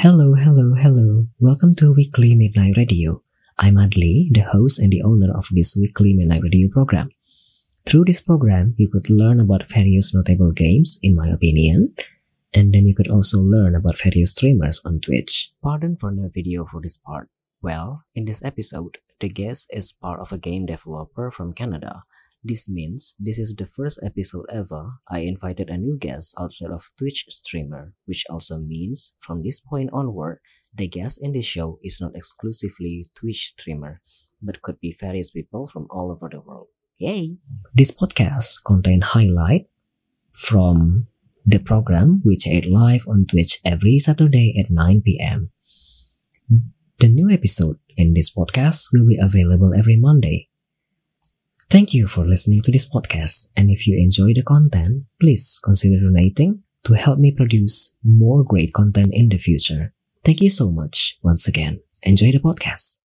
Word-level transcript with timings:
Hello, 0.00 0.34
hello, 0.34 0.74
hello. 0.74 1.26
Welcome 1.40 1.74
to 1.74 1.92
Weekly 1.92 2.32
Midnight 2.36 2.76
Radio. 2.76 3.24
I'm 3.58 3.74
Adli, 3.74 4.28
the 4.30 4.42
host 4.42 4.78
and 4.78 4.92
the 4.92 5.02
owner 5.02 5.36
of 5.36 5.48
this 5.50 5.76
weekly 5.76 6.14
Midnight 6.14 6.42
Radio 6.44 6.68
program. 6.68 7.10
Through 7.84 8.04
this 8.04 8.20
program, 8.20 8.74
you 8.76 8.88
could 8.88 9.10
learn 9.10 9.40
about 9.40 9.68
various 9.68 10.14
notable 10.14 10.52
games, 10.52 11.00
in 11.02 11.16
my 11.16 11.26
opinion, 11.26 11.94
and 12.54 12.72
then 12.72 12.86
you 12.86 12.94
could 12.94 13.08
also 13.08 13.40
learn 13.40 13.74
about 13.74 13.98
various 13.98 14.30
streamers 14.30 14.80
on 14.84 15.00
Twitch. 15.00 15.50
Pardon 15.64 15.96
for 15.96 16.12
no 16.12 16.30
video 16.32 16.64
for 16.64 16.80
this 16.80 16.96
part. 16.96 17.28
Well, 17.60 18.04
in 18.14 18.24
this 18.24 18.40
episode, 18.44 18.98
the 19.18 19.28
guest 19.28 19.66
is 19.72 19.92
part 19.92 20.20
of 20.20 20.30
a 20.30 20.38
game 20.38 20.66
developer 20.66 21.32
from 21.32 21.54
Canada. 21.54 22.04
This 22.44 22.68
means 22.68 23.14
this 23.18 23.38
is 23.38 23.54
the 23.54 23.66
first 23.66 23.98
episode 24.02 24.46
ever 24.48 25.00
I 25.08 25.20
invited 25.20 25.68
a 25.68 25.76
new 25.76 25.98
guest 25.98 26.34
outside 26.38 26.70
of 26.70 26.90
Twitch 26.96 27.26
streamer, 27.28 27.94
which 28.06 28.24
also 28.30 28.58
means 28.58 29.12
from 29.18 29.42
this 29.42 29.58
point 29.58 29.90
onward, 29.92 30.38
the 30.72 30.86
guest 30.86 31.18
in 31.20 31.32
this 31.32 31.46
show 31.46 31.80
is 31.82 32.00
not 32.00 32.14
exclusively 32.14 33.10
Twitch 33.16 33.54
streamer, 33.58 34.00
but 34.40 34.62
could 34.62 34.78
be 34.78 34.96
various 34.98 35.32
people 35.32 35.66
from 35.66 35.88
all 35.90 36.12
over 36.12 36.28
the 36.30 36.40
world. 36.40 36.68
Yay! 36.98 37.38
This 37.74 37.90
podcast 37.90 38.64
contains 38.64 39.04
highlight 39.04 39.66
from 40.32 41.08
the 41.44 41.58
program 41.58 42.20
which 42.22 42.46
aired 42.46 42.66
live 42.66 43.06
on 43.08 43.26
Twitch 43.26 43.58
every 43.64 43.98
Saturday 43.98 44.54
at 44.58 44.70
9 44.70 45.02
p.m. 45.02 45.50
The 46.98 47.08
new 47.08 47.30
episode 47.30 47.78
in 47.96 48.14
this 48.14 48.34
podcast 48.34 48.88
will 48.92 49.06
be 49.06 49.18
available 49.20 49.72
every 49.76 49.96
Monday. 49.96 50.47
Thank 51.70 51.92
you 51.92 52.06
for 52.06 52.24
listening 52.26 52.62
to 52.62 52.72
this 52.72 52.88
podcast, 52.88 53.52
and 53.54 53.70
if 53.70 53.86
you 53.86 53.98
enjoy 53.98 54.32
the 54.34 54.42
content, 54.42 55.04
please 55.20 55.60
consider 55.62 56.00
donating 56.00 56.62
to 56.84 56.94
help 56.94 57.18
me 57.18 57.30
produce 57.30 57.94
more 58.02 58.42
great 58.42 58.72
content 58.72 59.08
in 59.12 59.28
the 59.28 59.36
future. 59.36 59.92
Thank 60.24 60.40
you 60.40 60.48
so 60.48 60.70
much 60.70 61.18
once 61.22 61.46
again. 61.46 61.80
Enjoy 62.02 62.32
the 62.32 62.38
podcast. 62.38 62.97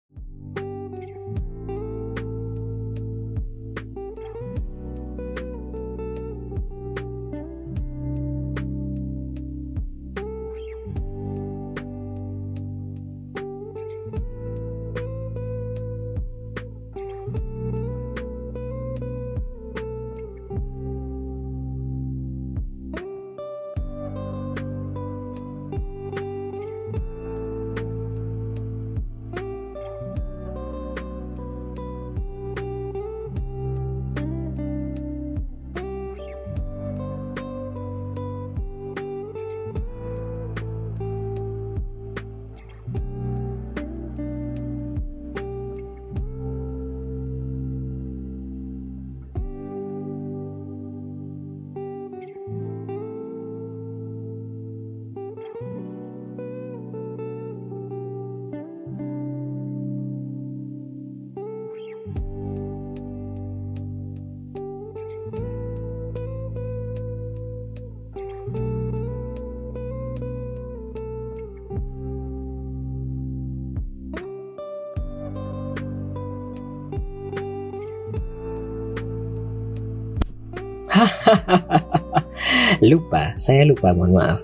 lupa, 82.91 83.35
saya 83.37 83.63
lupa, 83.67 83.93
mohon 83.93 84.17
maaf. 84.17 84.39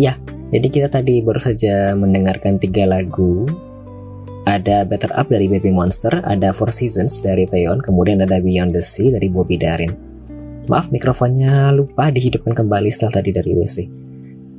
Ya, 0.00 0.16
jadi 0.52 0.68
kita 0.68 0.88
tadi 0.92 1.24
baru 1.24 1.40
saja 1.40 1.96
mendengarkan 1.96 2.60
tiga 2.60 2.84
lagu. 2.84 3.48
Ada 4.42 4.82
Better 4.82 5.14
Up 5.14 5.30
dari 5.30 5.46
Baby 5.46 5.70
Monster, 5.70 6.18
ada 6.26 6.50
Four 6.50 6.74
Seasons 6.74 7.22
dari 7.22 7.46
Taeyeon, 7.46 7.78
kemudian 7.78 8.26
ada 8.26 8.42
Beyond 8.42 8.74
the 8.74 8.82
Sea 8.82 9.14
dari 9.14 9.30
Bobby 9.30 9.54
Darin. 9.54 9.94
Maaf, 10.66 10.90
mikrofonnya 10.90 11.70
lupa 11.70 12.10
dihidupkan 12.10 12.54
kembali 12.54 12.90
setelah 12.90 13.22
tadi 13.22 13.30
dari 13.30 13.50
WC. 13.54 13.76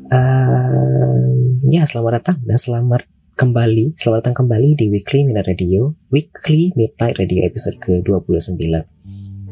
Uh, 0.07 1.59
ya, 1.67 1.83
selamat 1.83 2.23
datang 2.23 2.37
dan 2.47 2.55
selamat 2.55 3.03
kembali, 3.35 3.99
selamat 3.99 4.17
datang 4.23 4.37
kembali 4.43 4.69
di 4.79 4.85
Weekly 4.87 5.27
Midnight 5.27 5.51
Radio, 5.51 5.99
Weekly 6.11 6.71
Midnight 6.79 7.19
Radio 7.19 7.43
episode 7.43 7.75
ke-29. 7.83 8.92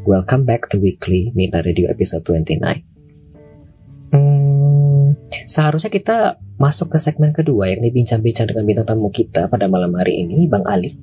Welcome 0.02 0.50
back 0.50 0.66
to 0.74 0.82
Weekly 0.82 1.30
Midnight 1.38 1.62
Radio 1.62 1.86
episode 1.86 2.26
29. 2.26 2.58
Hmm, 4.10 5.14
seharusnya 5.46 5.94
kita 5.94 6.42
masuk 6.58 6.90
ke 6.90 6.98
segmen 6.98 7.30
kedua 7.30 7.70
yakni 7.70 7.94
bincang-bincang 7.94 8.50
dengan 8.50 8.66
bintang 8.66 8.90
tamu 8.90 9.14
kita 9.14 9.46
pada 9.46 9.70
malam 9.70 9.94
hari 9.94 10.26
ini, 10.26 10.50
Bang 10.50 10.66
Ali. 10.66 10.98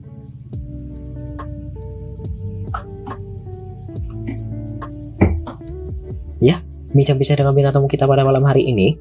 Ya, 6.43 6.59
bincang-bincang 6.91 7.39
dengan 7.39 7.55
bintang 7.55 7.79
tamu 7.79 7.87
kita 7.87 8.03
pada 8.03 8.27
malam 8.27 8.43
hari 8.43 8.67
ini, 8.67 8.99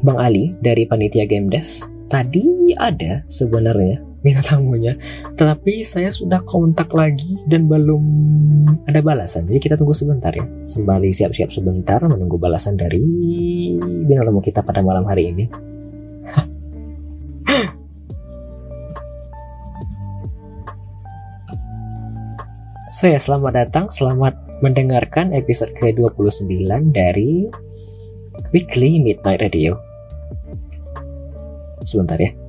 Bang 0.00 0.16
Ali 0.16 0.56
dari 0.64 0.88
Panitia 0.88 1.28
Game 1.28 1.52
Dev. 1.52 1.68
Tadi 2.08 2.72
ada 2.80 3.28
sebenarnya 3.28 4.11
minta 4.22 4.42
tamunya 4.42 4.94
tetapi 5.34 5.82
saya 5.82 6.08
sudah 6.08 6.42
kontak 6.46 6.94
lagi 6.94 7.34
dan 7.50 7.66
belum 7.66 8.02
ada 8.86 9.02
balasan. 9.02 9.50
Jadi 9.50 9.58
kita 9.58 9.74
tunggu 9.74 9.94
sebentar 9.94 10.30
ya. 10.30 10.46
Sembari 10.66 11.10
siap-siap 11.10 11.50
sebentar 11.50 11.98
menunggu 12.06 12.38
balasan 12.38 12.78
dari 12.78 13.02
bintang 13.78 14.30
tamu 14.30 14.42
kita 14.42 14.62
pada 14.62 14.80
malam 14.80 15.06
hari 15.06 15.34
ini. 15.34 15.44
So 22.92 23.10
ya, 23.10 23.18
selamat 23.18 23.52
datang, 23.56 23.90
selamat 23.90 24.62
mendengarkan 24.62 25.34
episode 25.34 25.74
ke-29 25.74 26.46
dari 26.94 27.50
Weekly 28.54 29.02
Midnight 29.02 29.42
Radio. 29.42 29.74
Sebentar 31.82 32.20
ya. 32.20 32.41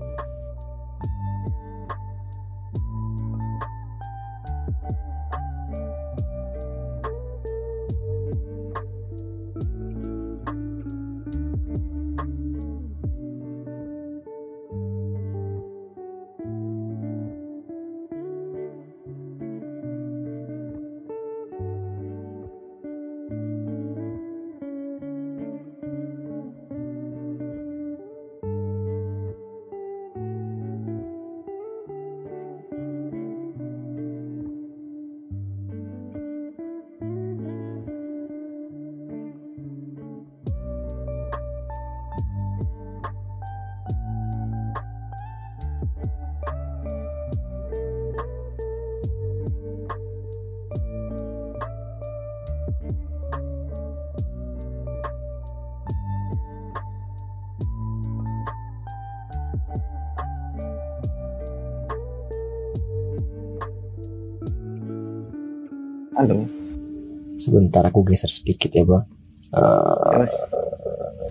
Sebentar 67.44 67.84
aku 67.84 68.08
geser 68.08 68.32
sedikit 68.32 68.72
ya 68.72 68.88
bang. 68.88 69.04
Uh, 69.52 70.16
Terus? 70.16 70.34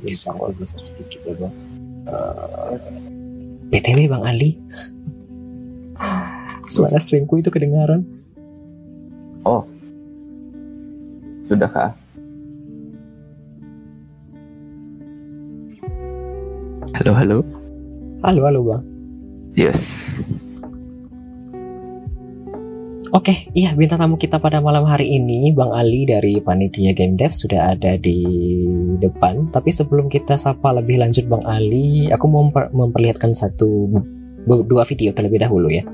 bisa 0.04 0.28
aku 0.36 0.52
geser 0.60 0.84
sedikit 0.84 1.20
ya 1.24 1.34
bang. 1.40 1.54
Uh, 2.04 2.76
BTW 3.72 4.12
Bang 4.12 4.28
Ali. 4.28 4.60
Suara 6.72 7.00
stringku 7.00 7.40
itu 7.40 7.48
kedengaran. 7.48 8.04
Oh. 9.48 9.64
Sudah 11.48 11.72
kah? 11.72 11.90
Halo, 16.92 17.12
halo. 17.16 17.38
Halo, 18.20 18.40
halo 18.44 18.60
Bang. 18.68 18.84
Yes. 19.56 19.80
Oke, 23.22 23.54
iya 23.54 23.70
bintang 23.78 24.02
tamu 24.02 24.18
kita 24.18 24.42
pada 24.42 24.58
malam 24.58 24.82
hari 24.82 25.14
ini 25.14 25.54
Bang 25.54 25.70
Ali 25.70 26.02
dari 26.02 26.42
Panitia 26.42 26.90
Game 26.90 27.14
Dev 27.14 27.30
sudah 27.30 27.70
ada 27.70 27.94
di 27.94 28.18
depan. 28.98 29.46
Tapi 29.54 29.70
sebelum 29.70 30.10
kita 30.10 30.34
sapa 30.34 30.74
lebih 30.74 30.98
lanjut 30.98 31.30
Bang 31.30 31.46
Ali, 31.46 32.10
aku 32.10 32.26
mau 32.26 32.42
memper 32.50 32.74
memperlihatkan 32.74 33.30
satu 33.30 33.94
dua 34.66 34.82
video 34.90 35.14
terlebih 35.14 35.38
dahulu 35.38 35.70
ya. 35.70 35.86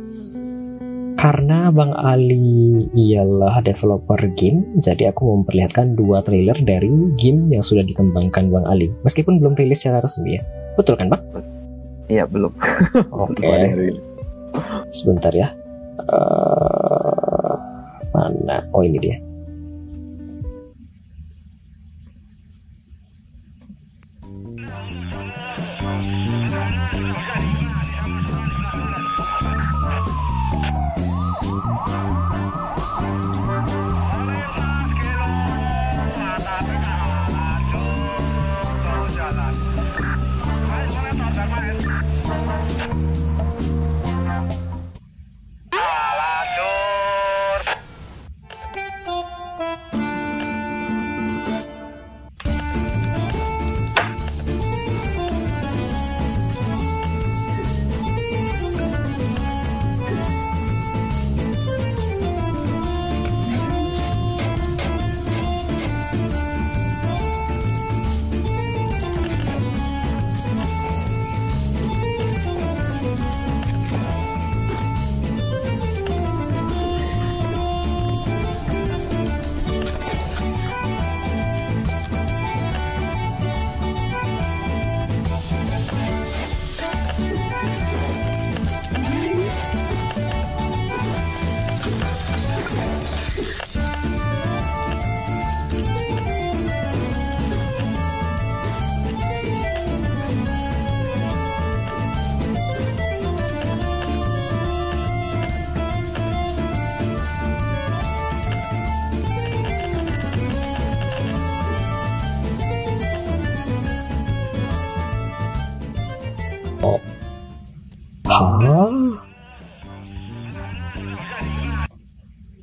Karena 1.20 1.68
Bang 1.68 1.92
Ali 2.00 2.88
ialah 2.96 3.60
developer 3.60 4.24
game, 4.32 4.80
jadi 4.80 5.12
aku 5.12 5.28
mau 5.28 5.44
memperlihatkan 5.44 6.00
dua 6.00 6.24
trailer 6.24 6.56
dari 6.64 6.88
game 7.20 7.52
yang 7.52 7.60
sudah 7.60 7.84
dikembangkan 7.84 8.48
Bang 8.48 8.64
Ali. 8.64 8.88
Meskipun 9.04 9.36
belum 9.36 9.52
rilis 9.52 9.84
secara 9.84 10.00
resmi 10.00 10.40
ya. 10.40 10.42
Betul 10.80 10.96
kan, 10.96 11.12
Bang? 11.12 11.20
Iya, 12.08 12.24
belum. 12.24 12.56
Oke. 13.12 13.44
Okay. 13.44 13.92
Sebentar 14.96 15.36
ya. 15.36 15.52
Uh, 16.08 16.38
mana? 16.70 16.77
Oh, 18.72 18.84
ini 18.84 18.98
dia. 19.00 19.27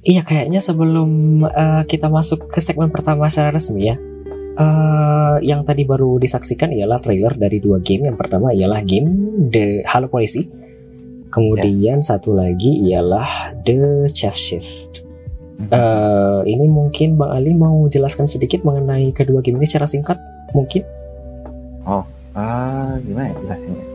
Iya 0.06 0.22
kayaknya 0.22 0.62
sebelum 0.62 1.42
uh, 1.50 1.81
kita 1.89 2.13
masuk 2.13 2.45
ke 2.54 2.62
segmen 2.62 2.94
pertama 2.94 3.25
secara 3.25 3.57
resmi 3.57 3.89
ya 3.89 3.98
uh, 4.62 5.42
Yang 5.42 5.66
tadi 5.66 5.81
baru 5.81 6.22
disaksikan 6.22 6.69
ialah 6.69 7.01
trailer 7.01 7.33
dari 7.33 7.57
dua 7.57 7.81
game. 7.81 8.06
Yang 8.06 8.18
pertama 8.22 8.54
ialah 8.54 8.86
game 8.86 9.10
The 9.50 9.81
Halo 9.89 10.06
Polisi 10.06 10.45
Kemudian 11.33 12.00
yeah. 12.00 12.06
satu 12.06 12.38
lagi 12.38 12.71
ialah 12.86 13.57
The 13.66 14.07
Chef 14.13 14.38
Shift. 14.38 15.04
Uh, 15.68 16.45
Ini 16.48 16.63
mungkin 16.69 17.19
Bang 17.19 17.36
Ali 17.36 17.51
mau 17.51 17.83
jelaskan 17.92 18.30
sedikit 18.30 18.63
mengenai 18.63 19.12
kedua 19.12 19.44
game 19.44 19.60
ini 19.60 19.68
secara 19.68 19.89
singkat 19.89 20.16
mungkin? 20.56 20.88
Oh 21.83 22.07
uh, 22.36 22.94
gimana 23.01 23.31
ya 23.31 23.36
jelasinnya 23.42 23.94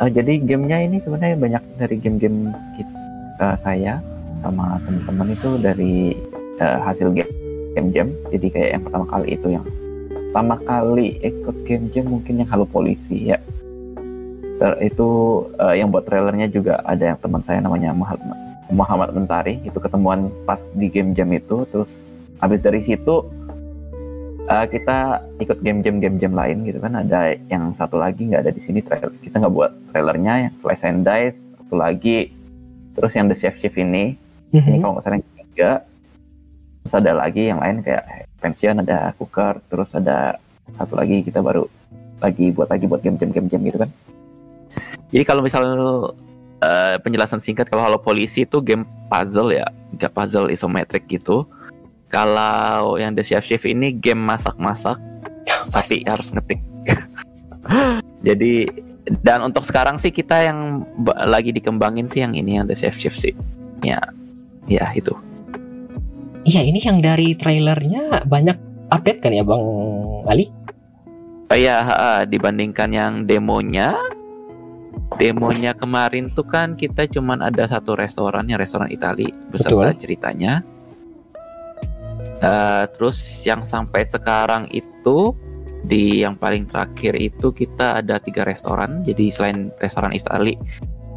uh, 0.00 0.10
Jadi 0.10 0.42
gamenya 0.42 0.78
ini 0.84 0.96
sebenarnya 1.02 1.36
banyak 1.38 1.62
dari 1.78 1.96
game-game 1.98 2.52
kita, 2.76 3.58
saya 3.60 3.98
sama 4.42 4.78
teman-teman 4.82 5.28
itu 5.32 5.50
dari 5.62 5.94
uh, 6.58 6.78
hasil 6.82 7.14
game 7.14 7.30
game 7.72 7.88
jam 7.94 8.08
jadi 8.28 8.46
kayak 8.52 8.70
yang 8.76 8.82
pertama 8.84 9.06
kali 9.08 9.28
itu 9.32 9.48
yang 9.48 9.64
pertama 10.32 10.56
kali 10.64 11.08
ikut 11.20 11.56
game 11.64 11.86
jam 11.92 12.04
mungkin 12.08 12.40
yang 12.40 12.48
Halo 12.48 12.64
Polisi 12.64 13.32
ya. 13.32 13.38
Ter, 14.56 14.72
itu 14.80 15.08
uh, 15.60 15.74
yang 15.74 15.92
buat 15.92 16.08
trailernya 16.08 16.48
juga 16.52 16.80
ada 16.84 17.12
yang 17.12 17.18
teman 17.20 17.44
saya 17.44 17.60
namanya 17.60 17.92
Muhammad 17.92 18.38
Muhammad 18.72 19.10
Mentari. 19.12 19.60
Itu 19.60 19.76
ketemuan 19.76 20.32
pas 20.48 20.64
di 20.72 20.88
game 20.88 21.12
jam 21.12 21.28
itu 21.36 21.68
terus 21.68 22.16
habis 22.40 22.64
dari 22.64 22.80
situ 22.80 23.28
uh, 24.48 24.66
kita 24.66 25.22
ikut 25.42 25.58
game 25.60 25.80
jam 25.84 25.96
game 26.00 26.16
jam 26.18 26.32
lain 26.32 26.64
gitu 26.66 26.78
kan 26.82 26.98
ada 26.98 27.34
yang 27.50 27.74
satu 27.76 27.98
lagi 28.00 28.26
nggak 28.30 28.48
ada 28.48 28.52
di 28.54 28.62
sini 28.62 28.80
trailer 28.80 29.12
kita 29.22 29.42
nggak 29.42 29.54
buat 29.54 29.72
trailernya 29.92 30.48
yang 30.48 30.54
Slice 30.58 30.84
and 30.88 31.02
Dice 31.02 31.38
satu 31.58 31.74
lagi 31.76 32.30
terus 32.96 33.12
yang 33.14 33.26
The 33.30 33.36
Chef 33.36 33.56
Chef 33.60 33.74
ini 33.78 34.22
Mm-hmm. 34.52 34.68
Ini 34.68 34.76
kalau 34.84 34.92
nggak 34.94 35.04
salah 35.04 35.16
yang 35.16 35.26
ketiga. 35.32 35.70
Terus 36.82 36.94
ada 36.98 37.12
lagi 37.16 37.42
yang 37.48 37.60
lain 37.62 37.76
kayak 37.80 38.04
pensiun 38.42 38.76
ada 38.84 38.98
cooker, 39.16 39.54
terus 39.72 39.90
ada 39.96 40.36
satu 40.76 40.98
lagi 40.98 41.24
kita 41.24 41.40
baru 41.40 41.64
lagi 42.20 42.52
buat 42.52 42.68
lagi 42.68 42.84
buat 42.86 43.00
game-game 43.00 43.32
game-game 43.32 43.64
gitu 43.72 43.78
kan. 43.80 43.90
Jadi 45.08 45.24
kalau 45.24 45.40
misalnya 45.40 45.74
uh, 46.60 46.96
penjelasan 47.00 47.40
singkat 47.40 47.68
kalau 47.68 47.84
Halo 47.84 47.98
Polisi 48.00 48.44
itu 48.44 48.60
game 48.60 48.84
puzzle 49.08 49.56
ya, 49.56 49.68
gak 49.96 50.12
puzzle 50.12 50.52
isometrik 50.52 51.08
gitu. 51.08 51.48
Kalau 52.12 53.00
yang 53.00 53.16
The 53.16 53.24
Chef 53.24 53.48
Chef 53.48 53.64
ini 53.64 53.96
game 53.96 54.20
masak-masak, 54.20 55.00
tapi 55.74 56.04
harus 56.04 56.28
ngetik. 56.36 56.60
Jadi 58.28 58.68
dan 59.24 59.42
untuk 59.42 59.64
sekarang 59.64 59.96
sih 59.98 60.12
kita 60.12 60.44
yang 60.44 60.86
lagi 61.26 61.50
dikembangin 61.50 62.06
sih 62.06 62.20
yang 62.20 62.36
ini 62.36 62.60
yang 62.60 62.68
The 62.68 62.76
Chef 62.76 63.00
Chef 63.00 63.16
sih. 63.16 63.32
Ya, 63.82 63.98
ya 64.70 64.94
itu 64.94 65.14
iya 66.46 66.62
ini 66.62 66.78
yang 66.82 66.98
dari 67.02 67.34
trailernya 67.34 68.26
banyak 68.26 68.58
update 68.90 69.20
kan 69.22 69.32
ya 69.32 69.42
bang 69.46 69.62
Ali 70.26 70.46
oh, 71.50 71.56
iya 71.56 71.76
dibandingkan 72.26 72.90
yang 72.92 73.12
demonya 73.26 73.96
demonya 75.16 75.76
kemarin 75.76 76.32
tuh 76.32 76.46
kan 76.46 76.74
kita 76.74 77.06
cuman 77.08 77.44
ada 77.44 77.68
satu 77.68 77.94
restoran 77.96 78.48
yang 78.48 78.60
restoran 78.60 78.90
Itali 78.90 79.30
beserta 79.52 79.92
Betul. 79.92 80.00
ceritanya 80.00 80.64
uh, 82.42 82.84
terus 82.92 83.18
yang 83.46 83.62
sampai 83.62 84.04
sekarang 84.04 84.68
itu 84.74 85.32
di 85.82 86.22
yang 86.22 86.38
paling 86.38 86.66
terakhir 86.70 87.18
itu 87.18 87.50
kita 87.50 87.98
ada 87.98 88.22
tiga 88.22 88.46
restoran 88.46 89.02
jadi 89.02 89.34
selain 89.34 89.74
restoran 89.82 90.14
Itali 90.14 90.54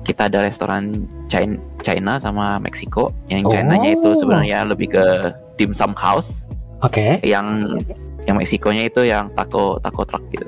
kita 0.05 0.29
ada 0.29 0.46
restoran 0.46 1.10
China, 1.27 1.58
China 1.82 2.22
sama 2.22 2.62
Meksiko. 2.62 3.10
Yang 3.27 3.58
China-nya 3.58 3.98
itu 3.98 4.10
oh. 4.13 4.15
sebenarnya 4.15 4.70
lebih 4.70 4.94
ke 4.94 5.05
dim 5.58 5.74
sum 5.74 5.98
house. 5.98 6.46
Oke. 6.86 7.17
Okay. 7.17 7.25
Yang 7.25 7.82
yang 8.29 8.38
Meksikonya 8.38 8.86
itu 8.86 9.01
yang 9.10 9.34
taco 9.34 9.82
taco 9.82 10.05
truck 10.05 10.22
gitu. 10.29 10.46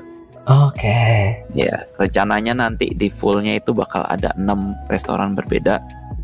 Oke. 0.48 0.80
Okay. 0.86 1.18
Ya, 1.52 1.84
rencananya 1.98 2.56
nanti 2.56 2.94
di 2.94 3.10
fullnya 3.10 3.58
itu 3.58 3.74
bakal 3.74 4.06
ada 4.08 4.32
enam 4.38 4.72
restoran 4.88 5.34
berbeda. 5.34 5.82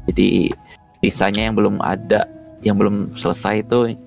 Jadi 0.09 0.55
sisanya 1.03 1.51
yang 1.51 1.59
belum 1.59 1.77
ada, 1.83 2.25
yang 2.65 2.81
belum 2.81 3.19
selesai 3.19 3.67
itu 3.67 3.99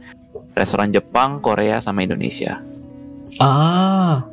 restoran 0.54 0.92
Jepang, 0.92 1.40
Korea 1.40 1.80
sama 1.80 2.04
Indonesia. 2.04 2.62
Ah, 3.38 4.26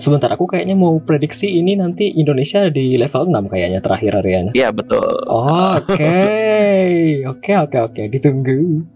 Sebentar 0.00 0.32
aku 0.32 0.48
kayaknya 0.48 0.78
mau 0.78 0.96
prediksi 1.02 1.60
ini 1.60 1.76
nanti 1.76 2.08
Indonesia 2.08 2.72
di 2.72 2.96
level 2.96 3.28
6 3.28 3.52
kayaknya 3.52 3.84
terakhir 3.84 4.16
Ariana. 4.16 4.50
Iya 4.56 4.72
betul. 4.72 5.04
Oke. 5.76 6.24
Oke 7.28 7.52
oke 7.58 7.76
oke 7.84 8.02
ditunggu. 8.08 8.86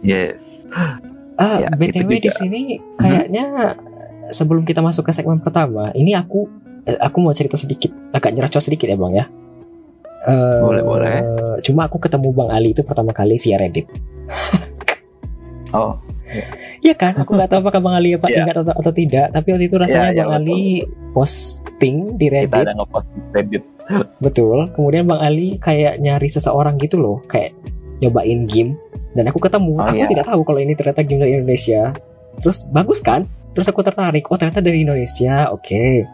Yes. 0.00 0.64
Ah, 0.72 1.60
Ya, 1.60 1.68
BTW 1.68 2.16
di 2.16 2.32
sini 2.32 2.60
kayaknya 2.96 3.76
sebelum 4.32 4.64
kita 4.64 4.80
masuk 4.80 5.04
ke 5.04 5.12
segmen 5.12 5.44
pertama, 5.44 5.92
ini 5.92 6.16
aku 6.16 6.48
eh, 6.88 6.96
aku 6.96 7.20
mau 7.20 7.36
cerita 7.36 7.60
sedikit, 7.60 7.92
agak 8.16 8.32
nyerocos 8.32 8.64
sedikit 8.64 8.88
ya, 8.88 8.96
Bang 8.96 9.12
ya. 9.12 9.28
Eh, 10.24 10.60
Boleh, 10.64 10.80
boleh. 10.80 11.16
Cuma 11.60 11.84
aku 11.84 12.00
ketemu 12.00 12.32
Bang 12.32 12.48
Ali 12.48 12.72
itu 12.72 12.80
pertama 12.80 13.12
kali 13.12 13.36
via 13.36 13.60
Reddit. 13.60 13.84
Oh, 15.76 16.00
Iya 16.82 16.94
kan? 16.94 17.12
Aku 17.22 17.34
nggak 17.34 17.50
tahu 17.50 17.58
apakah 17.66 17.80
Bang 17.82 17.96
Ali 17.96 18.14
apa 18.14 18.26
Iya. 18.32 18.42
ingat 18.44 18.56
atau, 18.62 18.74
atau 18.74 18.92
tidak, 18.92 19.30
tapi 19.32 19.48
waktu 19.54 19.66
itu 19.70 19.76
rasanya 19.78 20.10
Iya, 20.10 20.12
iya, 20.12 20.22
Bang 20.22 20.32
Ali 20.42 20.60
posting 21.14 21.96
di 22.18 22.26
kita 22.28 22.34
Reddit, 22.46 22.64
ada 22.66 22.72
ngepost 22.76 23.08
di 23.10 23.20
Reddit. 23.32 23.62
betul. 24.24 24.58
Kemudian 24.74 25.04
Bang 25.06 25.22
Ali 25.22 25.56
kayak 25.62 26.02
nyari 26.02 26.28
seseorang 26.28 26.76
gitu 26.82 26.98
loh, 26.98 27.22
kayak 27.30 27.54
nyobain 28.02 28.44
game 28.44 28.76
dan 29.16 29.32
aku 29.32 29.40
ketemu. 29.40 29.80
Oh, 29.80 29.86
aku 29.86 30.04
iya. 30.04 30.10
tidak 30.10 30.26
tahu 30.28 30.40
kalau 30.44 30.60
ini 30.60 30.76
ternyata 30.76 31.00
game 31.00 31.20
dari 31.24 31.32
Indonesia. 31.40 31.96
Terus 32.42 32.68
bagus 32.68 33.00
kan? 33.00 33.24
Terus 33.56 33.72
aku 33.72 33.80
tertarik. 33.80 34.28
Oh 34.28 34.36
ternyata 34.36 34.60
dari 34.60 34.84
Indonesia. 34.84 35.48
Oke. 35.48 36.04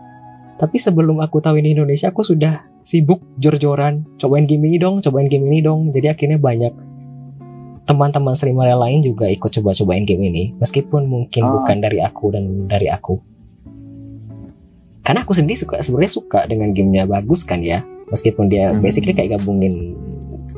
Tapi 0.63 0.77
sebelum 0.79 1.19
aku 1.19 1.43
tahu 1.43 1.59
ini 1.59 1.75
Indonesia, 1.75 2.15
aku 2.15 2.23
sudah 2.23 2.71
sibuk 2.87 3.19
jor-joran. 3.35 4.07
Cobain 4.15 4.47
game 4.47 4.71
ini 4.71 4.79
dong, 4.79 5.03
cobain 5.03 5.27
game 5.27 5.51
ini 5.51 5.59
dong. 5.59 5.91
Jadi 5.91 6.07
akhirnya 6.07 6.39
banyak 6.39 6.71
teman-teman 7.93 8.33
streamer 8.33 8.67
yang 8.67 8.81
lain 8.81 8.99
juga 9.05 9.29
ikut 9.29 9.53
coba-cobain 9.53 10.03
game 10.03 10.25
ini. 10.25 10.57
Meskipun 10.57 11.05
mungkin 11.05 11.43
Oh. 11.45 11.61
bukan 11.61 11.77
dari 11.79 12.01
aku 12.01 12.33
dan 12.33 12.65
dari 12.65 12.89
aku. 12.89 13.21
Karena 15.03 15.21
aku 15.21 15.37
sendiri 15.37 15.59
suka 15.59 15.77
sebenarnya 15.79 16.15
suka 16.15 16.41
dengan 16.47 16.73
gamenya 16.73 17.05
bagus 17.05 17.45
kan 17.45 17.61
ya. 17.61 17.85
Meskipun 18.09 18.49
dia 18.49 18.73
Hmm. 18.73 18.81
basically 18.81 19.13
kayak 19.13 19.37
gabungin 19.37 19.93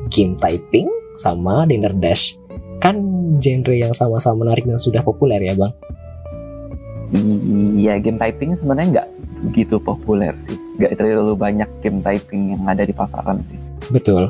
game 0.07 0.37
typing 0.37 0.87
sama 1.13 1.67
dinner 1.67 1.91
dash. 1.91 2.39
Kan 2.79 2.99
genre 3.41 3.73
yang 3.73 3.91
sama-sama 3.91 4.45
menarik 4.45 4.63
dan 4.63 4.77
sudah 4.77 5.01
populer 5.01 5.41
ya 5.41 5.55
bang. 5.55 5.73
Iya, 7.75 7.99
game 7.99 8.17
typing 8.17 8.53
sebenarnya 8.53 8.87
nggak 8.91 9.07
begitu 9.45 9.75
populer 9.77 10.35
sih. 10.43 10.57
Nggak 10.77 10.91
terlalu 10.95 11.33
banyak 11.33 11.69
game 11.79 11.99
typing 11.99 12.53
yang 12.53 12.63
ada 12.65 12.83
di 12.83 12.91
pasaran 12.91 13.39
sih. 13.47 13.57
Betul. 13.89 14.29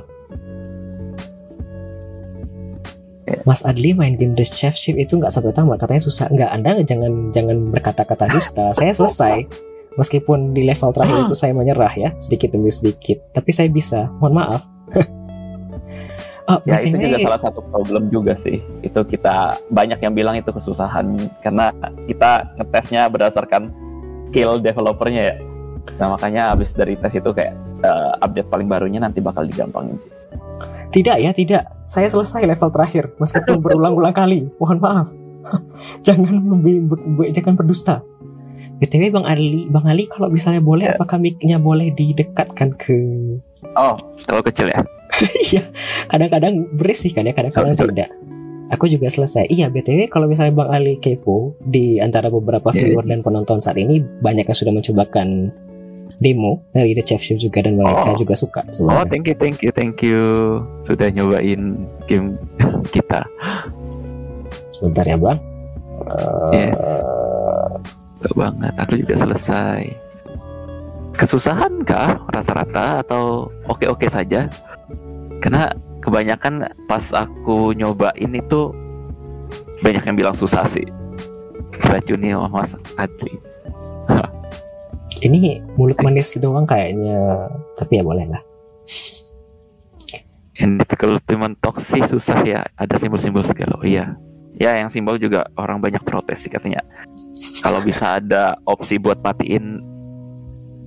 Mas 3.44 3.62
Adli 3.68 3.92
main 3.92 4.16
game 4.16 4.34
The 4.38 4.48
Chef 4.48 4.72
Ship 4.72 4.96
itu 4.96 5.20
nggak 5.20 5.34
sampai 5.34 5.52
tamat 5.52 5.84
katanya 5.84 6.02
susah. 6.08 6.32
Nggak 6.32 6.50
anda 6.56 6.72
jangan 6.86 7.12
jangan 7.36 7.58
berkata-kata 7.76 8.32
dusta. 8.32 8.72
Saya 8.72 8.96
selesai. 8.96 9.44
Meskipun 9.96 10.52
di 10.52 10.68
level 10.68 10.92
terakhir 10.92 11.28
itu 11.28 11.36
saya 11.36 11.56
menyerah 11.56 11.94
ya 11.96 12.10
sedikit 12.20 12.52
demi 12.56 12.72
sedikit. 12.72 13.20
Tapi 13.32 13.50
saya 13.52 13.68
bisa. 13.68 14.08
Mohon 14.24 14.34
maaf. 14.40 14.64
Oh, 16.46 16.62
Ya 16.70 16.78
itu 16.78 16.94
juga 16.94 17.18
salah 17.26 17.42
satu 17.42 17.58
problem 17.74 18.14
juga 18.14 18.38
sih. 18.38 18.62
Itu 18.86 19.02
kita 19.02 19.58
banyak 19.74 19.98
yang 19.98 20.14
bilang 20.14 20.38
itu 20.38 20.54
kesusahan. 20.54 21.18
Karena 21.42 21.74
kita 22.06 22.54
ngetesnya 22.62 23.10
berdasarkan 23.10 23.66
skill 24.30 24.62
developernya 24.62 25.34
ya. 25.34 25.36
Nah 25.98 26.14
makanya 26.14 26.54
abis 26.54 26.78
dari 26.78 27.02
tes 27.02 27.18
itu 27.18 27.30
kayak 27.34 27.58
eh, 27.82 28.12
update 28.22 28.50
paling 28.54 28.70
barunya 28.70 29.02
nanti 29.02 29.26
bakal 29.26 29.42
digampangin 29.42 29.98
sih. 29.98 30.12
Tidak 30.96 31.18
ya, 31.20 31.36
tidak. 31.36 31.68
Saya 31.84 32.08
selesai 32.08 32.48
level 32.48 32.72
terakhir 32.72 33.12
meskipun 33.20 33.60
berulang-ulang 33.60 34.16
kali. 34.16 34.48
Mohon 34.56 34.80
maaf. 34.80 35.08
jangan 36.08 36.40
jangan 37.36 37.54
berdusta. 37.60 38.00
BTW 38.80 39.12
Bang 39.12 39.28
Ali, 39.28 39.68
Bang 39.72 39.88
Ali 39.88 40.08
kalau 40.08 40.28
misalnya 40.28 40.60
boleh 40.60 40.92
Ya. 40.92 41.00
apakah 41.00 41.16
mic-nya 41.20 41.60
boleh 41.60 41.96
didekatkan 41.96 42.76
ke 42.76 42.96
Oh, 43.76 43.96
terlalu 44.24 44.52
kecil 44.52 44.68
ya? 44.72 44.84
Iya, 45.48 45.64
kadang-kadang 46.12 46.76
berisih 46.76 47.12
kan 47.16 47.24
ya, 47.24 47.32
kadang-kadang 47.32 47.76
Oh, 47.76 47.88
tidak. 47.88 48.12
Aku 48.74 48.90
juga 48.92 49.08
selesai. 49.08 49.48
Iya, 49.48 49.72
BTW 49.72 50.12
kalau 50.12 50.28
misalnya 50.28 50.52
Bang 50.52 50.72
Ali 50.76 51.00
kepo 51.00 51.56
di 51.64 52.04
antara 52.04 52.28
beberapa 52.28 52.72
Ya, 52.76 52.84
viewer 52.88 53.08
dan 53.08 53.24
penonton 53.24 53.64
saat 53.64 53.80
ini 53.80 54.02
banyak 54.02 54.44
yang 54.44 54.58
sudah 54.58 54.74
mencobakan 54.76 55.56
demo 56.16 56.64
dari 56.70 56.94
The 56.94 57.04
Chef 57.04 57.20
Ship 57.20 57.38
juga 57.38 57.60
dan 57.60 57.76
mereka 57.76 58.12
Oh. 58.12 58.18
juga 58.18 58.34
suka 58.34 58.62
Oh, 58.62 58.72
sebenarnya. 58.72 59.10
thank 59.10 59.26
you, 59.26 59.36
thank 59.36 59.58
you, 59.60 59.72
thank 59.72 59.96
you 60.00 60.22
sudah 60.84 61.10
nyobain 61.10 61.76
game 62.06 62.40
kita. 62.96 63.26
Sebentar 64.72 65.04
ya, 65.04 65.16
Bang. 65.16 65.40
Eh, 66.52 66.70
Yes. 66.70 66.84
Gak 68.18 68.34
banget, 68.34 68.74
aku 68.76 68.94
juga 68.98 69.16
selesai. 69.18 69.82
Kesusahan 71.14 71.80
kah 71.82 72.20
rata-rata 72.28 73.00
atau 73.00 73.48
oke-oke 73.66 74.06
saja? 74.06 74.52
Karena 75.40 75.72
kebanyakan 76.00 76.60
pas 76.86 77.06
aku 77.10 77.72
nyobain 77.72 78.32
itu 78.32 78.68
banyak 79.80 80.04
yang 80.04 80.16
bilang 80.16 80.36
susah 80.36 80.66
sih. 80.66 80.84
Racuni 81.82 82.32
sama 82.32 82.48
Mas 82.52 82.72
Adli. 82.96 83.36
Ini 85.24 85.64
mulut 85.80 85.96
manis 86.04 86.36
doang 86.40 86.68
kayaknya, 86.68 87.48
tapi 87.80 88.00
ya 88.00 88.04
boleh 88.04 88.26
lah. 88.28 88.42
Yang 90.56 90.72
difficulty 90.84 91.36
mentok 91.36 91.84
sih 91.84 92.04
susah 92.04 92.40
ya. 92.48 92.64
Ada 92.80 93.00
simbol-simbol 93.00 93.44
segala. 93.44 93.76
Oh 93.80 93.88
iya. 93.88 94.16
Ya 94.56 94.80
yang 94.80 94.88
simbol 94.88 95.20
juga 95.20 95.52
orang 95.60 95.84
banyak 95.84 96.00
protes 96.08 96.48
sih 96.48 96.52
katanya. 96.52 96.80
Kalau 97.60 97.84
bisa 97.84 98.24
ada 98.24 98.56
opsi 98.64 98.96
buat 98.96 99.20
matiin 99.20 99.84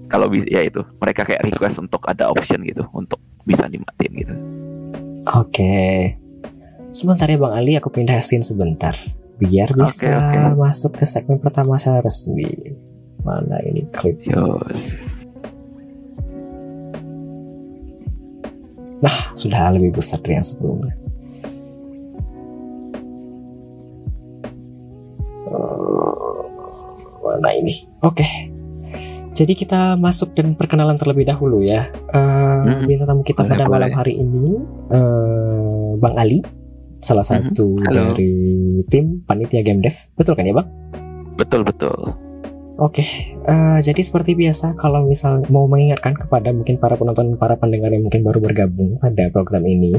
kalau 0.08 0.32
bisa 0.32 0.48
ya 0.48 0.64
itu 0.64 0.80
mereka 0.96 1.28
kayak 1.28 1.44
request 1.44 1.76
untuk 1.76 2.00
ada 2.08 2.32
option 2.32 2.64
gitu 2.64 2.88
untuk 2.96 3.20
bisa 3.44 3.68
dimatiin 3.68 4.12
gitu. 4.16 4.34
Oke. 5.36 6.16
Sebentar 6.96 7.28
ya 7.28 7.36
Bang 7.36 7.52
Ali, 7.52 7.76
aku 7.76 7.92
pindah 7.92 8.16
scene 8.24 8.40
sebentar. 8.40 8.96
Biar 9.36 9.70
bisa 9.76 10.08
oke. 10.08 10.56
masuk 10.56 10.96
ke 10.96 11.04
segmen 11.04 11.36
pertama 11.36 11.76
secara 11.76 12.00
resmi. 12.00 12.48
Mana 13.28 13.60
ini 13.60 13.84
klip? 13.92 14.16
Yos. 14.24 15.20
Nah, 18.98 19.16
sudah 19.36 19.68
lebih 19.70 19.94
besar 19.94 20.16
dari 20.18 20.34
yang 20.34 20.42
sebelumnya. 20.42 20.96
Eh, 25.46 26.42
Mana 27.20 27.50
ini? 27.54 27.84
Oke. 28.00 28.24
Jadi 29.36 29.52
kita 29.54 29.94
masuk 29.94 30.34
dan 30.34 30.56
perkenalan 30.56 30.98
terlebih 30.98 31.28
dahulu 31.28 31.62
ya. 31.62 31.86
Eh, 32.10 32.58
Mhm. 32.58 32.88
Bintang 32.88 33.06
tamu 33.06 33.22
kita 33.22 33.44
Boleh, 33.44 33.52
pada 33.54 33.64
malam 33.70 33.92
hari 33.92 34.18
ini, 34.18 34.58
eh, 34.90 35.90
Bang 35.94 36.16
Ali, 36.18 36.42
salah 36.98 37.22
satu 37.22 37.78
Halo. 37.86 38.10
dari 38.10 38.34
tim 38.90 39.22
panitia 39.22 39.62
game 39.62 39.78
dev. 39.78 39.94
Betul 40.16 40.34
kan 40.34 40.42
ya, 40.42 40.56
Bang? 40.56 40.66
Betul 41.38 41.62
betul. 41.62 41.94
Oke, 42.78 43.02
eh, 43.34 43.78
jadi 43.82 43.98
seperti 44.06 44.38
biasa 44.38 44.78
kalau 44.78 45.02
misal 45.02 45.42
mau 45.50 45.66
mengingatkan 45.66 46.14
kepada 46.14 46.54
mungkin 46.54 46.78
para 46.78 46.94
penonton, 46.94 47.34
para 47.34 47.58
pendengar 47.58 47.90
yang 47.90 48.06
mungkin 48.06 48.22
baru 48.22 48.38
bergabung 48.38 49.02
pada 49.02 49.34
program 49.34 49.66
ini, 49.66 49.98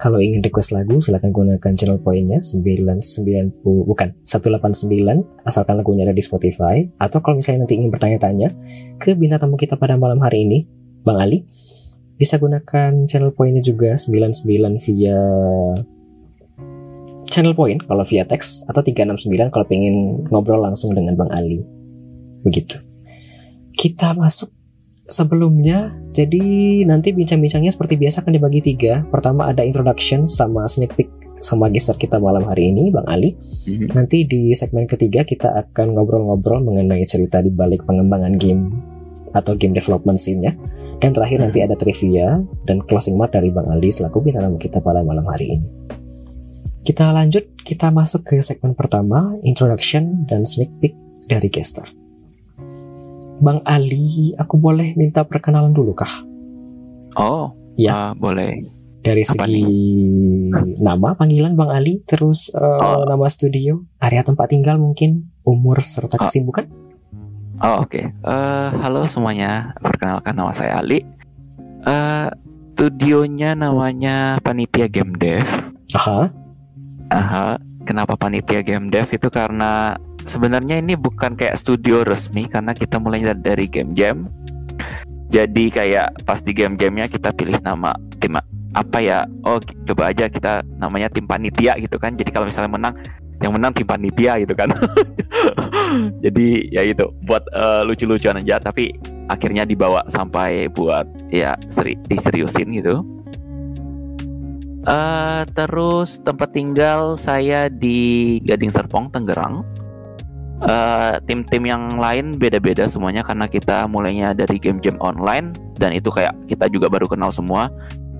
kalau 0.00 0.16
ingin 0.24 0.40
request 0.40 0.72
lagu 0.72 0.96
silahkan 1.04 1.28
gunakan 1.28 1.72
channel 1.76 2.00
poinnya 2.00 2.40
990 2.40 3.60
bukan 3.60 4.16
189 4.24 5.20
asalkan 5.44 5.76
lagunya 5.76 6.08
ada 6.08 6.16
di 6.16 6.24
Spotify. 6.24 6.88
Atau 6.96 7.20
kalau 7.20 7.44
misalnya 7.44 7.68
nanti 7.68 7.76
ingin 7.76 7.92
bertanya-tanya 7.92 8.48
ke 8.96 9.12
bintang 9.12 9.44
tamu 9.44 9.60
kita 9.60 9.76
pada 9.76 10.00
malam 10.00 10.16
hari 10.24 10.48
ini, 10.48 10.64
Bang 11.04 11.20
Ali, 11.20 11.44
bisa 12.16 12.40
gunakan 12.40 13.04
channel 13.04 13.36
poinnya 13.36 13.60
juga 13.60 14.00
99 14.00 14.80
via 14.80 15.20
channel 17.28 17.52
point 17.52 17.84
kalau 17.84 18.00
via 18.00 18.24
teks 18.24 18.64
atau 18.64 18.80
369 18.80 19.52
kalau 19.52 19.68
pengen 19.68 20.24
ngobrol 20.32 20.64
langsung 20.64 20.96
dengan 20.96 21.20
Bang 21.20 21.28
Ali 21.28 21.83
begitu. 22.44 22.78
Kita 23.74 24.14
masuk 24.14 24.52
sebelumnya, 25.08 25.96
jadi 26.14 26.84
nanti 26.86 27.10
bincang-bincangnya 27.10 27.72
seperti 27.74 27.98
biasa 27.98 28.22
akan 28.22 28.32
dibagi 28.38 28.60
tiga. 28.62 29.02
Pertama 29.10 29.50
ada 29.50 29.66
introduction 29.66 30.30
sama 30.30 30.68
sneak 30.70 30.94
peek 30.94 31.10
sama 31.44 31.68
gestar 31.68 32.00
kita 32.00 32.16
malam 32.16 32.40
hari 32.48 32.72
ini, 32.72 32.88
Bang 32.88 33.04
Ali. 33.04 33.36
Mhm. 33.68 33.92
Nanti 33.92 34.24
di 34.24 34.56
segmen 34.56 34.88
ketiga 34.88 35.28
kita 35.28 35.52
akan 35.52 35.92
ngobrol-ngobrol 35.92 36.64
mengenai 36.64 37.04
cerita 37.04 37.44
di 37.44 37.52
balik 37.52 37.84
pengembangan 37.84 38.40
game 38.40 38.72
atau 39.36 39.52
game 39.52 39.76
development 39.76 40.16
scene-nya. 40.16 40.56
Dan 41.02 41.12
terakhir 41.12 41.44
nanti 41.44 41.60
ada 41.60 41.76
trivia 41.76 42.40
dan 42.64 42.80
closing 42.86 43.20
mark 43.20 43.36
dari 43.36 43.52
Bang 43.52 43.68
Ali 43.68 43.92
selaku 43.92 44.24
bintang 44.24 44.48
tamu 44.48 44.56
kita 44.56 44.80
pada 44.80 45.04
malam 45.04 45.26
hari 45.28 45.60
ini. 45.60 45.68
Kita 46.84 47.12
lanjut, 47.12 47.44
kita 47.64 47.92
masuk 47.92 48.24
ke 48.24 48.40
segmen 48.40 48.72
pertama, 48.72 49.36
introduction 49.44 50.24
dan 50.28 50.48
sneak 50.48 50.72
peek 50.80 50.96
dari 51.28 51.48
gestar. 51.52 52.03
Bang 53.42 53.60
Ali, 53.66 54.32
aku 54.38 54.56
boleh 54.56 54.94
minta 54.94 55.26
perkenalan 55.26 55.74
dulu 55.74 55.92
kah? 55.92 56.22
Oh, 57.14 57.50
Ya. 57.74 57.90
ah, 57.92 58.10
boleh. 58.14 58.62
Dari 59.04 59.20
Apa 59.20 59.44
segi 59.44 59.60
nama, 60.80 61.12
panggilan 61.12 61.52
Bang 61.52 61.68
Ali, 61.68 62.00
terus 62.06 62.48
eh, 62.54 62.62
Oh. 62.80 63.04
nama 63.04 63.26
studio, 63.28 63.84
area 64.00 64.24
tempat 64.24 64.48
tinggal 64.48 64.80
mungkin, 64.80 65.28
umur 65.44 65.84
serta 65.84 66.16
Ah. 66.16 66.24
kesibukan? 66.24 66.64
Oh 67.62 67.86
oke. 67.86 67.94
Okay. 67.94 68.04
Uh, 68.26 68.74
halo 68.82 69.06
semuanya. 69.06 69.78
Perkenalkan 69.78 70.34
nama 70.34 70.50
saya 70.50 70.82
Ali. 70.82 71.06
Uh, 71.86 72.26
studionya 72.74 73.54
namanya 73.54 74.42
Panitia 74.42 74.90
Game 74.90 75.14
Dev. 75.14 75.46
Aha. 75.94 76.34
Aha. 77.14 77.46
Kenapa 77.86 78.18
Panitia 78.18 78.58
Game 78.66 78.90
Dev 78.90 79.06
itu 79.06 79.30
karena 79.30 79.94
sebenarnya 80.24 80.80
ini 80.80 80.96
bukan 80.98 81.36
kayak 81.38 81.56
studio 81.60 82.02
resmi 82.04 82.48
karena 82.48 82.72
kita 82.72 83.00
mulai 83.00 83.24
dari 83.36 83.68
game 83.68 83.92
jam. 83.96 84.28
Jadi 85.32 85.72
kayak 85.72 86.24
pas 86.28 86.38
di 86.38 86.54
game 86.54 86.78
jamnya 86.78 87.10
kita 87.10 87.34
pilih 87.34 87.58
nama 87.64 87.96
tim 88.22 88.38
apa 88.74 88.98
ya? 89.02 89.26
Oh 89.42 89.58
coba 89.60 90.14
aja 90.14 90.30
kita 90.30 90.62
namanya 90.78 91.10
tim 91.10 91.26
panitia 91.26 91.74
gitu 91.78 91.98
kan. 91.98 92.14
Jadi 92.14 92.30
kalau 92.30 92.46
misalnya 92.46 92.70
menang 92.70 92.94
yang 93.42 93.52
menang 93.54 93.76
tim 93.76 93.84
panitia 93.84 94.38
gitu 94.40 94.54
kan 94.54 94.70
jadi 96.24 96.46
ya 96.70 96.82
itu 96.86 97.10
buat 97.26 97.42
uh, 97.52 97.84
lucu-lucuan 97.84 98.38
aja 98.38 98.56
tapi 98.56 98.94
akhirnya 99.28 99.66
dibawa 99.66 100.00
sampai 100.08 100.70
buat 100.70 101.04
ya 101.28 101.52
seri 101.68 101.98
diseriusin 102.06 102.72
gitu 102.78 103.02
uh, 104.86 105.42
terus 105.52 106.22
tempat 106.22 106.54
tinggal 106.54 107.18
saya 107.18 107.66
di 107.68 108.38
Gading 108.48 108.70
Serpong 108.70 109.10
Tangerang 109.10 109.66
uh, 110.62 111.18
tim-tim 111.26 111.66
yang 111.66 111.98
lain 111.98 112.38
beda-beda 112.38 112.86
semuanya 112.86 113.26
karena 113.26 113.50
kita 113.50 113.90
mulainya 113.90 114.36
dari 114.36 114.60
game-game 114.62 115.00
online 115.02 115.50
dan 115.80 115.90
itu 115.90 116.12
kayak 116.12 116.34
kita 116.46 116.70
juga 116.70 116.86
baru 116.86 117.10
kenal 117.10 117.34
semua. 117.34 117.72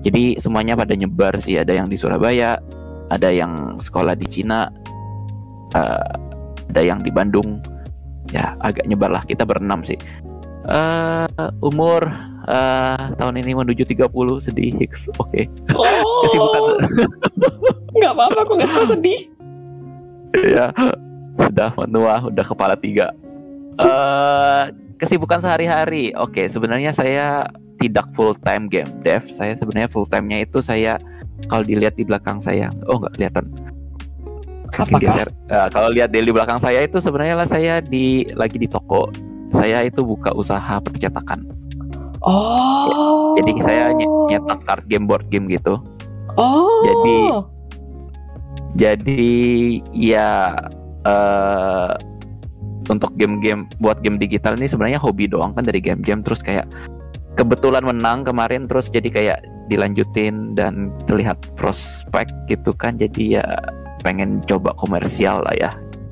Jadi 0.03 0.37
semuanya 0.37 0.75
pada 0.77 0.93
nyebar 0.93 1.33
sih. 1.39 1.57
Ada 1.57 1.81
yang 1.81 1.87
di 1.87 1.95
Surabaya 1.95 2.59
ada 3.13 3.29
yang 3.29 3.77
sekolah 3.77 4.17
di 4.17 4.25
Cina 4.27 4.67
uh, 5.77 6.11
ada 6.73 6.81
yang 6.81 6.99
di 6.99 7.13
Bandung. 7.13 7.61
Ya 8.33 8.57
agak 8.59 8.89
nyebar 8.89 9.13
lah. 9.13 9.23
Kita 9.23 9.45
berenam 9.47 9.85
sih. 9.85 9.97
Uh, 10.65 11.29
umur 11.61 12.01
uh, 12.49 13.13
tahun 13.21 13.37
ini 13.45 13.53
menuju 13.53 13.85
30 13.85 14.09
sedih 14.45 14.73
Hicks. 14.81 15.09
Oke. 15.21 15.45
Okay. 15.45 15.73
oh. 15.77 16.25
kesibukan. 16.25 16.61
Nggak 17.95 18.11
apa-apa 18.11 18.39
kok 18.43 18.55
nggak 18.59 18.69
suka 18.73 18.85
sedih. 18.97 19.21
Ya 20.35 20.67
sudah 21.35 21.69
menua 21.75 22.23
udah 22.27 22.45
kepala 22.45 22.75
tiga 22.79 23.11
uh, 23.79 24.71
kesibukan 24.99 25.43
sehari-hari 25.43 26.15
oke 26.15 26.31
okay, 26.31 26.45
sebenarnya 26.47 26.95
saya 26.95 27.47
tidak 27.79 28.07
full 28.15 28.33
time 28.43 28.71
game 28.71 28.87
dev 29.03 29.27
saya 29.27 29.53
sebenarnya 29.55 29.91
full 29.91 30.07
time 30.07 30.31
nya 30.31 30.47
itu 30.47 30.63
saya 30.63 30.95
kalau 31.51 31.67
dilihat 31.67 31.99
di 31.99 32.07
belakang 32.07 32.39
saya 32.39 32.71
oh 32.87 32.99
nggak 32.99 33.19
kelihatan 33.19 33.45
Apakah? 34.75 35.23
Uh, 35.47 35.67
kalau 35.71 35.89
lihat 35.93 36.11
di 36.11 36.19
belakang 36.27 36.59
saya 36.59 36.83
itu 36.83 36.99
sebenarnya 36.99 37.39
lah 37.39 37.47
saya 37.47 37.79
di 37.79 38.27
lagi 38.35 38.59
di 38.59 38.67
toko. 38.67 39.07
Saya 39.55 39.87
itu 39.87 40.03
buka 40.03 40.35
usaha 40.35 40.83
percetakan. 40.83 41.47
Oh. 42.19 43.37
Ya, 43.37 43.43
jadi 43.43 43.51
saya 43.63 43.83
nyetak 44.27 44.59
card 44.67 44.83
game 44.91 45.07
board 45.07 45.29
game 45.31 45.47
gitu. 45.47 45.79
Oh. 46.35 46.83
Jadi 46.83 47.17
jadi 48.75 49.27
ya 49.95 50.51
uh, 51.05 51.93
untuk 52.89 53.13
game-game 53.17 53.65
buat 53.81 54.01
game 54.05 54.21
digital 54.21 54.57
ini 54.57 54.69
sebenarnya 54.69 55.01
hobi 55.01 55.29
doang 55.29 55.53
kan 55.53 55.65
dari 55.65 55.81
game-game. 55.81 56.21
Terus 56.25 56.41
kayak 56.45 56.67
kebetulan 57.37 57.85
menang 57.85 58.25
kemarin 58.25 58.69
terus 58.69 58.89
jadi 58.89 59.09
kayak 59.09 59.39
dilanjutin 59.69 60.53
dan 60.53 60.93
terlihat 61.09 61.41
prospek 61.57 62.29
gitu 62.49 62.73
kan. 62.75 62.97
Jadi 62.97 63.39
ya 63.39 63.45
pengen 64.05 64.41
coba 64.45 64.73
komersial 64.77 65.41
lah 65.41 65.55
ya. 65.57 65.71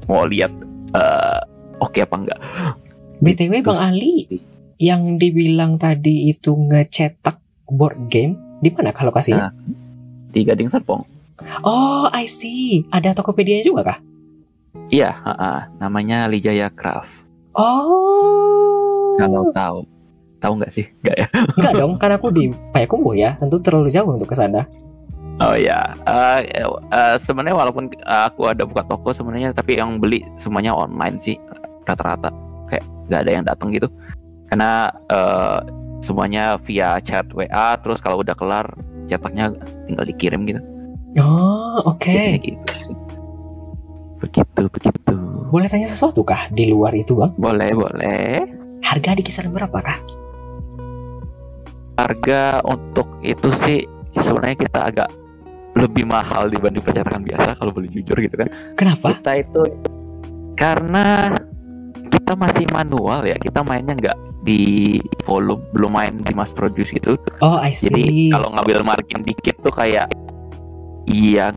Mau 0.09 0.25
lihat 0.25 0.53
uh, 0.97 1.41
oke 1.81 1.93
okay 1.93 2.05
apa 2.05 2.15
enggak. 2.17 2.39
Btw 3.23 3.63
bang 3.63 3.79
Ali 3.79 4.27
yang 4.81 5.15
dibilang 5.15 5.79
tadi 5.79 6.27
itu 6.27 6.51
ngecetak 6.57 7.39
board 7.69 8.12
game 8.12 8.35
di 8.59 8.67
mana 8.67 8.91
kalau 8.91 9.15
kasihnya 9.15 9.47
nah, 9.47 9.53
di 10.33 10.43
Gading 10.43 10.67
Serpong. 10.67 11.08
Oh 11.63 12.12
I 12.12 12.27
see. 12.27 12.84
Ada 12.91 13.15
Tokopedia 13.15 13.63
juga 13.63 13.95
kah 13.95 13.99
iya 14.89 15.17
uh, 15.21 15.31
uh, 15.33 15.59
namanya 15.77 16.25
Lijaya 16.29 16.69
Craft. 16.73 17.09
Oh. 17.53 19.17
Kalau 19.21 19.49
tahu. 19.53 19.79
Tahu 20.41 20.53
nggak 20.59 20.73
sih? 20.73 20.86
Nggak 21.05 21.15
ya? 21.15 21.27
Nggak 21.59 21.73
dong 21.79 21.93
karena 21.95 22.15
aku 22.19 22.27
di 22.33 22.51
Payakumbuh 22.75 23.15
ya. 23.15 23.39
Tentu 23.39 23.63
terlalu 23.63 23.88
jauh 23.88 24.12
untuk 24.12 24.27
ke 24.27 24.36
sana. 24.36 24.67
Oh 25.41 25.57
ya, 25.57 25.97
uh, 26.05 26.45
uh, 26.93 27.17
sebenarnya 27.17 27.57
walaupun 27.57 27.89
aku 28.05 28.53
ada 28.53 28.69
buka 28.69 28.86
toko 28.86 29.09
sebenarnya, 29.17 29.49
tapi 29.49 29.81
yang 29.81 29.97
beli 29.97 30.21
semuanya 30.38 30.77
online 30.77 31.17
sih 31.17 31.41
rata-rata. 31.89 32.29
Kayak 32.69 32.86
nggak 33.09 33.21
ada 33.25 33.31
yang 33.33 33.45
datang 33.49 33.73
gitu, 33.73 33.89
karena 34.53 34.93
uh, 35.09 35.57
semuanya 36.05 36.62
via 36.62 37.01
chat 37.01 37.25
WA, 37.33 37.73
terus 37.81 37.97
kalau 37.97 38.21
udah 38.21 38.38
kelar 38.38 38.69
cetaknya 39.09 39.57
tinggal 39.89 40.05
dikirim 40.05 40.45
gitu. 40.45 40.62
Oh 41.17 41.81
oke. 41.81 41.97
Okay. 41.97 42.38
Gitu 42.38 42.93
Begitu 44.23 44.62
begitu. 44.71 45.15
Boleh 45.51 45.67
tanya 45.67 45.91
sesuatu 45.91 46.23
kah 46.23 46.47
di 46.47 46.71
luar 46.71 46.95
itu 46.95 47.13
bang? 47.19 47.36
Boleh 47.36 47.75
boleh. 47.75 48.47
Harga 48.79 49.19
di 49.19 49.23
kisaran 49.23 49.51
berapa 49.51 49.77
kah? 49.83 49.99
Harga 51.99 52.63
untuk 52.65 53.19
itu 53.19 53.51
sih 53.62 53.83
sebenarnya 54.15 54.57
kita 54.63 54.79
agak 54.79 55.09
lebih 55.73 56.05
mahal 56.05 56.47
dibanding 56.47 56.86
percetakan 56.86 57.25
biasa 57.25 57.57
kalau 57.57 57.75
boleh 57.75 57.89
jujur 57.91 58.15
gitu 58.17 58.36
kan. 58.39 58.49
Kenapa? 58.79 59.13
Kita 59.19 59.31
itu 59.38 59.62
karena 60.53 61.36
kita 62.07 62.33
masih 62.38 62.65
manual 62.69 63.25
ya, 63.25 63.38
kita 63.41 63.65
mainnya 63.65 63.97
nggak 63.97 64.17
di 64.45 64.99
volume, 65.25 65.63
belum 65.73 65.91
main 65.91 66.13
di 66.21 66.33
mass 66.36 66.53
produce 66.53 66.93
gitu. 66.93 67.17
Oh, 67.41 67.57
I 67.57 67.73
see. 67.73 67.89
Jadi 67.89 68.05
kalau 68.31 68.53
ngambil 68.53 68.86
margin 68.86 69.21
dikit 69.25 69.57
tuh 69.65 69.73
kayak 69.73 70.07
iya 71.07 71.51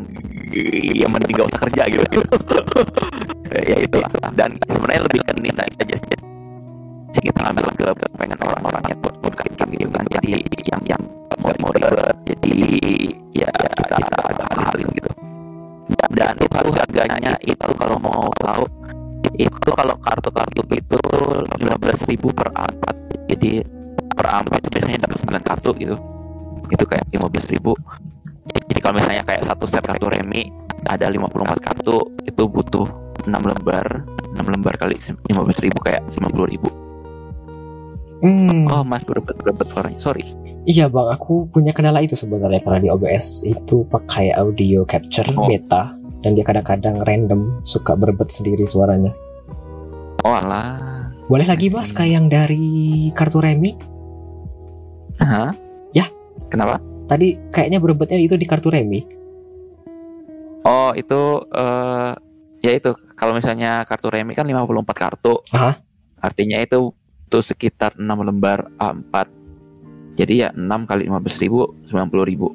yang 1.00 1.11
mending 1.11 1.37
gak 1.37 1.48
usah 1.52 1.61
kerja 1.68 1.82
gitu. 1.90 2.20
ya 3.70 3.76
itulah. 3.82 4.11
Dan 4.35 4.56
sebenarnya 4.66 5.02
lebih 5.06 5.20
ke 5.26 5.32
nih 5.42 5.52
aja 5.54 5.96
sih 5.96 6.18
kita 7.16 7.48
ngambil 7.48 7.64
ke 7.96 8.06
pengen 8.20 8.38
orang-orang 8.44 8.82
yang 8.92 8.98
buat 9.00 9.14
buat 9.24 9.35
gitu 9.72 9.88
kan. 9.88 10.04
Jadi 10.12 10.32
yang 10.68 10.82
yang 10.85 11.02
mau 11.40 11.52
mau 11.61 11.70
ribet 11.72 12.16
jadi 12.26 12.54
ya 13.37 13.50
kita 13.52 14.46
halin 14.66 14.88
gitu 14.98 15.11
dan 16.16 16.35
itu 16.40 16.59
harganya 16.72 17.32
itu 17.44 17.68
kalau 17.76 17.96
mau 18.00 18.26
tahu 18.40 18.64
itu 19.37 19.70
kalau 19.76 19.94
kartu-kartu 20.00 20.62
itu 20.72 21.00
lima 21.61 21.76
belas 21.76 21.98
ribu 22.09 22.32
per 22.32 22.48
empat 22.50 22.96
jadi 23.28 23.62
per 24.16 24.26
empat 24.42 24.59
itu 24.64 24.68
biasanya 24.74 24.98
dapat 25.06 25.16
sembilan 25.20 25.42
kartu 25.44 25.70
gitu 25.76 25.96
itu 26.72 26.85
kayak 26.88 27.04
lima 27.12 27.26
belas 27.28 27.46
ribu 27.52 27.72
jadi 28.66 28.80
kalau 28.82 28.94
misalnya 28.98 29.24
kayak 29.26 29.42
satu 29.46 29.64
set 29.66 29.85
kartu 29.85 30.06
remi 30.11 30.50
ada 30.87 31.11
54 31.11 31.59
kartu 31.62 31.98
itu 32.26 32.42
butuh 32.46 32.87
6 33.26 33.32
lembar 33.32 34.06
6 34.37 34.42
lembar 34.42 34.74
kali 34.78 34.96
15 34.98 35.64
ribu 35.64 35.78
kayak 35.82 36.02
90 36.11 36.52
ribu 36.52 36.68
hmm. 38.22 38.70
oh 38.70 38.82
mas 38.87 39.02
berebet 39.02 39.37
berebet 39.40 39.66
suaranya 39.70 40.00
sorry 40.00 40.24
Iya 40.66 40.90
bang, 40.90 41.14
aku 41.14 41.46
punya 41.46 41.70
kendala 41.70 42.02
itu 42.02 42.18
sebenarnya 42.18 42.59
karena 42.59 42.82
di 42.82 42.90
OBS 42.90 43.46
itu 43.46 43.87
pakai 43.87 44.35
audio 44.35 44.82
capture 44.82 45.30
oh. 45.38 45.46
beta 45.46 45.94
dan 46.26 46.35
dia 46.35 46.42
kadang-kadang 46.42 47.06
random 47.06 47.62
suka 47.62 47.94
berebet 47.94 48.35
sendiri 48.35 48.66
suaranya. 48.66 49.14
Oh 50.26 50.35
alah. 50.35 51.06
Boleh 51.30 51.46
lagi 51.46 51.70
mas 51.70 51.94
kayak 51.94 52.18
yang 52.18 52.26
dari 52.26 53.14
kartu 53.14 53.38
remi? 53.38 53.78
Hah? 55.22 55.54
Ya. 55.94 56.11
Kenapa? 56.50 56.82
Tadi 57.07 57.38
kayaknya 57.55 57.79
berebetnya 57.79 58.19
itu 58.19 58.35
di 58.35 58.47
kartu 58.47 58.71
remi. 58.71 59.07
Oh 60.66 60.90
itu 60.95 61.47
uh, 61.55 62.12
ya 62.59 62.73
itu 62.75 62.90
kalau 63.14 63.38
misalnya 63.38 63.87
kartu 63.87 64.11
remi 64.11 64.35
kan 64.35 64.47
54 64.47 64.66
kartu. 64.95 65.38
Aha. 65.55 65.79
Artinya 66.19 66.59
itu 66.59 66.90
tuh 67.31 67.42
sekitar 67.42 67.95
6 67.99 68.03
lembar 68.03 68.71
A4 68.79 69.37
jadi 70.16 70.49
ya 70.49 70.51
6 70.57 70.88
kali 70.88 71.05
15 71.07 71.42
ribu 71.45 71.77
90 71.92 72.31
ribu. 72.33 72.49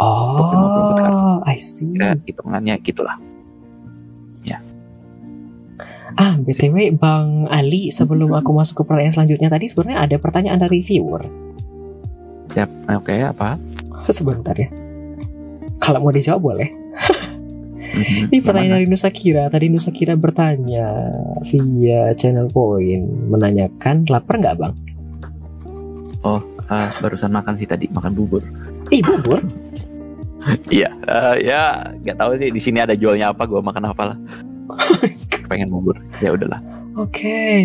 Oh, 0.00 1.38
I 1.46 1.56
see. 1.62 1.94
Kira 1.94 2.18
hitungannya 2.26 2.74
gitulah. 2.82 3.14
Ya. 4.42 4.58
Ah, 6.18 6.34
BTW 6.40 6.98
Bang 6.98 7.46
Ali, 7.46 7.94
sebelum 7.94 8.34
aku 8.34 8.50
masuk 8.50 8.82
ke 8.82 8.84
pertanyaan 8.90 9.14
selanjutnya 9.14 9.48
tadi 9.52 9.70
sebenarnya 9.70 9.98
ada 10.10 10.16
pertanyaan 10.18 10.58
dari 10.58 10.82
viewer. 10.82 11.22
Siap, 12.50 12.90
oke 12.90 13.06
okay, 13.06 13.22
apa? 13.22 13.54
Sebentar 14.08 14.56
ya. 14.56 14.68
Kalau 15.80 16.00
mau 16.00 16.12
dijawab 16.12 16.40
boleh. 16.40 16.68
Mhm. 17.90 18.30
Ini 18.30 18.38
pertanyaan 18.40 18.74
dari 18.80 18.86
Nusa 18.86 19.10
Kira. 19.10 19.50
Tadi 19.50 19.66
Nusa 19.66 19.90
Kira 19.90 20.14
bertanya 20.14 21.10
via 21.42 22.14
channel 22.14 22.46
Point 22.48 23.02
menanyakan 23.28 24.06
lapar 24.06 24.38
nggak 24.38 24.56
bang? 24.56 24.74
Oh, 26.22 26.40
uh, 26.68 26.88
barusan 27.00 27.32
makan 27.32 27.56
sih 27.56 27.66
tadi 27.66 27.88
makan 27.90 28.12
bubur. 28.14 28.42
Ih 28.94 29.02
bubur? 29.02 29.42
Iya, 30.72 30.88
uh, 31.04 31.36
ya 31.36 31.92
nggak 32.00 32.16
tahu 32.16 32.32
sih 32.40 32.48
di 32.48 32.56
sini 32.64 32.80
ada 32.80 32.96
jualnya 32.96 33.28
apa, 33.28 33.44
gue 33.44 33.60
makan 33.60 33.92
apa 33.92 34.02
lah. 34.08 34.16
Pengen 35.52 35.68
bubur, 35.68 36.00
ya 36.24 36.32
udahlah. 36.32 36.64
Oke. 36.96 37.20
Okay. 37.20 37.56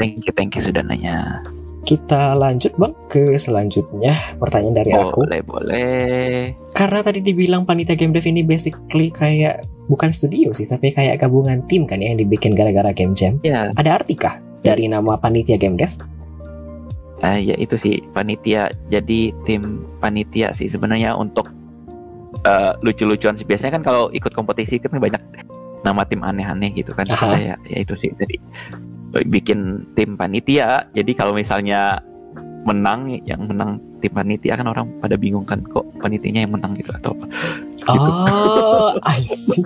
thank 0.00 0.24
you, 0.24 0.32
thank 0.32 0.56
you 0.56 0.64
sudah 0.64 0.80
nanya. 0.80 1.44
Kita 1.88 2.36
lanjut 2.36 2.76
bang 2.76 2.92
ke 3.08 3.40
selanjutnya 3.40 4.12
pertanyaan 4.36 4.76
dari 4.76 4.92
aku. 4.92 5.24
Boleh, 5.24 5.40
boleh. 5.40 6.52
Karena 6.76 7.00
tadi 7.00 7.24
dibilang 7.24 7.64
panitia 7.64 7.96
game 7.96 8.12
dev 8.12 8.28
ini 8.28 8.44
basically 8.44 9.08
kayak 9.08 9.64
bukan 9.88 10.12
studio 10.12 10.52
sih, 10.52 10.68
tapi 10.68 10.92
kayak 10.92 11.16
gabungan 11.16 11.64
tim 11.64 11.88
kan 11.88 12.04
ya 12.04 12.12
yang 12.12 12.20
dibikin 12.20 12.52
gara-gara 12.52 12.92
game 12.92 13.16
jam. 13.16 13.40
Ya, 13.40 13.72
Ada 13.80 14.04
arti 14.04 14.20
kah 14.20 14.36
dari 14.60 14.84
nama 14.84 15.16
panitia 15.16 15.56
game 15.56 15.80
dev? 15.80 15.96
eh, 17.24 17.40
ya 17.50 17.56
itu 17.56 17.80
sih 17.80 18.04
panitia. 18.12 18.68
Jadi 18.92 19.32
tim 19.48 19.88
panitia 19.98 20.52
sih 20.52 20.68
sebenarnya 20.68 21.16
untuk 21.16 21.48
eh, 22.44 22.72
lucu-lucuan 22.84 23.34
sih. 23.34 23.48
Biasanya 23.48 23.80
kan 23.80 23.82
kalau 23.82 24.12
ikut 24.12 24.36
kompetisi 24.36 24.76
kan 24.76 24.92
banyak 24.92 25.24
nama 25.82 26.02
tim 26.04 26.20
aneh-aneh 26.20 26.74
gitu 26.76 26.92
kan. 26.92 27.08
Aha. 27.10 27.32
Ya, 27.38 27.54
ya 27.64 27.78
itu 27.80 27.94
sih. 27.96 28.12
Jadi 28.12 28.36
bikin 29.26 29.88
tim 29.94 30.14
panitia. 30.14 30.88
Jadi 30.92 31.12
kalau 31.16 31.32
misalnya 31.32 32.00
menang 32.66 33.08
yang 33.24 33.48
menang 33.48 33.80
tim 34.04 34.12
panitia 34.12 34.58
kan 34.58 34.68
orang 34.68 34.86
pada 35.00 35.16
bingung 35.16 35.46
kan 35.46 35.62
kok 35.64 35.86
panitianya 35.98 36.44
yang 36.44 36.52
menang 36.52 36.76
gitu 36.76 36.92
atau 36.92 37.16
apa. 37.16 37.26
Gitu. 37.78 38.10
Oh, 38.28 38.92
I 39.16 39.22
see. 39.24 39.64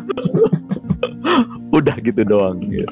udah 1.76 1.96
gitu 2.04 2.22
doang 2.22 2.60
gitu. 2.68 2.86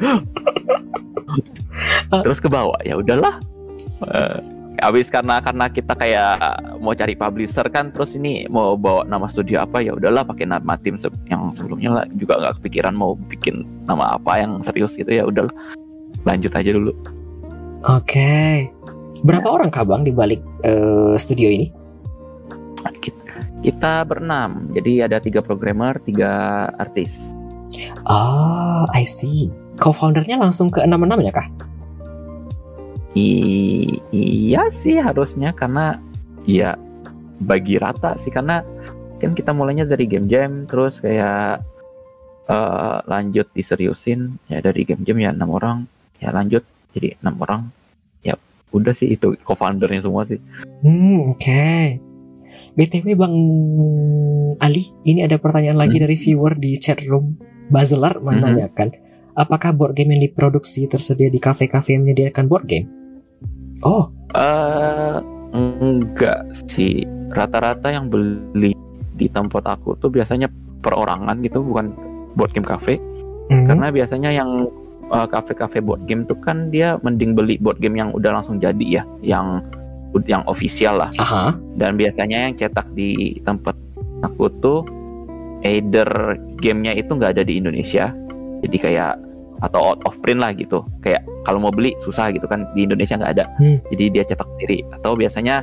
Terus 2.24 2.40
ke 2.42 2.48
bawah 2.50 2.80
ya 2.82 2.96
udahlah 2.98 3.38
Eh, 4.00 4.38
abis 4.80 5.12
karena 5.12 5.44
karena 5.44 5.68
kita 5.68 5.92
kayak 5.92 6.40
mau 6.80 6.96
cari 6.96 7.12
publisher 7.12 7.68
kan 7.68 7.92
terus 7.92 8.16
ini 8.16 8.48
mau 8.48 8.80
bawa 8.80 9.04
nama 9.04 9.28
studio 9.28 9.60
apa 9.60 9.84
ya 9.84 9.92
udahlah 9.92 10.24
pakai 10.24 10.48
nama 10.48 10.72
tim 10.80 10.96
se- 10.96 11.12
yang 11.28 11.52
sebelumnya 11.52 12.00
lah 12.00 12.04
juga 12.16 12.40
nggak 12.40 12.64
kepikiran 12.64 12.96
mau 12.96 13.12
bikin 13.28 13.68
nama 13.84 14.16
apa 14.16 14.40
yang 14.40 14.64
serius 14.64 14.96
gitu 14.96 15.12
ya 15.12 15.28
udah 15.28 15.52
lanjut 16.24 16.52
aja 16.54 16.70
dulu 16.72 16.92
Oke. 17.80 18.68
Berapa 19.24 19.48
orang 19.56 19.72
kah 19.72 19.88
bang 19.88 20.04
di 20.04 20.12
balik 20.12 20.44
eh, 20.68 21.16
studio 21.16 21.48
ini? 21.48 21.72
kita, 23.00 23.24
kita 23.64 23.92
berenam 24.04 24.68
jadi 24.76 25.09
ada 25.09 25.16
tiga 25.20 25.40
programmer 25.40 25.96
tiga 26.04 26.68
artis 26.76 27.33
Oh, 28.09 28.85
I 28.90 29.06
see. 29.06 29.48
Co-foundernya 29.78 30.37
langsung 30.37 30.68
ke 30.74 30.83
enam-enamnya 30.83 31.33
kah? 31.33 31.48
I- 33.14 34.02
iya 34.11 34.70
sih 34.70 34.98
harusnya 34.98 35.50
karena 35.54 35.98
ya 36.46 36.78
bagi 37.42 37.78
rata 37.80 38.14
sih 38.18 38.30
karena 38.30 38.62
kan 39.18 39.35
kita 39.35 39.50
mulainya 39.50 39.87
dari 39.87 40.06
game 40.06 40.30
jam 40.30 40.66
terus 40.70 41.02
kayak 41.02 41.62
eh, 42.46 42.98
lanjut 43.06 43.50
diseriusin 43.54 44.38
ya 44.46 44.62
dari 44.62 44.87
game 44.87 45.02
jam 45.02 45.16
ya 45.18 45.30
enam 45.35 45.50
orang 45.50 45.78
ya 46.20 46.30
lanjut 46.30 46.62
jadi 46.92 47.16
enam 47.24 47.35
orang 47.40 47.61
ya 48.20 48.37
udah 48.70 48.92
sih 48.92 49.11
itu 49.11 49.35
co-foundernya 49.42 50.04
semua 50.04 50.28
sih 50.28 50.38
Hmm, 50.80 51.37
oke. 51.37 52.00
BTW 52.70 53.12
Bang 53.12 53.37
Ali, 54.56 54.88
ini 55.04 55.20
ada 55.20 55.37
pertanyaan 55.37 55.76
lagi 55.76 56.00
Hmm. 56.00 56.04
dari 56.09 56.16
viewer 56.16 56.56
di 56.56 56.78
chat 56.78 57.02
room. 57.04 57.37
Bazelar 57.68 58.16
menanyakan, 58.18 58.94
apakah 59.35 59.76
board 59.76 59.92
game 59.94 60.16
yang 60.16 60.24
diproduksi 60.24 60.88
tersedia 60.88 61.28
di 61.28 61.37
kafe-kafe 61.37 61.94
yang 61.94 62.09
menyediakan 62.09 62.48
board 62.48 62.64
game? 62.64 62.88
Oh, 63.83 64.09
eh 64.33 65.18
enggak 65.52 66.48
sih 66.70 67.04
rata-rata 67.28 67.90
yang 67.90 68.09
beli 68.09 68.72
di 69.14 69.26
tempat 69.28 69.66
aku 69.66 69.98
tuh 70.00 70.09
biasanya 70.09 70.48
perorangan 70.80 71.42
gitu 71.44 71.61
bukan 71.61 71.92
board 72.33 72.54
game 72.54 72.64
cafe 72.64 72.96
hmm, 73.50 73.66
karena 73.68 73.92
biasanya 73.92 74.30
yang 74.33 74.70
uh, 75.11 75.27
kafe-kafe 75.27 75.83
board 75.83 76.07
game 76.07 76.25
tuh 76.25 76.38
kan 76.40 76.70
dia 76.70 76.96
mending 77.03 77.35
beli 77.35 77.59
board 77.59 77.83
game 77.83 77.99
yang 77.99 78.14
udah 78.14 78.40
langsung 78.40 78.62
jadi 78.62 79.03
ya 79.03 79.03
yang 79.20 79.61
yang 80.27 80.42
official 80.51 81.07
lah. 81.07 81.11
Aha, 81.23 81.55
dan 81.79 81.94
biasanya 81.94 82.51
yang 82.51 82.55
cetak 82.59 82.87
di 82.99 83.38
tempat 83.46 83.79
aku 84.27 84.51
tuh 84.59 84.83
either 85.62 86.35
gamenya 86.59 86.99
itu 86.99 87.14
nggak 87.14 87.38
ada 87.38 87.42
di 87.46 87.62
Indonesia. 87.62 88.11
Jadi 88.66 88.77
kayak 88.77 89.14
atau 89.61 89.94
out 89.94 90.01
of 90.09 90.18
print 90.25 90.42
lah 90.42 90.51
gitu. 90.57 90.83
Kayak 91.05 91.23
kalau 91.46 91.62
mau 91.62 91.70
beli 91.70 91.94
susah 92.03 92.35
gitu 92.35 92.49
kan 92.51 92.66
di 92.75 92.88
Indonesia 92.88 93.14
nggak 93.14 93.33
ada. 93.38 93.44
Hmm. 93.61 93.79
jadi 93.94 94.05
dia 94.11 94.23
cetak 94.27 94.49
sendiri. 94.57 94.83
Atau 94.99 95.14
biasanya 95.14 95.62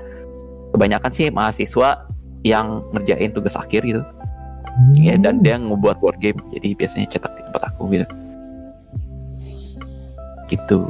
kebanyakan 0.71 1.11
sih 1.11 1.27
mahasiswa 1.27 2.07
yang 2.47 2.85
ngerjain 2.95 3.35
tugas 3.35 3.57
akhir 3.57 3.83
gitu. 3.83 3.99
Ya 4.95 5.19
dan 5.19 5.43
dia 5.43 5.59
ngebuat 5.59 5.99
board 5.99 6.23
game. 6.23 6.39
Jadi 6.55 6.71
biasanya 6.77 7.07
cetak 7.11 7.35
di 7.35 7.41
tempat 7.51 7.67
aku 7.73 7.91
gitu 7.91 8.07
gitu 10.51 10.87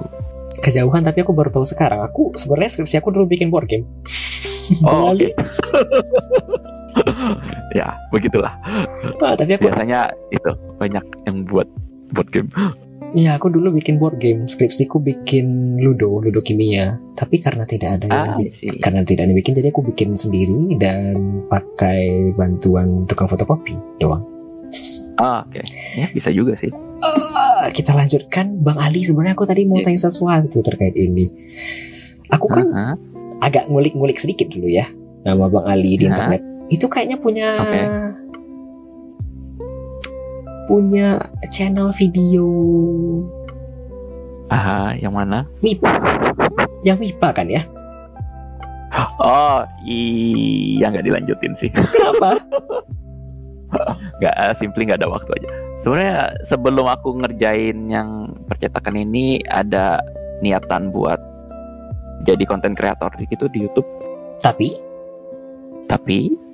kejauhan 0.61 1.05
tapi 1.05 1.21
aku 1.21 1.37
baru 1.37 1.53
tahu 1.53 1.65
sekarang. 1.65 2.01
Aku 2.09 2.33
sebenarnya 2.33 2.73
skripsi 2.73 2.97
aku 2.97 3.13
dulu 3.13 3.29
bikin 3.29 3.53
board 3.53 3.69
game. 3.69 3.85
oh 4.83 5.15
oke 5.15 5.31
ya 7.79 7.95
begitulah 8.11 8.51
Ah, 9.23 9.31
tapi 9.31 9.55
aku 9.55 9.71
biasanya 9.71 10.11
itu 10.27 10.51
banyak 10.75 11.05
yang 11.23 11.47
buat 11.47 11.71
board 12.11 12.29
game 12.35 12.51
Iya, 13.15 13.39
aku 13.39 13.47
dulu 13.47 13.71
bikin 13.79 14.03
board 14.03 14.19
game. 14.19 14.51
Skripsiku 14.51 14.99
bikin 14.99 15.79
Ludo, 15.79 16.19
Ludo 16.19 16.43
kimia. 16.43 16.99
Tapi 17.15 17.39
karena 17.39 17.63
tidak 17.63 18.03
ada 18.03 18.07
yang 18.11 18.27
ah 18.35 18.35
karena 18.83 19.07
tidak 19.07 19.23
ada 19.23 19.31
yang 19.31 19.39
bikin, 19.39 19.55
jadi 19.55 19.71
aku 19.71 19.79
bikin 19.95 20.11
sendiri 20.11 20.75
dan 20.75 21.47
pakai 21.47 22.35
bantuan 22.35 23.07
tukang 23.07 23.31
fotokopi 23.31 23.79
doang. 24.03 24.27
ah 25.17 25.41
oke 25.41 25.61
ya 25.97 26.07
bisa 26.13 26.29
juga 26.29 26.53
sih 26.59 26.69
Ah, 27.57 27.73
kita 27.73 27.89
lanjutkan, 27.91 28.61
Bang 28.61 28.77
Ali. 28.77 29.01
Sebenarnya 29.01 29.33
aku 29.33 29.49
tadi 29.49 29.65
mau 29.65 29.81
Iya. 29.81 29.89
tanya 29.89 29.99
sesuatu 29.99 30.61
terkait 30.61 30.93
ini. 30.93 31.25
Aku 32.29 32.45
kan 32.45 32.65
Ah, 32.69 32.79
ah. 32.93 32.95
agak 33.41 33.65
ngulik-ngulik 33.65 34.21
sedikit 34.21 34.45
dulu 34.47 34.69
ya 34.69 34.85
nama 35.23 35.49
Bang 35.49 35.65
Ali 35.65 35.97
di 35.97 36.05
Hah? 36.05 36.13
internet. 36.13 36.41
Itu 36.69 36.85
kayaknya 36.85 37.17
punya 37.17 37.57
Oke. 37.57 37.81
punya 40.67 41.15
channel 41.47 41.95
video 41.95 42.43
ah 44.51 44.91
yang 44.93 45.15
mana 45.15 45.47
MIPA. 45.63 45.91
Yang 46.83 46.97
MIPA 47.01 47.29
kan 47.33 47.47
ya? 47.47 47.63
oh 49.17 49.61
iya 49.81 50.89
nggak 50.89 51.05
dilanjutin 51.05 51.53
sih 51.55 51.69
Kenapa? 51.71 52.37
nggak 54.19 54.33
ah, 54.35 54.53
simply 54.55 54.87
nggak 54.87 55.03
ada 55.03 55.09
waktu 55.11 55.31
aja. 55.41 55.49
Sebenarnya 55.83 56.17
sebelum 56.43 56.87
aku 56.89 57.21
ngerjain 57.21 57.77
yang 57.87 58.33
percetakan 58.49 58.97
ini 58.97 59.39
ada 59.45 60.01
niatan 60.41 60.89
buat 60.89 61.19
jadi 62.25 62.43
konten 62.49 62.73
kreator 62.73 63.13
gitu 63.19 63.45
di 63.51 63.65
YouTube. 63.67 63.85
Tapi? 64.41 64.73
Tapi 65.87 66.47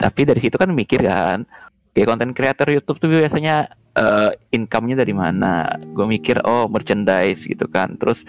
tapi 0.00 0.20
dari 0.24 0.40
situ 0.40 0.56
kan 0.56 0.72
mikir 0.72 1.04
kan 1.04 1.44
kayak 1.92 2.08
konten 2.08 2.32
kreator 2.32 2.72
YouTube 2.72 2.96
tuh 2.96 3.12
biasanya 3.12 3.68
eh, 3.94 4.30
income-nya 4.56 5.04
dari 5.04 5.12
mana? 5.12 5.68
Gue 5.92 6.08
mikir 6.08 6.40
oh 6.42 6.66
merchandise 6.72 7.44
gitu 7.44 7.68
kan. 7.68 8.00
Terus 8.00 8.24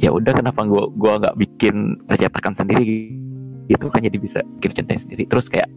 ya 0.00 0.14
udah 0.14 0.32
kenapa 0.32 0.64
gua 0.64 0.88
gua 0.88 1.20
nggak 1.20 1.36
bikin 1.36 2.00
percetakan 2.06 2.54
sendiri 2.54 3.12
gitu? 3.66 3.90
Kan 3.90 4.06
jadi 4.06 4.16
bisa 4.16 4.40
bikin 4.58 4.68
merchandise 4.72 5.02
sendiri. 5.04 5.24
Terus 5.26 5.46
kayak 5.50 5.68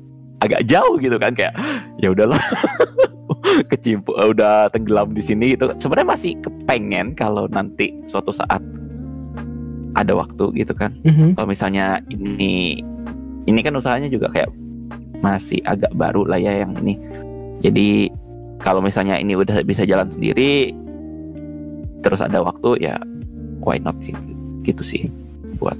agak 0.41 0.65
jauh 0.65 0.97
gitu 0.97 1.15
kan 1.21 1.35
kayak 1.35 1.53
ya 2.01 2.11
udahlah. 2.11 2.39
Kecimpu 3.71 4.15
udah 4.15 4.71
tenggelam 4.71 5.13
di 5.13 5.21
sini 5.21 5.53
gitu. 5.53 5.69
Sebenarnya 5.77 6.09
masih 6.15 6.31
kepengen 6.41 7.13
kalau 7.13 7.45
nanti 7.51 7.91
suatu 8.07 8.31
saat 8.33 8.63
ada 9.93 10.13
waktu 10.17 10.49
gitu 10.57 10.73
kan. 10.73 10.95
Mhm, 11.05 11.37
kalau 11.37 11.47
misalnya 11.49 12.01
ini 12.09 12.81
ini 13.45 13.59
kan 13.61 13.75
usahanya 13.77 14.09
juga 14.09 14.31
kayak 14.33 14.49
masih 15.21 15.61
agak 15.63 15.91
baru 15.93 16.25
lah 16.25 16.39
ya 16.41 16.65
yang 16.65 16.73
ini. 16.81 16.97
Jadi 17.63 18.11
kalau 18.59 18.79
misalnya 18.83 19.19
ini 19.19 19.37
udah 19.37 19.61
bisa 19.63 19.87
jalan 19.87 20.09
sendiri 20.11 20.71
terus 22.03 22.19
ada 22.19 22.43
waktu 22.43 22.83
ya 22.83 22.95
why 23.63 23.77
not 23.79 23.95
sih? 24.03 24.15
Gitu 24.65 24.83
sih 24.83 25.03
buat 25.61 25.77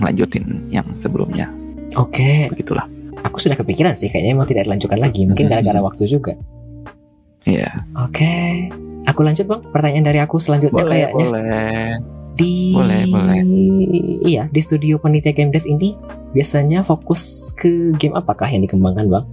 lanjutin 0.00 0.70
yang 0.72 0.86
sebelumnya. 0.96 1.50
Oke. 2.00 2.48
begitulah 2.48 2.88
Aku 3.32 3.40
sudah 3.40 3.56
kepikiran 3.56 3.96
sih, 3.96 4.12
kayaknya 4.12 4.36
emang 4.36 4.44
tidak 4.44 4.68
dilanjutkan 4.68 5.00
lagi. 5.00 5.24
Mungkin 5.24 5.48
Mhm. 5.48 5.50
gara-gara 5.50 5.80
waktu 5.80 6.04
juga. 6.04 6.36
Iya 7.42 7.88
Oke. 7.98 8.68
Aku 9.02 9.24
lanjut 9.24 9.48
bang. 9.48 9.60
Pertanyaan 9.72 10.06
dari 10.06 10.20
aku 10.20 10.38
selanjutnya 10.38 10.78
boleh 10.78 10.92
kayaknya 10.94 11.26
boleh 11.26 11.88
di 12.32 12.72
Boleh, 12.72 13.02
boleh. 13.08 13.40
iya 14.24 14.48
di 14.48 14.60
studio 14.60 14.96
panitia 14.96 15.32
game 15.32 15.52
dev 15.52 15.64
ini 15.64 15.92
biasanya 16.32 16.80
fokus 16.80 17.52
ke 17.52 17.92
game 17.96 18.14
apakah 18.14 18.48
yang 18.48 18.64
dikembangkan 18.64 19.04
bang? 19.08 19.26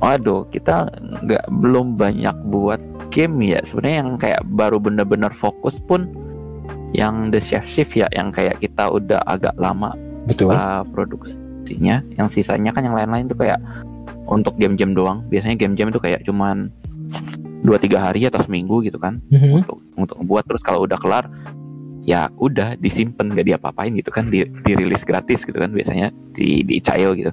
waduh 0.00 0.44
kita 0.48 0.88
nggak 1.24 1.44
belum 1.50 1.96
banyak 1.96 2.32
buat 2.48 2.80
game 3.08 3.40
ya 3.40 3.60
sebenarnya 3.64 3.96
yang 4.00 4.12
kayak 4.16 4.40
baru 4.46 4.76
bener-bener 4.76 5.32
fokus 5.32 5.80
pun 5.80 6.08
yang 6.92 7.28
the 7.28 7.40
chef 7.40 7.64
shift 7.64 7.92
ya 7.92 8.04
yang 8.12 8.28
kayak 8.28 8.60
kita 8.60 8.84
udah 8.84 9.20
agak 9.24 9.52
lama 9.56 9.92
Betul. 10.24 10.52
uh, 10.52 10.84
produksinya 11.64 12.04
yang 12.20 12.28
sisanya 12.28 12.76
kan 12.76 12.84
yang 12.84 12.92
lain-lain 12.92 13.24
tuh 13.24 13.40
kayak 13.40 13.56
untuk 14.28 14.52
game-game 14.60 14.92
doang. 14.92 15.24
Biasanya 15.32 15.56
game-game 15.56 15.88
itu 15.88 16.00
kayak 16.00 16.20
cuman 16.28 16.68
dua 17.64 17.80
tiga 17.80 18.04
hari 18.04 18.28
atau 18.28 18.44
seminggu 18.44 18.84
gitu 18.84 19.00
kan 19.00 19.24
Mhm. 19.32 19.64
untuk 19.64 19.80
untuk 19.96 20.16
ngebuat. 20.20 20.44
Terus 20.44 20.62
kalau 20.62 20.84
udah 20.84 21.00
kelar 21.00 21.24
ya 22.04 22.28
udah 22.36 22.76
disimpan 22.76 23.32
gak 23.32 23.48
diapa-apain 23.48 23.96
gitu 23.96 24.12
kan 24.12 24.28
di, 24.28 24.44
dirilis 24.68 25.08
gratis 25.08 25.40
gitu 25.48 25.56
kan 25.56 25.72
biasanya 25.72 26.12
di 26.36 26.60
di 26.60 26.76
itch.io 26.76 27.16
gitu. 27.16 27.32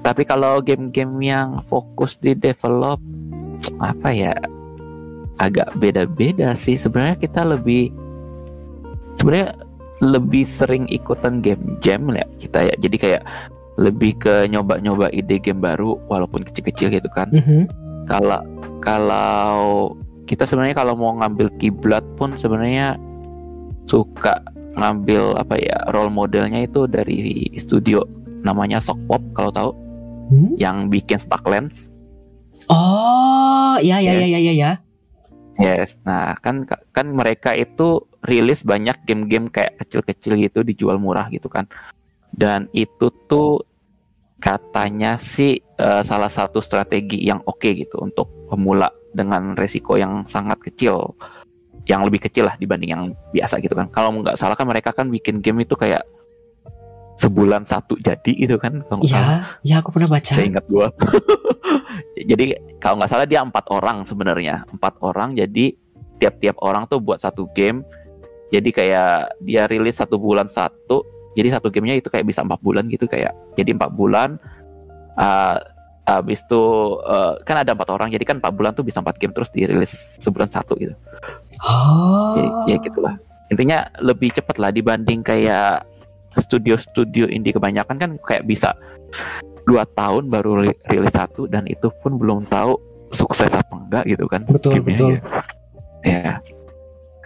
Tapi 0.00 0.24
kalau 0.24 0.64
game-game 0.64 1.12
yang 1.20 1.60
fokus 1.68 2.16
di 2.16 2.32
develop 2.32 2.96
apa 3.76 4.08
ya 4.08 4.32
agak 5.36 5.76
beda-beda 5.76 6.56
sih. 6.56 6.80
Sebenarnya 6.80 7.20
kita 7.20 7.44
lebih 7.44 7.92
sebenarnya 9.20 9.52
lebih 9.98 10.44
sering 10.44 10.84
ikutan 10.86 11.40
game 11.40 11.80
jam 11.80 12.04
ya 12.10 12.24
kita 12.36 12.68
ya 12.68 12.74
jadi 12.76 12.96
kayak 12.96 13.22
lebih 13.76 14.16
ke 14.16 14.48
nyoba-nyoba 14.48 15.08
ide 15.10 15.36
game 15.36 15.60
baru 15.60 15.96
walaupun 16.06 16.44
kecil-kecil 16.44 16.88
gitu 16.90 17.08
kan 17.10 17.28
Mhm. 17.28 17.68
kalau 18.04 18.40
kalau 18.80 19.92
kita 20.24 20.44
sebenarnya 20.44 20.74
kalau 20.74 20.92
mau 20.92 21.12
ngambil 21.14 21.48
kiblat 21.56 22.04
pun 22.16 22.34
sebenarnya 22.34 22.96
suka 23.84 24.42
ngambil 24.74 25.36
apa 25.36 25.56
ya 25.56 25.76
role 25.90 26.10
modelnya 26.10 26.64
itu 26.64 26.84
dari 26.84 27.48
studio 27.54 28.04
namanya 28.42 28.76
Sokpop 28.78 29.22
kalau 29.32 29.50
tahu 29.50 29.70
Hmm? 30.26 30.58
yang 30.58 30.90
bikin 30.90 31.22
Stucklands. 31.22 31.86
Oh, 32.66 33.78
ya 33.78 34.02
ya 34.02 34.10
Ya. 34.12 34.26
ya 34.26 34.38
ya 34.40 34.52
ya. 34.52 34.70
Yes, 35.56 35.96
nah 36.04 36.36
kan 36.36 36.68
kan 36.92 37.06
mereka 37.08 37.52
itu 37.52 38.04
rilis 38.22 38.60
banyak 38.60 39.06
game-game 39.06 39.48
kayak 39.48 39.80
kecil-kecil 39.80 40.36
gitu 40.36 40.60
dijual 40.60 41.00
murah 41.00 41.28
gitu 41.28 41.48
kan. 41.48 41.64
Dan 42.28 42.68
itu 42.70 43.08
tuh 43.24 43.64
katanya 44.36 45.16
sih 45.16 45.56
eh, 45.58 46.02
salah 46.04 46.28
satu 46.28 46.60
strategi 46.60 47.24
yang 47.24 47.40
oke 47.42 47.64
gitu 47.66 47.96
untuk 47.98 48.28
pemula 48.52 48.86
dengan 49.16 49.56
resiko 49.56 49.96
yang 49.96 50.28
sangat 50.28 50.60
kecil, 50.60 51.16
yang 51.88 52.04
lebih 52.04 52.28
kecil 52.28 52.44
lah 52.44 52.56
dibanding 52.60 52.92
yang 52.92 53.04
biasa 53.32 53.56
gitu 53.64 53.72
kan. 53.72 53.88
Kalau 53.88 54.12
nggak 54.12 54.36
salah 54.36 54.52
kan 54.52 54.68
mereka 54.68 54.92
kan 54.92 55.08
bikin 55.08 55.40
game 55.40 55.64
itu 55.64 55.72
kayak 55.72 56.04
sebulan 57.16 57.64
satu 57.64 57.96
jadi 57.96 58.32
gitu 58.36 58.60
kan. 58.60 58.84
Kalau 58.84 59.00
nggak 59.00 59.08
salah 59.08 59.56
Ya, 59.64 59.64
ya 59.64 59.74
aku 59.80 59.88
pernah 59.96 60.10
baca. 60.12 60.32
seingat 60.36 60.68
gua. 60.68 60.92
jadi 62.16 62.56
kalau 62.80 62.96
nggak 62.96 63.12
salah 63.12 63.28
dia 63.28 63.44
empat 63.44 63.68
orang 63.68 64.08
sebenarnya, 64.08 64.64
empat 64.72 64.96
orang. 65.04 65.36
Jadi 65.36 65.76
tiap-tiap 66.16 66.56
orang 66.64 66.88
tuh 66.88 66.96
buat 66.96 67.20
satu 67.20 67.44
game. 67.52 67.84
Jadi 68.48 68.72
kayak 68.72 69.36
dia 69.44 69.68
rilis 69.68 70.00
satu 70.00 70.16
bulan 70.16 70.48
satu. 70.48 71.04
Jadi 71.36 71.52
satu 71.52 71.68
gamenya 71.68 72.00
itu 72.00 72.08
kayak 72.08 72.24
bisa 72.24 72.40
empat 72.40 72.64
bulan 72.64 72.88
gitu 72.88 73.04
kayak. 73.04 73.36
Jadi 73.60 73.76
empat 73.76 73.92
bulan. 73.92 74.40
uh, 75.16 75.60
habis 76.06 76.38
itu 76.46 76.62
uh, 77.02 77.34
kan 77.42 77.66
ada 77.66 77.74
empat 77.74 77.90
orang. 77.90 78.08
Jadi 78.14 78.24
kan 78.24 78.38
empat 78.38 78.54
bulan 78.54 78.72
tuh 78.72 78.86
bisa 78.86 79.02
empat 79.02 79.18
game 79.18 79.34
terus 79.34 79.50
dirilis 79.50 79.92
sebulan 80.22 80.48
satu 80.48 80.78
gitu. 80.78 80.94
Oh. 81.66 82.64
Ya, 82.64 82.72
ya 82.72 82.76
gitulah. 82.80 83.18
Intinya 83.50 83.90
lebih 83.98 84.30
cepat 84.32 84.56
lah 84.62 84.70
dibanding 84.70 85.26
kayak 85.26 85.82
studio-studio 86.38 87.26
indie 87.28 87.52
kebanyakan 87.52 87.96
kan 87.96 88.10
kayak 88.24 88.44
bisa 88.44 88.72
dua 89.66 89.82
tahun 89.98 90.30
baru 90.30 90.62
ri- 90.62 90.78
rilis 90.88 91.12
satu 91.12 91.50
dan 91.50 91.66
itu 91.66 91.90
pun 92.00 92.16
belum 92.16 92.46
tahu 92.46 92.78
sukses 93.10 93.50
apa 93.50 93.74
enggak 93.74 94.04
gitu 94.06 94.24
kan. 94.30 94.46
Betul, 94.46 94.78
gamenya 94.78 94.94
betul. 94.94 95.10
gitu. 95.16 95.28
Ya. 96.06 96.32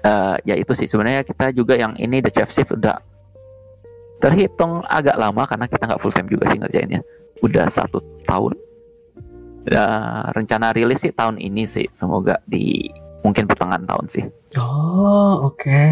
Eh, 0.01 0.37
ya 0.49 0.55
itu 0.57 0.73
sih 0.73 0.89
sebenarnya 0.89 1.21
kita 1.29 1.53
juga 1.53 1.77
yang 1.77 1.93
ini 2.01 2.25
The 2.25 2.33
Chef 2.33 2.49
Shift 2.57 2.73
udah 2.73 2.97
terhitung 4.21 4.81
agak 4.89 5.17
lama 5.17 5.45
karena 5.45 5.69
kita 5.69 5.85
nggak 5.85 6.01
full 6.01 6.13
time 6.13 6.29
juga 6.33 6.49
sih 6.49 6.59
ngerjainnya. 6.61 7.01
Udah 7.45 7.69
satu 7.69 8.01
tahun. 8.25 8.57
Ya, 9.69 9.85
rencana 10.33 10.73
rilis 10.73 11.05
sih 11.05 11.13
tahun 11.13 11.37
ini 11.37 11.69
sih. 11.69 11.85
Semoga 12.01 12.41
di 12.49 12.89
mungkin 13.21 13.45
pertengahan 13.45 13.85
tahun 13.85 14.07
sih. 14.13 14.25
Oh, 14.57 15.53
oke. 15.53 15.85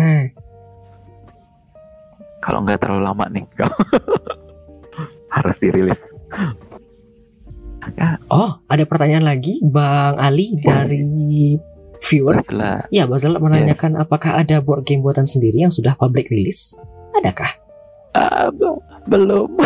Kalau 2.38 2.64
nggak 2.64 2.80
terlalu 2.80 3.02
lama 3.04 3.24
nih 3.30 3.44
harus 5.34 5.56
dirilis 5.58 6.00
Oh, 8.28 8.60
ada 8.68 8.84
pertanyaan 8.84 9.24
lagi, 9.24 9.64
Bang 9.64 10.20
Ali 10.20 10.60
dari 10.60 11.56
viewer. 12.04 12.36
setelah 12.44 12.84
Ya, 12.92 13.08
Bazal 13.08 13.40
menanyakan 13.40 13.96
apakah 13.96 14.36
ada 14.44 14.60
board 14.60 14.84
game 14.84 15.00
buatan 15.00 15.24
sendiri 15.24 15.64
yang 15.64 15.72
sudah 15.72 15.96
public 15.96 16.28
release? 16.28 16.76
Adakah? 17.16 17.48
ah, 18.12 18.50
be- 18.52 18.82
belum 19.08 19.56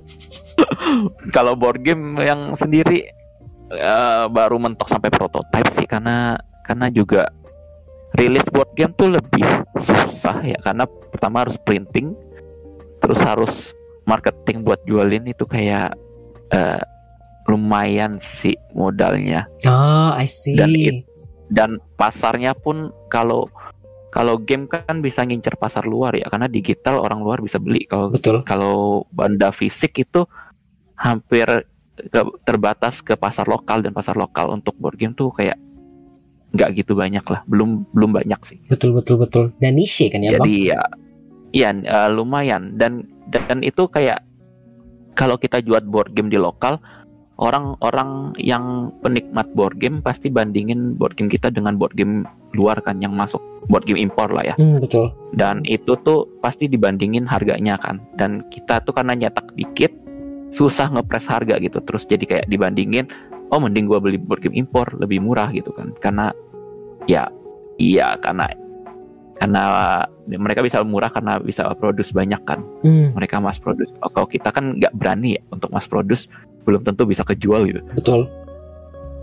kalau 1.36 1.54
board 1.56 1.80
game 1.80 2.18
yang 2.20 2.52
sendiri 2.56 3.08
eh, 3.70 4.24
baru 4.26 4.56
mentok 4.58 4.90
sampai 4.90 5.08
prototype 5.12 5.70
sih 5.70 5.86
karena 5.86 6.34
karena 6.66 6.90
juga 6.90 7.30
rilis 8.14 8.46
board 8.50 8.70
game 8.74 8.92
tuh 8.94 9.12
lebih 9.12 9.46
susah 9.76 10.42
ya 10.42 10.58
karena 10.60 10.84
pertama 10.86 11.46
harus 11.46 11.56
printing 11.60 12.12
terus 12.98 13.20
harus 13.20 13.72
marketing 14.04 14.62
buat 14.62 14.82
jualin 14.84 15.24
itu 15.24 15.44
kayak 15.44 15.94
eh, 16.50 16.82
lumayan 17.46 18.18
sih 18.18 18.54
modalnya 18.72 19.46
Oh, 19.64 20.10
I 20.14 20.26
see. 20.26 20.54
Dan 20.54 20.70
it- 20.72 21.06
dan 21.50 21.70
pasarnya 21.94 22.54
pun 22.54 22.94
kalau 23.10 23.50
kalau 24.10 24.38
game 24.38 24.66
kan 24.66 24.98
bisa 24.98 25.22
ngincer 25.22 25.54
pasar 25.54 25.82
luar 25.82 26.14
ya 26.14 26.26
karena 26.26 26.46
digital 26.46 26.98
orang 26.98 27.22
luar 27.22 27.38
bisa 27.38 27.58
beli 27.58 27.86
kalau 27.86 28.10
Betul. 28.10 28.42
kalau 28.42 29.02
benda 29.10 29.50
fisik 29.50 29.98
itu 29.98 30.26
hampir 30.94 31.46
ke- 31.96 32.34
terbatas 32.42 33.02
ke 33.02 33.14
pasar 33.14 33.46
lokal 33.46 33.82
dan 33.82 33.90
pasar 33.90 34.14
lokal 34.14 34.50
untuk 34.50 34.78
board 34.78 34.94
game 34.94 35.14
tuh 35.14 35.30
kayak 35.30 35.58
nggak 36.50 36.70
gitu 36.76 36.92
banyak 36.94 37.22
lah 37.22 37.40
belum 37.46 37.86
belum 37.90 38.10
banyak 38.12 38.40
sih 38.42 38.58
Betul, 38.66 38.90
betul, 38.92 39.16
betul. 39.16 39.44
Dan 39.58 39.74
niche 39.74 40.10
kan 40.10 40.18
ya, 40.18 40.34
Bang? 40.34 40.44
jadi 40.44 40.56
ya 40.66 40.80
iya 41.50 41.70
eh, 41.72 42.08
lumayan 42.08 42.74
dan 42.74 43.06
dan 43.30 43.62
itu 43.62 43.86
kayak 43.86 44.22
kalau 45.14 45.34
kita 45.34 45.58
jual 45.58 45.82
board 45.84 46.10
game 46.12 46.26
di 46.26 46.36
lokal 46.36 46.78
orang-orang 47.36 48.36
yang 48.36 48.92
penikmat 49.00 49.48
board 49.54 49.78
game 49.78 49.98
pasti 50.00 50.28
bandingin 50.28 50.94
board 50.94 51.16
game 51.16 51.26
kita 51.26 51.48
dengan 51.48 51.74
board 51.74 51.94
game 51.94 52.22
luar 52.52 52.76
kan 52.78 52.98
yang 52.98 53.14
masuk 53.14 53.40
board 53.66 53.86
game 53.86 53.96
impor 53.98 54.28
lah 54.28 54.44
ya 54.44 54.54
Hmm, 54.58 54.76
betul. 54.78 55.08
dan 55.32 55.62
itu 55.64 55.96
tuh 56.02 56.28
pasti 56.38 56.66
dibandingin 56.66 57.24
harganya 57.24 57.78
kan 57.78 57.96
dan 58.14 58.44
kita 58.50 58.82
tuh 58.82 58.92
karena 58.92 59.16
nyetak 59.16 59.48
dikit 59.54 59.94
susah 60.50 60.90
ngepres 60.90 61.24
harga 61.24 61.56
gitu 61.58 61.78
terus 61.80 62.04
jadi 62.04 62.24
kayak 62.26 62.46
dibandingin 62.46 63.06
oh 63.50 63.58
mending 63.58 63.90
gua 63.90 63.98
beli 63.98 64.16
board 64.16 64.42
game 64.42 64.56
impor 64.56 64.86
lebih 64.98 65.22
murah 65.22 65.50
gitu 65.50 65.74
kan. 65.74 65.92
Karena 65.98 66.30
ya 67.04 67.26
iya 67.80 68.14
karena 68.22 68.46
karena 69.40 69.62
mereka 70.28 70.60
bisa 70.60 70.84
murah 70.84 71.08
karena 71.08 71.40
bisa 71.40 71.64
produce 71.80 72.12
banyak 72.12 72.38
kan. 72.44 72.60
Hmm, 72.84 73.16
mereka 73.16 73.40
mass 73.40 73.56
produce. 73.56 73.88
Oh, 74.04 74.12
kalau 74.12 74.28
kita 74.28 74.52
kan 74.52 74.76
nggak 74.76 74.92
berani 74.92 75.40
ya 75.40 75.42
untuk 75.48 75.72
mass 75.72 75.88
produce 75.88 76.28
belum 76.68 76.84
tentu 76.84 77.08
bisa 77.08 77.24
kejual 77.24 77.64
gitu. 77.66 77.80
Betul. 77.96 78.28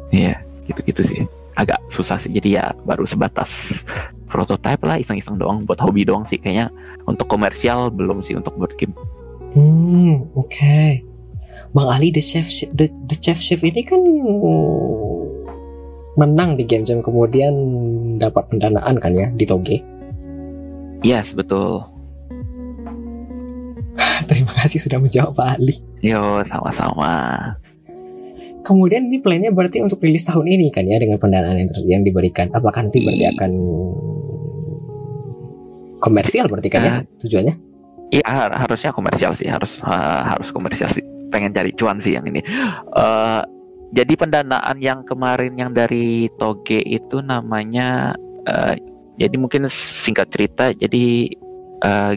iya 0.10 0.42
gitu 0.66 0.82
gitu 0.90 1.02
sih. 1.06 1.22
Agak 1.54 1.78
susah 1.94 2.18
sih 2.18 2.34
jadi 2.34 2.50
ya 2.50 2.66
baru 2.82 3.06
sebatas 3.06 3.54
prototype 4.32 4.82
lah 4.84 4.98
iseng-iseng 4.98 5.38
doang 5.38 5.70
buat 5.70 5.78
hobi 5.78 6.02
doang 6.02 6.26
sih 6.26 6.42
kayaknya. 6.42 6.74
Untuk 7.06 7.30
komersial 7.30 7.94
belum 7.94 8.26
sih 8.26 8.34
untuk 8.34 8.58
board 8.58 8.74
game. 8.76 8.98
Hmm, 9.54 10.26
oke. 10.34 11.07
Bang 11.78 11.94
Ali 11.94 12.10
the 12.10 12.18
chef 12.26 12.50
the, 12.74 12.90
the 13.06 13.14
chef 13.22 13.38
chef 13.38 13.62
ini 13.62 13.86
kan 13.86 14.02
menang 16.18 16.58
di 16.58 16.66
game 16.66 16.82
jam 16.82 17.06
kemudian 17.06 17.54
dapat 18.18 18.50
pendanaan 18.50 18.98
kan 18.98 19.14
ya 19.14 19.30
di 19.30 19.46
Toge. 19.46 19.78
yes 21.06 21.38
betul 21.38 21.86
Terima 24.30 24.50
kasih 24.58 24.82
sudah 24.82 24.98
menjawab 24.98 25.38
Pak 25.38 25.62
Ali. 25.62 25.78
yo 26.02 26.42
sama-sama 26.50 27.14
Kemudian 28.66 29.08
ini 29.08 29.22
plannya 29.22 29.54
berarti 29.54 29.80
untuk 29.80 30.02
rilis 30.02 30.26
tahun 30.26 30.50
ini 30.50 30.74
kan 30.74 30.84
ya 30.90 30.98
dengan 31.00 31.16
pendanaan 31.22 31.56
yang, 31.56 31.70
yang 31.88 32.02
diberikan. 32.04 32.52
Apakah 32.52 32.84
nanti 32.84 33.00
berarti 33.00 33.24
akan 33.32 33.52
komersial 36.04 36.52
berarti 36.52 36.68
kan 36.68 36.82
ya 36.84 36.94
tujuannya? 37.24 37.56
Iya 38.12 38.28
har- 38.28 38.58
harusnya 38.68 38.92
komersial 38.92 39.32
sih 39.40 39.48
harus 39.48 39.80
eh, 39.80 40.22
harus 40.36 40.52
komersial 40.52 40.92
sih 40.92 41.06
pengen 41.30 41.52
cari 41.52 41.72
cuan 41.76 42.00
sih 42.00 42.16
yang 42.16 42.26
ini. 42.26 42.42
Eh, 42.96 43.42
jadi 43.94 44.14
pendanaan 44.20 44.78
yang 44.84 45.08
kemarin 45.08 45.56
yang 45.56 45.72
dari 45.72 46.28
Toge 46.36 46.84
itu 46.84 47.24
namanya 47.24 48.16
eh, 48.44 48.76
jadi 49.16 49.36
mungkin 49.40 49.66
singkat 49.72 50.28
cerita 50.32 50.76
jadi 50.76 51.32
eh, 51.84 52.14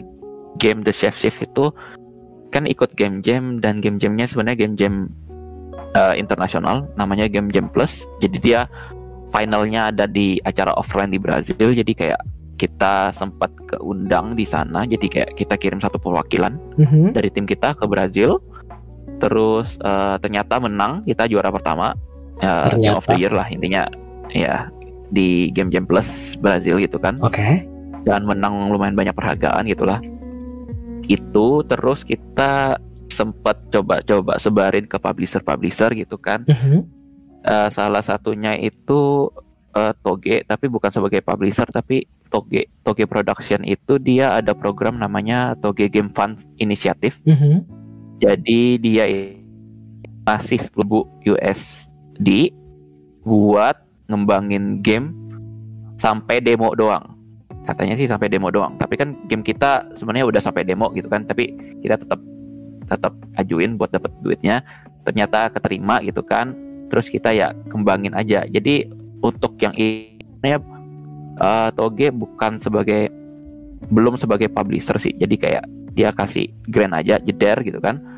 game 0.59 0.83
The 0.83 0.91
Chef 0.91 1.15
Chef 1.15 1.35
itu 1.39 1.71
kan 2.51 2.67
ikut 2.67 2.99
game 2.99 3.23
jam 3.23 3.63
dan 3.63 3.79
game 3.79 3.95
jamnya 3.95 4.27
sebenarnya 4.27 4.67
game 4.67 4.75
jam 4.75 4.93
eh, 5.95 6.19
internasional 6.19 6.91
namanya 6.99 7.31
game 7.31 7.47
jam 7.51 7.71
plus. 7.71 8.03
Jadi 8.19 8.37
dia 8.43 8.67
finalnya 9.31 9.87
ada 9.95 10.05
di 10.11 10.43
acara 10.43 10.75
offline 10.75 11.07
di 11.07 11.19
Brazil 11.19 11.71
jadi 11.71 11.93
kayak 11.95 12.21
kita 12.59 13.09
sempat 13.15 13.49
keundang 13.65 14.35
di 14.35 14.45
sana 14.45 14.83
jadi 14.85 15.07
kayak 15.07 15.29
kita 15.33 15.55
kirim 15.57 15.79
satu 15.81 15.97
perwakilan 15.97 16.53
Mhm. 16.77 17.15
dari 17.15 17.31
tim 17.33 17.47
kita 17.47 17.73
ke 17.73 17.87
Brazil 17.87 18.37
terus 19.21 19.77
eh, 19.77 20.15
ternyata 20.19 20.57
menang 20.57 21.05
kita 21.05 21.29
juara 21.29 21.53
pertama. 21.53 21.93
Ya, 22.41 22.65
Game 22.73 22.97
of 22.97 23.05
the 23.05 23.15
Year 23.21 23.29
lah 23.29 23.45
intinya. 23.53 23.85
Ya 24.33 24.73
di 25.11 25.51
Game 25.51 25.69
Jam 25.69 25.85
Plus 25.85 26.33
Brazil 26.39 26.81
gitu 26.81 26.97
kan. 26.97 27.19
Oke. 27.21 27.67
dan 28.01 28.25
menang 28.25 28.73
lumayan 28.73 28.97
banyak 28.97 29.13
penghargaan 29.13 29.69
gitulah. 29.69 30.01
Itu 31.05 31.61
terus 31.69 32.01
kita 32.01 32.81
sempat 33.13 33.61
coba-coba 33.69 34.41
sebarin 34.41 34.89
ke 34.89 34.97
publisher-publisher 34.97 35.93
gitu 35.93 36.17
kan. 36.17 36.41
Mhm. 36.49 36.81
Eh, 37.45 37.69
salah 37.69 38.01
satunya 38.01 38.57
itu 38.57 39.29
eh, 39.77 39.93
Toge 40.01 40.41
tapi 40.49 40.65
bukan 40.65 40.89
sebagai 40.89 41.21
publisher 41.21 41.69
tapi 41.69 42.09
Toge 42.31 42.71
Toge 42.81 43.05
Production 43.05 43.61
itu 43.67 44.01
dia 44.01 44.39
ada 44.39 44.57
program 44.57 44.97
namanya 44.97 45.53
Toge 45.59 45.85
Game 45.91 46.09
Fund 46.09 46.41
Initiative. 46.57 47.21
Mhm. 47.27 47.80
Jadi 48.21 48.77
dia 48.77 49.05
ngasih 50.29 50.69
10.000 50.69 51.33
USD 51.33 52.53
buat 53.25 53.81
ngembangin 54.05 54.85
game 54.85 55.17
sampai 55.97 56.37
demo 56.37 56.69
doang. 56.77 57.17
Katanya 57.65 57.97
sih 57.97 58.05
sampai 58.05 58.29
demo 58.29 58.53
doang. 58.53 58.77
Tapi 58.77 58.93
kan 58.93 59.17
game 59.25 59.41
kita 59.41 59.89
sebenarnya 59.97 60.29
udah 60.29 60.41
sampai 60.41 60.61
demo 60.61 60.93
gitu 60.93 61.09
kan. 61.09 61.25
Tapi 61.25 61.49
kita 61.81 61.97
tetap 61.97 62.21
tetap 62.85 63.13
ajuin 63.41 63.81
buat 63.81 63.89
dapat 63.89 64.13
duitnya. 64.21 64.61
Ternyata 65.01 65.49
keterima 65.57 65.97
gitu 66.05 66.21
kan. 66.21 66.53
Terus 66.93 67.09
kita 67.09 67.33
ya 67.33 67.57
kembangin 67.73 68.13
aja. 68.13 68.45
Jadi 68.45 68.85
untuk 69.25 69.57
yang 69.57 69.73
ini 69.73 70.13
eh, 70.45 71.69
Toge 71.73 72.13
bukan 72.13 72.61
sebagai 72.61 73.09
belum 73.89 74.21
sebagai 74.21 74.45
publisher 74.53 75.01
sih. 75.01 75.17
Jadi 75.17 75.35
kayak 75.41 75.65
dia 75.91 76.13
kasih 76.13 76.47
grant 76.69 76.95
aja 76.95 77.19
jeder 77.19 77.59
gitu 77.65 77.83
kan 77.83 78.10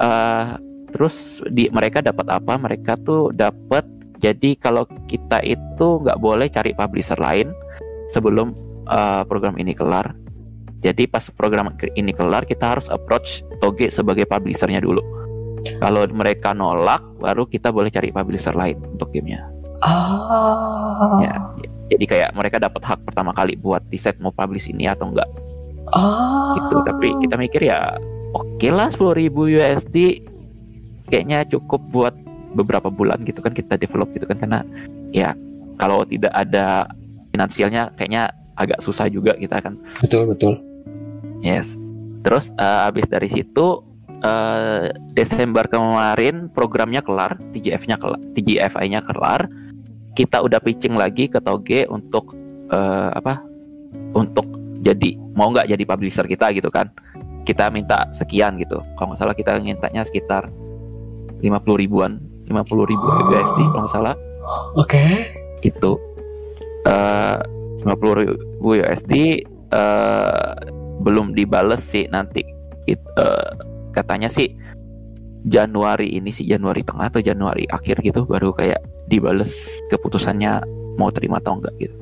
eh 0.00 0.58
terus 0.94 1.42
di 1.50 1.66
mereka 1.74 1.98
dapat 2.02 2.26
apa? 2.30 2.54
Mereka 2.54 3.02
tuh 3.02 3.34
dapat 3.34 3.82
jadi 4.22 4.56
kalau 4.56 4.86
kita 5.10 5.42
itu 5.44 6.00
nggak 6.00 6.18
boleh 6.22 6.46
cari 6.48 6.72
publisher 6.72 7.18
lain 7.18 7.50
sebelum 8.14 8.54
eh, 8.88 9.22
program 9.26 9.58
ini 9.58 9.74
kelar. 9.74 10.14
Jadi 10.84 11.08
pas 11.08 11.24
program 11.32 11.72
ini 11.96 12.12
kelar 12.12 12.44
kita 12.44 12.76
harus 12.76 12.92
approach 12.92 13.40
Toge 13.64 13.88
sebagai 13.88 14.28
publishernya 14.28 14.84
dulu. 14.84 15.00
Kalau 15.80 16.04
mereka 16.12 16.52
nolak 16.52 17.00
baru 17.24 17.48
kita 17.48 17.72
boleh 17.72 17.88
cari 17.88 18.12
publisher 18.12 18.52
lain 18.52 18.80
untuk 18.84 19.08
gamenya. 19.10 19.48
Ah. 19.84 21.20
ya 21.20 21.34
jadi 21.92 22.04
kayak 22.08 22.30
mereka 22.32 22.56
dapat 22.56 22.80
hak 22.80 23.04
pertama 23.04 23.36
kali 23.36 23.58
buat 23.60 23.84
decide 23.92 24.16
mau 24.22 24.32
publish 24.32 24.72
ini 24.72 24.88
atau 24.88 25.12
enggak 25.12 25.28
Ah. 25.92 26.56
gitu. 26.56 26.80
Tapi 26.80 27.12
kita 27.20 27.36
mikir 27.36 27.68
ya 27.68 27.92
oke 28.34 28.68
lah 28.68 28.90
10.000 28.90 29.30
USD 29.30 29.96
kayaknya 31.08 31.46
cukup 31.46 31.80
buat 31.94 32.14
beberapa 32.54 32.90
bulan 32.90 33.22
gitu 33.26 33.42
kan 33.42 33.54
kita 33.54 33.78
develop 33.78 34.10
gitu 34.14 34.26
kan. 34.26 34.38
Karena 34.42 34.60
ya 35.14 35.32
kalau 35.78 36.02
tidak 36.06 36.34
ada 36.34 36.90
finansialnya 37.30 37.94
kayaknya 37.94 38.30
agak 38.58 38.82
susah 38.82 39.06
juga 39.10 39.34
kita 39.38 39.62
kan. 39.62 39.78
Betul 40.02 40.30
betul. 40.30 40.58
yes. 41.42 41.78
Terus 42.24 42.50
eh, 42.56 42.80
habis 42.88 43.06
dari 43.10 43.28
situ 43.30 43.82
eh, 44.22 44.94
Desember 45.14 45.66
kemarin 45.70 46.50
programnya 46.50 47.04
kelar 47.04 47.36
TGF-nya 47.54 47.98
kelar 47.98 48.20
TGFI-nya 48.34 49.00
kelar. 49.06 49.46
Kita 50.14 50.46
udah 50.46 50.62
pitching 50.62 50.94
lagi 50.94 51.26
ke 51.26 51.42
Toge 51.42 51.90
untuk 51.90 52.32
eh, 52.70 53.10
apa? 53.12 53.42
Untuk 54.14 54.46
jadi 54.84 55.16
mau 55.34 55.50
nggak 55.50 55.74
jadi 55.74 55.84
publisher 55.88 56.28
kita 56.28 56.52
gitu 56.54 56.68
kan 56.68 56.92
kita 57.44 57.68
minta 57.68 58.08
sekian 58.10 58.56
gitu 58.56 58.80
kalau 58.96 59.12
nggak 59.12 59.20
salah 59.20 59.36
kita 59.36 59.60
mintanya 59.60 60.02
sekitar 60.02 60.48
50 61.44 61.44
ribuan 61.76 62.18
50 62.48 62.90
ribu 62.90 63.06
USD 63.30 63.60
kalau 63.70 63.84
nggak 63.84 63.94
salah 63.94 64.14
Oke. 64.76 65.04
itu 65.60 65.92
eh 66.84 67.38
50 67.84 68.20
ribu 68.20 68.68
USD 68.80 69.12
eh 69.72 70.52
belum 71.04 71.36
dibales 71.36 71.84
sih 71.84 72.08
nanti 72.08 72.40
It- 72.84 73.12
eh, 73.16 73.50
katanya 73.92 74.28
sih 74.28 74.52
Januari 75.44 76.16
ini 76.16 76.32
sih 76.32 76.48
Januari 76.48 76.80
tengah 76.80 77.12
atau 77.12 77.20
Januari 77.20 77.68
akhir 77.68 78.00
gitu 78.00 78.24
baru 78.24 78.56
kayak 78.56 78.80
dibales 79.08 79.52
keputusannya 79.92 80.64
mau 80.96 81.12
terima 81.12 81.40
atau 81.40 81.60
enggak 81.60 81.76
gitu 81.76 81.96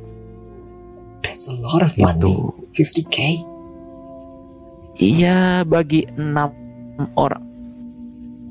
That's 1.23 1.47
a 1.47 1.55
lot 1.55 1.87
of 1.87 1.95
itu 1.95 2.03
money. 2.03 2.35
50k. 2.75 3.47
Iya 4.97 5.63
bagi 5.65 6.05
enam 6.17 6.53
orang. 7.17 7.43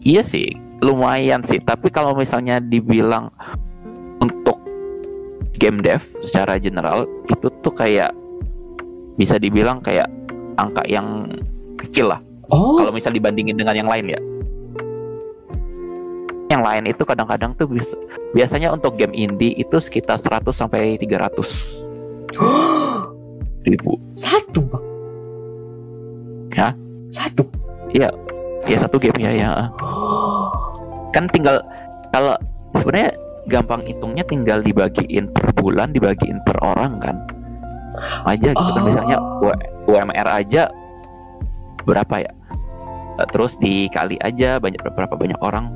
Iya 0.02 0.26
sih 0.26 0.50
lumayan 0.82 1.46
sih. 1.46 1.62
Tapi 1.62 1.94
kalau 1.94 2.18
misalnya 2.18 2.58
dibilang 2.58 3.30
untuk 4.18 4.58
game 5.62 5.78
dev 5.86 6.02
secara 6.26 6.58
general 6.58 7.06
itu 7.30 7.48
tuh 7.62 7.74
kayak 7.74 8.10
bisa 9.16 9.38
dibilang 9.38 9.78
kayak 9.86 10.10
angka 10.58 10.82
yang 10.90 11.30
kecil 11.78 12.10
lah. 12.10 12.22
Oh. 12.52 12.84
kalau 12.84 12.92
misal 12.92 13.16
dibandingin 13.16 13.56
dengan 13.56 13.78
yang 13.80 13.88
lain 13.88 14.12
ya. 14.12 14.20
Yang 16.52 16.62
lain 16.68 16.84
itu 16.92 17.04
kadang-kadang 17.08 17.56
tuh 17.56 17.64
bis- 17.72 17.96
biasanya 18.36 18.76
untuk 18.76 19.00
game 19.00 19.16
indie 19.16 19.56
itu 19.56 19.80
sekitar 19.80 20.20
100 20.20 20.52
sampai 20.52 21.00
300 21.00 21.32
ribu. 23.72 23.96
Satu 24.20 24.68
bang. 24.68 24.91
Ya? 26.54 26.76
Satu. 27.12 27.44
ya 27.92 28.08
satu 28.78 29.02
game 29.02 29.20
ya 29.20 29.32
ya 29.34 29.50
kan 31.12 31.28
tinggal 31.28 31.60
kalau 32.14 32.38
sebenarnya 32.78 33.12
gampang 33.50 33.82
hitungnya 33.84 34.24
tinggal 34.24 34.62
dibagiin 34.62 35.28
per 35.28 35.52
bulan 35.58 35.92
dibagiin 35.92 36.40
per 36.46 36.56
orang 36.62 37.02
kan 37.02 37.18
aja 38.24 38.54
gitu 38.54 38.70
kan 38.72 38.80
Oh. 38.80 38.88
misalnya 38.88 39.18
U- 39.44 39.62
UMR 39.92 40.28
aja 40.30 40.72
berapa 41.84 42.16
ya 42.22 42.32
Eh, 43.20 43.28
terus 43.30 43.60
dikali 43.60 44.16
aja 44.24 44.56
banyak 44.58 44.80
berapa 44.80 45.14
banyak 45.14 45.36
orang 45.44 45.68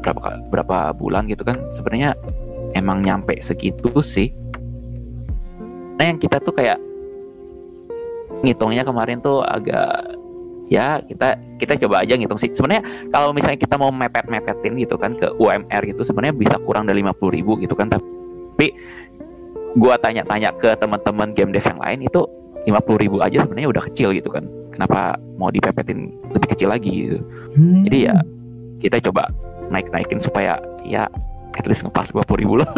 berapa 0.00 0.38
berapa 0.48 0.78
bulan 0.94 1.26
gitu 1.26 1.42
kan 1.42 1.58
sebenarnya 1.68 2.14
emang 2.72 3.02
nyampe 3.02 3.34
segitu 3.42 3.90
sih 4.00 4.30
nah 5.98 6.06
yang 6.06 6.16
kita 6.16 6.38
tuh 6.38 6.54
kayak 6.54 6.78
ngitungnya 8.44 8.82
kemarin 8.84 9.22
tuh 9.22 9.40
agak 9.40 10.16
ya 10.66 10.98
kita 11.06 11.38
kita 11.62 11.78
coba 11.86 12.02
aja 12.02 12.18
ngitung 12.18 12.38
sih. 12.38 12.50
Sebenarnya 12.52 12.82
kalau 13.14 13.30
misalnya 13.30 13.58
kita 13.58 13.78
mau 13.78 13.90
mepet-mepetin 13.94 14.76
gitu 14.82 14.98
kan 14.98 15.14
ke 15.16 15.30
UMR 15.38 15.82
gitu 15.86 16.02
sebenarnya 16.02 16.34
bisa 16.34 16.56
kurang 16.66 16.90
dari 16.90 17.00
50.000 17.00 17.36
ribu 17.36 17.52
gitu 17.62 17.74
kan. 17.78 17.88
Tapi 17.88 18.68
gua 19.78 19.96
tanya-tanya 20.00 20.52
ke 20.58 20.74
teman-teman 20.76 21.32
game 21.36 21.52
dev 21.54 21.64
yang 21.64 21.80
lain 21.80 21.98
itu 22.04 22.20
50.000 22.66 23.02
ribu 23.06 23.16
aja 23.22 23.46
sebenarnya 23.46 23.68
udah 23.70 23.82
kecil 23.92 24.10
gitu 24.12 24.28
kan. 24.28 24.44
Kenapa 24.74 25.16
mau 25.40 25.48
dipepetin 25.48 26.12
lebih 26.34 26.48
kecil 26.52 26.68
lagi 26.68 26.92
gitu? 27.08 27.18
Hmm. 27.56 27.80
jadi 27.88 28.12
ya 28.12 28.16
kita 28.84 28.96
coba 29.08 29.32
naik-naikin 29.72 30.20
supaya 30.20 30.60
ya 30.84 31.08
at 31.56 31.64
least 31.64 31.86
ngepas 31.86 32.12
20.000 32.12 32.42
ribu 32.42 32.60
lah. 32.60 32.68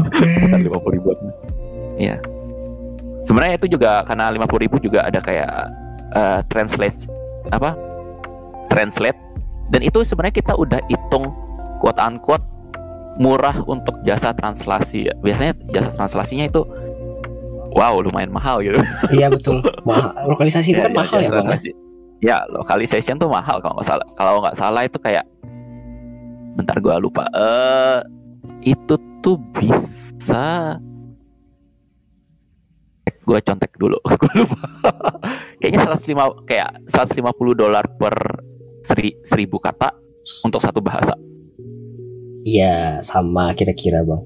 Oke. 0.00 0.24
sekitar 0.40 0.60
50 0.62 0.96
ribuan. 0.96 1.18
Iya 1.96 2.16
sebenarnya 3.26 3.58
itu 3.58 3.66
juga 3.76 4.06
karena 4.06 4.30
50 4.32 4.64
ribu 4.64 4.76
juga 4.78 5.04
ada 5.04 5.18
kayak 5.18 5.50
eh, 6.14 6.40
translate 6.48 6.96
apa 7.50 7.74
translate 8.70 9.18
dan 9.74 9.82
itu 9.82 10.02
sebenarnya 10.06 10.34
kita 10.38 10.54
udah 10.54 10.78
hitung 10.86 11.34
quote 11.82 11.98
unquote 11.98 12.46
murah 13.18 13.58
untuk 13.66 13.96
jasa 14.06 14.30
translasi 14.36 15.10
ya 15.10 15.14
biasanya 15.24 15.52
jasa 15.74 15.90
translasinya 15.96 16.46
itu 16.46 16.62
wow 17.76 17.98
lumayan 18.00 18.32
mahal 18.32 18.60
gitu 18.64 18.80
Iya 19.12 19.28
betul. 19.28 19.60
Mahal. 19.84 20.12
Lokalisasi 20.32 20.72
itu 20.72 20.80
kan 20.80 20.92
Ya, 20.96 20.96
mahal 20.96 21.18
ya 21.20 21.26
ya? 21.28 21.30
translasi. 21.32 21.70
ya 22.24 22.36
tuh 23.20 23.28
mahal 23.28 23.56
kalau 23.60 23.74
nggak 23.76 23.88
salah 23.88 24.06
kalau 24.16 24.40
nggak 24.40 24.56
salah 24.56 24.82
itu 24.88 24.98
kayak 25.00 25.24
bentar 26.56 26.76
gua 26.80 26.96
lupa 26.96 27.28
eh 27.36 28.00
itu 28.64 28.96
tuh 29.20 29.36
bisa 29.52 30.76
gue 33.26 33.38
contek 33.42 33.74
dulu 33.74 33.98
gue 34.22 34.32
lupa 34.38 34.62
kayaknya 35.58 35.98
105 35.98 36.46
kayak 36.46 36.70
150 36.86 37.26
dolar 37.58 37.84
per 37.98 38.14
seri, 38.86 39.18
seribu 39.26 39.58
kata 39.58 39.90
untuk 40.46 40.62
satu 40.62 40.78
bahasa 40.78 41.18
Iya 42.46 43.02
sama 43.02 43.50
kira-kira 43.58 44.06
bang. 44.06 44.22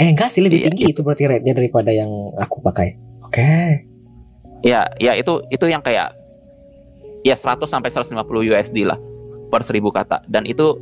Eh 0.00 0.08
enggak 0.08 0.32
sih 0.32 0.40
lebih 0.40 0.64
Iya, 0.64 0.66
tinggi 0.72 0.84
itu 0.96 1.04
berarti 1.04 1.28
rate-nya 1.28 1.52
daripada 1.52 1.92
yang 1.92 2.08
aku 2.40 2.64
pakai. 2.64 2.96
Oke. 3.20 3.84
ya 4.64 4.88
ya 4.96 5.12
itu 5.12 5.44
itu 5.52 5.68
yang 5.68 5.84
kayak 5.84 6.16
ya 7.20 7.36
100 7.36 7.68
sampai 7.68 7.92
150 7.92 8.16
USD 8.48 8.88
lah 8.88 8.96
per 9.52 9.60
seribu 9.60 9.92
kata 9.92 10.24
dan 10.24 10.48
itu 10.48 10.80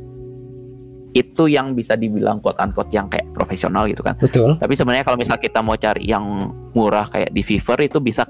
itu 1.13 1.45
yang 1.45 1.77
bisa 1.77 1.93
dibilang 1.93 2.41
quote 2.41 2.57
unquote 2.57 2.89
yang 2.89 3.05
kayak 3.07 3.25
profesional 3.37 3.85
gitu 3.85 4.01
kan 4.01 4.17
Betul. 4.17 4.57
tapi 4.57 4.73
sebenarnya 4.73 5.05
kalau 5.05 5.17
misal 5.17 5.37
kita 5.37 5.61
mau 5.61 5.77
cari 5.77 6.09
yang 6.09 6.49
murah 6.73 7.09
kayak 7.13 7.29
di 7.31 7.45
Fiverr 7.45 7.85
itu 7.85 8.01
bisa 8.01 8.25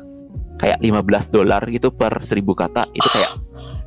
kayak 0.59 0.79
15 0.83 1.31
dolar 1.33 1.63
gitu 1.71 1.89
per 1.91 2.23
seribu 2.27 2.53
kata 2.53 2.87
itu 2.91 3.07
kayak 3.09 3.31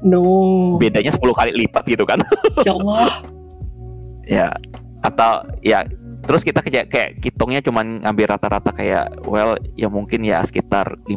No. 0.05 0.77
bedanya 0.77 1.13
10 1.13 1.21
kali 1.25 1.53
lipat 1.57 1.85
gitu 1.89 2.05
kan 2.05 2.21
Ya 2.69 2.73
Allah. 2.77 3.09
ya 4.37 4.49
atau 5.07 5.47
ya 5.63 5.87
terus 6.27 6.43
kita 6.43 6.59
kayak 6.59 6.91
kayak 6.91 7.11
hitungnya 7.23 7.63
cuman 7.63 8.03
ngambil 8.03 8.35
rata-rata 8.35 8.75
kayak 8.75 9.23
well 9.23 9.55
ya 9.79 9.87
mungkin 9.87 10.27
ya 10.27 10.43
sekitar 10.43 10.99
50 11.07 11.15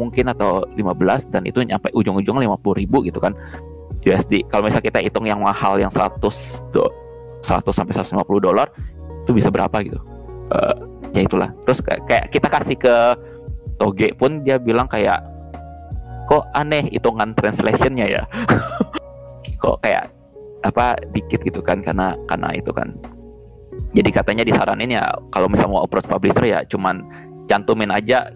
mungkin 0.00 0.32
atau 0.32 0.64
15 0.72 1.28
dan 1.28 1.44
itu 1.44 1.60
nyampe 1.60 1.92
ujung-ujung 1.92 2.40
50 2.40 2.80
ribu 2.80 3.04
gitu 3.04 3.20
kan 3.20 3.36
USD 4.06 4.48
kalau 4.48 4.64
misalnya 4.64 4.86
kita 4.88 5.00
hitung 5.04 5.28
yang 5.28 5.44
mahal 5.44 5.76
yang 5.76 5.92
100 5.92 6.22
do, 6.72 6.88
100 7.42 7.66
sampai 7.72 7.92
150 7.94 8.16
dolar 8.40 8.68
itu 9.26 9.32
bisa 9.34 9.50
berapa 9.50 9.76
gitu? 9.82 9.98
Uh, 10.54 10.74
ya 11.10 11.26
itulah. 11.26 11.50
Terus 11.66 11.82
kayak 11.82 12.30
kita 12.30 12.46
kasih 12.46 12.76
ke 12.78 12.94
Toge 13.76 14.14
pun 14.16 14.40
dia 14.46 14.56
bilang 14.56 14.88
kayak 14.88 15.20
kok 16.30 16.46
aneh 16.56 16.88
hitungan 16.88 17.36
translationnya 17.36 18.06
ya? 18.08 18.22
Kok 19.62 19.78
kayak 19.80 20.10
apa 20.66 20.98
dikit 21.14 21.40
gitu 21.46 21.62
kan 21.62 21.80
karena 21.80 22.18
karena 22.26 22.50
itu 22.56 22.72
kan. 22.74 22.92
Jadi 23.94 24.10
katanya 24.12 24.44
disaranin 24.44 24.96
ya 24.96 25.04
kalau 25.32 25.46
misalnya 25.48 25.78
mau 25.78 25.82
approach 25.86 26.08
publisher 26.10 26.44
ya 26.44 26.60
cuman 26.66 27.06
cantumin 27.46 27.88
aja 27.94 28.26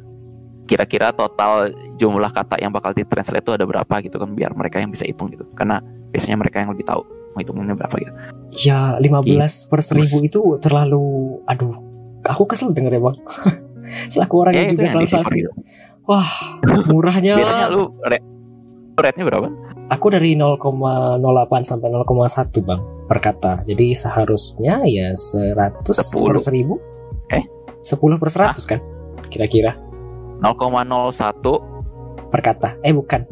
kira-kira 0.71 1.11
total 1.11 1.75
jumlah 1.99 2.31
kata 2.31 2.63
yang 2.63 2.71
bakal 2.71 2.95
ditranslate 2.95 3.43
itu 3.43 3.53
ada 3.53 3.67
berapa 3.67 3.95
gitu 4.07 4.17
kan 4.23 4.31
biar 4.39 4.55
mereka 4.55 4.79
yang 4.79 4.95
bisa 4.95 5.03
hitung 5.03 5.29
gitu. 5.35 5.45
Karena 5.59 5.83
biasanya 6.15 6.39
mereka 6.39 6.63
yang 6.63 6.71
lebih 6.73 6.87
tahu 6.87 7.03
mau 7.35 7.41
hitungnya 7.41 7.75
berapa 7.79 7.95
gitu 8.01 8.13
ya 8.67 8.99
15 8.99 9.03
gitu. 9.03 9.71
per 9.71 9.81
seribu 9.85 10.17
itu 10.25 10.41
terlalu 10.59 11.39
aduh 11.47 11.79
aku 12.27 12.45
kesel 12.51 12.75
denger 12.75 12.99
ya 12.99 13.01
bang 13.01 13.17
selaku 14.13 14.35
orang 14.43 14.55
ya, 14.55 14.61
yang 14.67 14.71
juga 14.75 14.89
translasi 14.99 15.39
gitu. 15.47 15.51
wah 16.07 16.31
murahnya 16.91 17.39
biasanya 17.39 17.67
lu 17.71 17.95
rate-nya 18.99 19.25
berapa 19.25 19.49
Aku 19.91 20.07
dari 20.07 20.39
0,08 20.39 21.67
sampai 21.67 21.91
0,1 21.91 22.63
bang 22.63 22.81
per 23.11 23.19
kata. 23.19 23.67
Jadi 23.67 23.91
seharusnya 23.91 24.87
ya 24.87 25.11
100 25.11 25.83
10. 25.83 26.31
per 26.31 26.39
1000. 26.39 26.79
Eh? 27.35 27.45
10 27.83 28.23
per 28.23 28.31
100 28.31 28.39
ah? 28.39 28.55
kan? 28.55 28.81
Kira-kira. 29.27 29.75
0,01 30.39 32.31
per 32.31 32.39
kata. 32.39 32.79
Eh 32.87 32.95
bukan. 32.95 33.27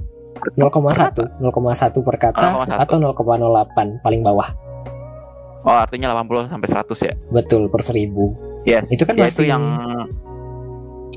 0,1 0.57 1.43
0,1 1.43 2.07
per 2.07 2.17
kata 2.17 2.49
0, 2.67 2.83
atau 2.83 2.97
0,08 3.01 4.03
paling 4.05 4.21
bawah. 4.23 4.49
Oh 5.67 5.75
artinya 5.75 6.15
80 6.15 6.55
sampai 6.55 6.69
100 6.71 7.09
ya? 7.09 7.15
Betul 7.35 7.67
per 7.69 7.83
1000. 7.83 8.65
Yes. 8.65 8.89
Itu 8.89 9.03
kan 9.05 9.19
ya, 9.19 9.27
masih 9.27 9.35
itu 9.35 9.43
yang 9.51 9.65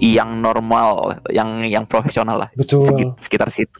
yang 0.01 0.41
normal, 0.41 1.21
yang 1.29 1.61
yang 1.69 1.85
profesional 1.85 2.41
lah. 2.41 2.49
Betul. 2.57 3.13
Sekitar 3.21 3.53
situ 3.53 3.77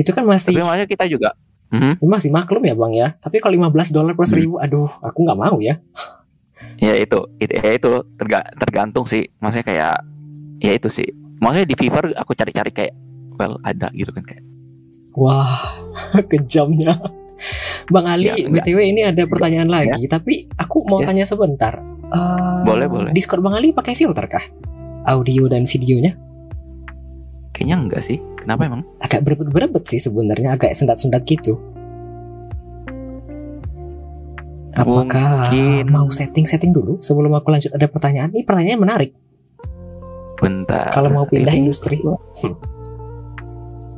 itu 0.00 0.10
kan 0.16 0.24
masih 0.24 0.56
tapi 0.56 0.62
makanya 0.64 0.86
kita 0.88 1.04
juga 1.10 1.36
mm-hmm. 1.74 2.00
masih 2.08 2.30
maklum 2.32 2.64
ya 2.64 2.74
bang 2.74 2.92
ya 2.96 3.08
tapi 3.20 3.36
kalau 3.42 3.54
15 3.58 3.92
dolar 3.92 4.14
per 4.16 4.26
seribu 4.26 4.56
mm. 4.56 4.64
aduh 4.64 4.90
aku 5.04 5.18
nggak 5.28 5.38
mau 5.38 5.56
ya 5.60 5.76
ya 6.84 6.96
itu 6.96 7.20
itu 7.36 7.52
ya 7.52 7.72
itu 7.76 7.92
terga, 8.16 8.48
tergantung 8.56 9.04
sih 9.04 9.28
maksudnya 9.42 9.66
kayak 9.68 9.96
ya 10.64 10.72
itu 10.72 10.88
sih 10.88 11.08
maksudnya 11.42 11.68
di 11.68 11.76
Fiverr 11.76 12.16
aku 12.16 12.32
cari-cari 12.32 12.70
kayak 12.72 12.94
well 13.36 13.60
ada 13.60 13.92
gitu 13.92 14.08
kan 14.16 14.24
kayak 14.24 14.44
wah 15.14 15.82
kejamnya 16.30 16.98
Bang 17.90 18.06
Ali, 18.06 18.30
ya, 18.30 18.36
btw 18.46 18.78
ini 18.84 19.00
ada 19.02 19.24
pertanyaan 19.26 19.66
ya. 19.66 19.74
lagi, 19.82 20.04
tapi 20.06 20.46
aku 20.54 20.86
mau 20.86 21.02
yes. 21.02 21.08
tanya 21.10 21.24
sebentar. 21.26 21.74
Uh, 22.12 22.62
boleh 22.62 22.86
boleh. 22.86 23.10
Discord 23.10 23.42
Bang 23.42 23.56
Ali 23.56 23.74
pakai 23.74 23.96
filter 23.98 24.28
kah? 24.30 24.44
Audio 25.08 25.48
dan 25.50 25.64
videonya? 25.66 26.14
Kayaknya 27.50 27.76
enggak 27.76 28.02
sih. 28.04 28.20
Kenapa 28.38 28.68
emang? 28.68 28.86
Agak 29.02 29.26
berebet-berebet 29.26 29.84
sih 29.90 30.00
sebenarnya, 30.00 30.54
agak 30.54 30.76
sendat-sendat 30.76 31.26
gitu. 31.26 31.58
Apakah 34.70 35.50
Mungkin... 35.50 35.90
mau 35.90 36.06
setting-setting 36.06 36.70
dulu 36.70 37.02
sebelum 37.02 37.34
aku 37.34 37.50
lanjut 37.50 37.74
ada 37.74 37.90
pertanyaan? 37.90 38.30
Ini 38.30 38.46
pertanyaannya 38.46 38.80
menarik. 38.80 39.10
Bentar. 40.38 40.94
Kalau 40.94 41.10
mau 41.10 41.26
pindah 41.26 41.52
ini... 41.52 41.68
industri. 41.68 42.00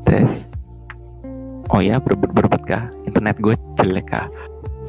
Tes. 0.09 0.52
Oh 1.73 1.81
ya, 1.81 1.97
berebet-berebet 1.99 2.63
kah? 2.69 2.85
Internet 3.09 3.41
gue 3.41 3.57
jelek 3.81 4.13
kah? 4.13 4.29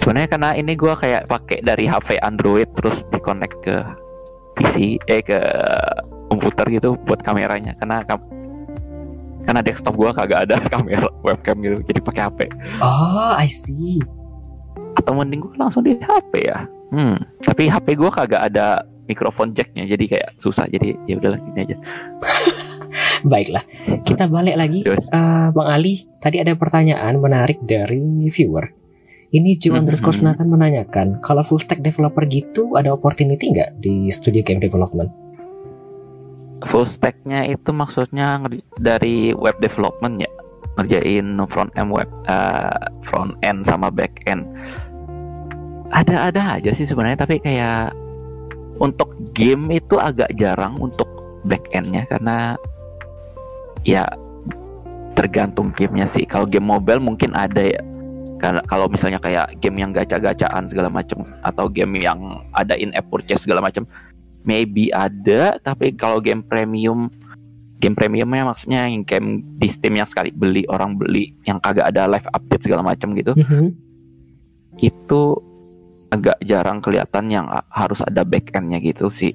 Sebenarnya 0.03 0.29
karena 0.35 0.49
ini 0.59 0.73
gue 0.75 0.93
kayak 0.93 1.31
pakai 1.31 1.63
dari 1.63 1.87
HP 1.87 2.19
Android 2.19 2.67
terus 2.75 3.07
dikonek 3.13 3.55
ke 3.63 3.83
PC 4.59 4.99
eh 5.07 5.21
ke 5.23 5.39
komputer 6.27 6.65
gitu 6.69 6.99
buat 7.07 7.23
kameranya. 7.23 7.73
Karena 7.79 8.03
karena 9.43 9.61
desktop 9.61 9.93
gua 9.99 10.15
kagak 10.15 10.47
ada 10.49 10.55
kamera 10.73 11.07
webcam 11.21 11.59
gitu 11.59 11.77
jadi 11.83 11.99
pakai 11.99 12.21
HP 12.31 12.39
oh 12.79 13.31
I 13.35 13.47
see. 13.51 13.99
Atau 14.95 15.13
mending 15.19 15.43
gua 15.43 15.67
langsung 15.67 15.83
di 15.83 15.99
HP 15.99 16.47
ya? 16.47 16.65
Hmm 16.95 17.19
tapi 17.43 17.67
HP 17.67 17.99
gua 17.99 18.09
kagak 18.09 18.49
ada 18.51 18.87
mikrofon 19.03 19.51
jacknya 19.51 19.83
jadi 19.83 20.05
kayak 20.17 20.29
susah. 20.39 20.63
Jadi 20.71 20.95
ya 21.11 21.19
udahlah 21.19 21.39
gini 21.43 21.59
aja 21.59 21.75
baiklah 23.23 23.63
kita 24.03 24.27
balik 24.27 24.55
lagi. 24.59 24.83
Uh, 24.87 25.49
bang 25.49 25.67
Ali 25.67 26.05
tadi 26.19 26.39
ada 26.43 26.53
pertanyaan 26.53 27.17
menarik 27.17 27.63
dari 27.63 28.27
viewer. 28.29 28.69
Ini 29.33 29.57
Joe 29.57 29.81
underscore 29.81 30.13
Nathan 30.21 30.45
menanyakan 30.45 31.17
kalau 31.25 31.41
full 31.41 31.57
stack 31.57 31.81
developer 31.81 32.21
gitu 32.29 32.77
ada 32.77 32.93
opportunity 32.93 33.49
nggak 33.49 33.81
di 33.81 34.13
studio 34.13 34.45
game 34.45 34.61
development? 34.61 35.09
Full 36.69 36.85
stacknya 36.85 37.49
itu 37.49 37.73
maksudnya 37.73 38.37
dari 38.77 39.33
web 39.33 39.57
development 39.57 40.21
ya. 40.21 40.31
Ngerjain 40.77 41.37
front 41.49 41.73
end 41.77 41.89
web 41.89 42.09
uh, 42.29 42.93
front 43.05 43.33
end 43.41 43.65
sama 43.65 43.89
back 43.89 44.21
end 44.25 44.45
ada 45.93 46.33
ada 46.33 46.41
aja 46.57 46.73
sih 46.73 46.89
sebenarnya 46.89 47.21
tapi 47.21 47.37
kayak 47.37 47.93
untuk 48.81 49.13
game 49.37 49.69
itu 49.77 50.01
agak 50.01 50.33
jarang 50.33 50.73
untuk 50.81 51.05
back 51.45 51.69
endnya 51.71 52.09
karena 52.09 52.57
ya 53.83 54.07
tergantung 55.13 55.71
gamenya 55.75 56.09
sih. 56.09 56.25
Kalau 56.25 56.49
game 56.49 56.65
mobile 56.65 56.99
mungkin 56.99 57.31
ada 57.37 57.61
ya. 57.61 57.81
Kalau 58.43 58.91
misalnya 58.91 59.23
kayak 59.23 59.55
game 59.63 59.79
yang 59.79 59.95
gacha-gacaan 59.95 60.67
segala 60.67 60.91
macam 60.91 61.23
atau 61.47 61.71
game 61.71 62.03
yang 62.03 62.43
ada 62.51 62.75
in 62.75 62.91
app 62.91 63.07
purchase 63.07 63.47
segala 63.47 63.63
macam 63.63 63.87
maybe 64.43 64.91
ada. 64.91 65.55
Tapi 65.63 65.95
kalau 65.95 66.19
game 66.19 66.43
premium 66.43 67.07
game 67.79 67.95
premiumnya 67.95 68.47
maksudnya 68.47 68.87
yang 68.87 69.03
game 69.07 69.43
di 69.59 69.67
Steam 69.71 69.95
yang 69.95 70.07
sekali 70.07 70.31
beli 70.31 70.63
orang 70.71 70.95
beli 70.95 71.35
yang 71.43 71.59
kagak 71.59 71.91
ada 71.91 72.07
live 72.07 72.27
update 72.31 72.63
segala 72.63 72.79
macam 72.79 73.11
gitu 73.11 73.35
mm 73.35 73.43
-hmm. 73.43 73.67
itu 74.79 75.35
agak 76.07 76.39
jarang 76.47 76.79
kelihatan 76.79 77.27
yang 77.27 77.51
harus 77.73 77.99
ada 78.05 78.21
back 78.21 78.53
endnya 78.53 78.77
gitu 78.77 79.09
sih. 79.09 79.33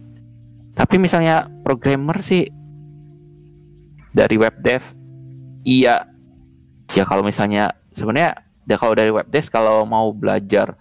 Tapi 0.79 0.95
misalnya 0.97 1.51
programmer 1.67 2.23
sih 2.23 2.47
dari 4.19 4.35
web 4.35 4.55
dev 4.59 4.83
iya 5.63 6.03
ya 6.91 7.07
kalau 7.07 7.23
misalnya 7.23 7.71
sebenarnya 7.95 8.35
ya 8.67 8.75
kalau 8.75 8.99
dari 8.99 9.15
web 9.15 9.31
dev 9.31 9.47
kalau 9.47 9.87
mau 9.87 10.11
belajar 10.11 10.75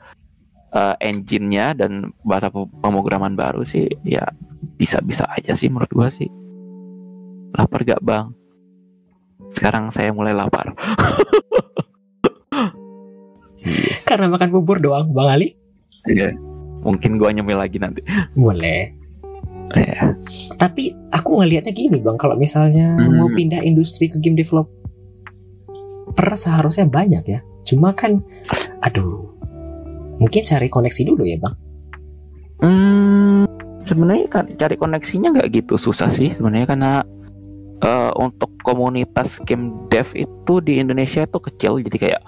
uh, 0.74 0.96
engine-nya 0.98 1.78
dan 1.78 2.12
bahasa 2.26 2.50
pemrograman 2.52 3.38
baru 3.38 3.62
sih 3.64 3.86
ya 4.04 4.26
bisa-bisa 4.78 5.26
aja 5.30 5.54
sih 5.58 5.70
menurut 5.70 5.92
gua 5.94 6.10
sih. 6.10 6.30
Lapar 7.58 7.82
gak 7.86 8.02
bang? 8.04 8.34
Sekarang 9.56 9.90
saya 9.90 10.14
mulai 10.14 10.36
lapar. 10.36 10.76
yes. 13.64 14.06
Karena 14.06 14.30
makan 14.30 14.50
bubur 14.54 14.78
doang, 14.78 15.10
Bang 15.16 15.32
Ali? 15.32 15.58
Iya. 16.06 16.36
Mungkin 16.86 17.18
gua 17.18 17.34
nyemil 17.34 17.58
lagi 17.58 17.82
nanti. 17.82 18.06
Boleh. 18.38 18.97
Ya. 19.76 20.16
Tapi 20.56 20.96
aku 21.12 21.44
ngelihatnya 21.44 21.74
gini 21.76 22.00
bang, 22.00 22.16
kalau 22.16 22.40
misalnya 22.40 22.96
hmm. 22.96 23.20
mau 23.20 23.28
pindah 23.32 23.60
industri 23.66 24.08
ke 24.08 24.16
game 24.22 24.40
develop, 24.40 24.72
per 26.16 26.32
seharusnya 26.40 26.88
banyak 26.88 27.24
ya. 27.28 27.40
Cuma 27.68 27.92
kan, 27.92 28.24
aduh, 28.80 29.38
Mungkin 30.18 30.42
cari 30.44 30.68
koneksi 30.68 31.02
dulu 31.06 31.24
ya 31.30 31.38
bang. 31.38 31.56
Hmm, 32.58 33.46
sebenarnya 33.86 34.28
kan 34.34 34.46
cari 34.58 34.76
koneksinya 34.82 35.30
nggak 35.38 35.50
gitu 35.54 35.78
susah 35.78 36.10
sih 36.10 36.34
sebenarnya 36.34 36.66
karena 36.66 36.94
uh, 37.86 38.12
untuk 38.18 38.50
komunitas 38.66 39.38
game 39.46 39.78
dev 39.94 40.10
itu 40.18 40.54
di 40.66 40.82
Indonesia 40.82 41.22
itu 41.22 41.38
kecil 41.38 41.78
jadi 41.86 41.98
kayak 42.02 42.22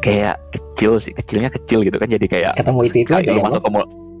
kayak 0.00 0.36
kecil 0.54 1.02
sih 1.02 1.10
kecilnya 1.12 1.50
kecil 1.50 1.82
gitu 1.82 1.98
kan 1.98 2.06
jadi 2.06 2.26
kayak 2.30 2.52
ketemu 2.54 2.80
itu 2.86 2.96
itu 3.02 3.12
aja 3.12 3.30
ya, 3.34 3.42
masuk 3.42 3.66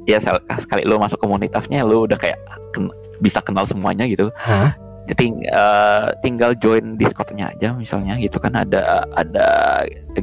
ya 0.08 0.18
sekali 0.60 0.82
lu 0.88 0.96
masuk 0.96 1.20
komunitasnya 1.20 1.84
lu 1.84 2.08
udah 2.08 2.16
kayak 2.16 2.38
ken 2.72 2.88
bisa 3.20 3.40
kenal 3.44 3.68
semuanya 3.68 4.08
gitu. 4.08 4.32
Hah? 4.36 4.72
Ting 5.18 5.42
uh, 5.50 6.06
tinggal 6.22 6.54
join 6.54 6.94
Discordnya 6.94 7.50
aja 7.50 7.74
misalnya 7.74 8.16
gitu 8.16 8.38
kan. 8.38 8.54
Ada 8.54 9.04
ada 9.18 9.48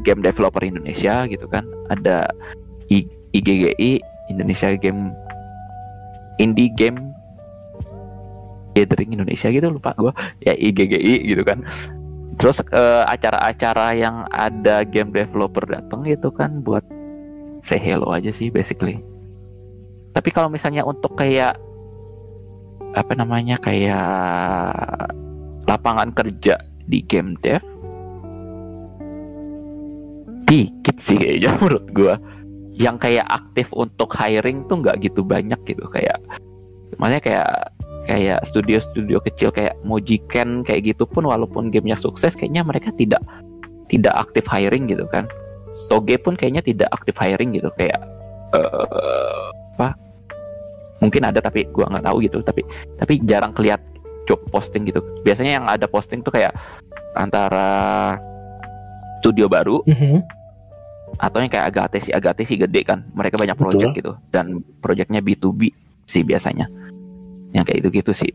game 0.01 0.23
developer 0.23 0.63
Indonesia 0.63 1.27
gitu 1.27 1.45
kan. 1.51 1.67
Ada 1.91 2.31
I, 2.87 3.03
IGGI 3.35 3.99
Indonesia 4.31 4.71
Game 4.79 5.11
Indie 6.39 6.71
Game 6.73 7.13
Gathering 8.77 9.17
Indonesia 9.17 9.49
gitu 9.49 9.73
lupa 9.73 9.91
gue 9.97 10.13
ya 10.45 10.53
IGGI 10.55 11.35
gitu 11.35 11.43
kan. 11.43 11.65
Terus 12.37 12.61
acara 12.61 12.77
eh, 12.77 13.03
acara-acara 13.17 13.87
yang 13.97 14.15
ada 14.29 14.85
game 14.85 15.09
developer 15.09 15.65
datang 15.65 16.05
gitu 16.05 16.29
kan 16.29 16.61
buat 16.61 16.85
say 17.65 17.81
hello 17.81 18.13
aja 18.13 18.29
sih 18.29 18.53
basically 18.53 19.01
tapi 20.17 20.33
kalau 20.33 20.49
misalnya 20.49 20.81
untuk 20.81 21.13
kayak 21.13 21.61
apa 22.97 23.13
namanya 23.13 23.61
kayak 23.61 24.01
lapangan 25.69 26.09
kerja 26.17 26.57
di 26.89 27.05
game 27.05 27.37
dev 27.45 27.61
dikit 30.49 30.97
sih 30.97 31.21
kayaknya 31.21 31.53
menurut 31.61 31.85
gua. 31.93 32.15
Yang 32.77 33.09
kayak 33.09 33.27
aktif 33.29 33.69
untuk 33.73 34.09
hiring 34.17 34.65
tuh 34.65 34.81
nggak 34.81 35.05
gitu 35.05 35.21
banyak 35.21 35.57
gitu 35.69 35.85
kayak 35.89 36.17
makanya 36.97 37.21
kayak 37.21 37.49
kayak 38.05 38.39
studio-studio 38.49 39.21
kecil 39.21 39.49
kayak 39.53 39.77
Mojiken 39.85 40.65
kayak 40.65 40.93
gitu 40.93 41.05
pun 41.09 41.29
walaupun 41.29 41.69
gamenya 41.69 41.97
sukses 42.01 42.33
kayaknya 42.33 42.65
mereka 42.65 42.89
tidak 42.97 43.21
tidak 43.89 44.13
aktif 44.17 44.49
hiring 44.49 44.89
gitu 44.89 45.05
kan. 45.13 45.29
Toge 45.89 46.17
pun 46.21 46.33
kayaknya 46.33 46.65
tidak 46.65 46.89
aktif 46.93 47.13
hiring 47.17 47.53
gitu 47.53 47.69
kayak 47.77 47.97
uh, 48.53 49.49
apa 49.77 50.06
mungkin 50.97 51.21
ada 51.23 51.39
tapi 51.39 51.67
gua 51.69 51.87
nggak 51.87 52.05
tahu 52.05 52.17
gitu 52.25 52.41
tapi 52.41 52.61
tapi 52.97 53.21
jarang 53.23 53.53
keliat 53.53 53.81
job 54.25 54.41
posting 54.49 54.83
gitu 54.83 54.99
biasanya 55.21 55.61
yang 55.61 55.65
ada 55.65 55.85
posting 55.85 56.19
tuh 56.19 56.31
kayak 56.31 56.51
antara 57.13 58.15
studio 59.19 59.47
baru 59.47 59.81
Mm 59.85 59.95
-hmm. 59.95 60.17
atau 61.17 61.37
yang 61.39 61.49
kayak 61.49 61.71
Agate 61.71 61.97
sih 62.03 62.11
Agate 62.11 62.43
sih 62.43 62.55
gede 62.55 62.83
kan 62.83 63.07
mereka 63.13 63.39
banyak 63.39 63.55
project 63.55 63.93
Betul. 63.93 63.99
gitu 63.99 64.11
dan 64.29 64.45
projectnya 64.79 65.23
B2B 65.23 65.71
sih 66.03 66.21
biasanya 66.21 66.67
yang 67.51 67.63
kayak 67.63 67.81
itu 67.81 67.89
gitu 68.03 68.11
sih 68.13 68.31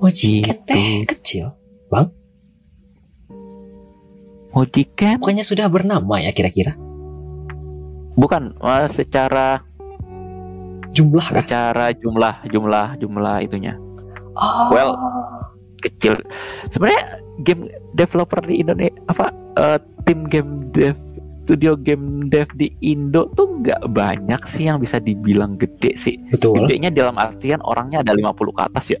Mojiken 0.00 0.56
Gitu. 0.56 0.64
teh 0.64 1.04
kecil. 1.04 1.46
Mojiken 4.50 5.20
Bukannya 5.20 5.44
sudah 5.44 5.68
bernama 5.68 6.18
ya 6.18 6.32
kira-kira? 6.32 6.74
bukan 8.16 8.52
eh, 8.58 8.88
secara 8.90 9.62
Jumlah 10.90 11.22
kah? 11.22 11.42
secara 11.42 11.94
jumlah 11.94 12.46
jumlah 12.50 12.98
jumlah 12.98 13.36
itunya 13.42 13.74
Oh. 14.30 14.70
well, 14.70 14.92
kecil 15.82 16.14
sebenarnya 16.70 17.18
game 17.42 17.66
developer 17.92 18.38
di 18.46 18.62
Indonesia 18.62 18.94
apa 19.10 19.34
eh, 19.58 19.78
tim 20.06 20.24
game 20.30 20.70
dev 20.70 20.94
studio 21.44 21.74
game 21.74 22.30
dev 22.30 22.46
di 22.54 22.70
Indo 22.78 23.26
tuh 23.34 23.58
nggak 23.60 23.90
banyak 23.90 24.38
sih 24.46 24.70
yang 24.70 24.78
bisa 24.78 25.02
dibilang 25.02 25.58
gede 25.58 25.98
sih 25.98 26.14
betul. 26.30 26.62
gedenya 26.62 26.94
dalam 26.94 27.18
artian 27.18 27.58
orangnya 27.66 28.06
ada 28.06 28.14
50 28.14 28.32
ke 28.54 28.62
atas 28.62 28.86
ya 28.94 29.00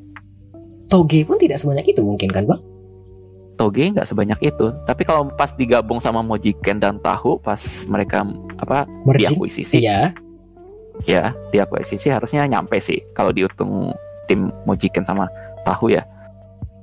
Toge 0.90 1.22
pun 1.22 1.38
tidak 1.38 1.62
sebanyak 1.62 1.86
itu 1.86 2.02
mungkin 2.02 2.26
kan, 2.34 2.42
Bang? 2.50 2.58
Toge 3.54 3.94
nggak 3.94 4.08
sebanyak 4.10 4.40
itu 4.42 4.66
tapi 4.84 5.06
kalau 5.06 5.30
pas 5.38 5.54
digabung 5.54 6.02
sama 6.02 6.26
Mojiken 6.26 6.82
dan 6.82 6.98
Tahu 6.98 7.38
pas 7.38 7.60
mereka 7.86 8.26
apa 8.58 8.82
Merging? 9.06 9.38
diakuisisi 9.38 9.78
Iya. 9.78 10.10
Ya 11.04 11.32
diakuisisi 11.54 12.10
harusnya 12.12 12.44
nyampe 12.48 12.80
sih. 12.80 13.00
Kalau 13.16 13.32
dihitung 13.32 13.94
tim 14.28 14.52
Mojiken 14.64 15.04
sama 15.04 15.26
Tahu 15.64 15.92
ya 15.92 16.02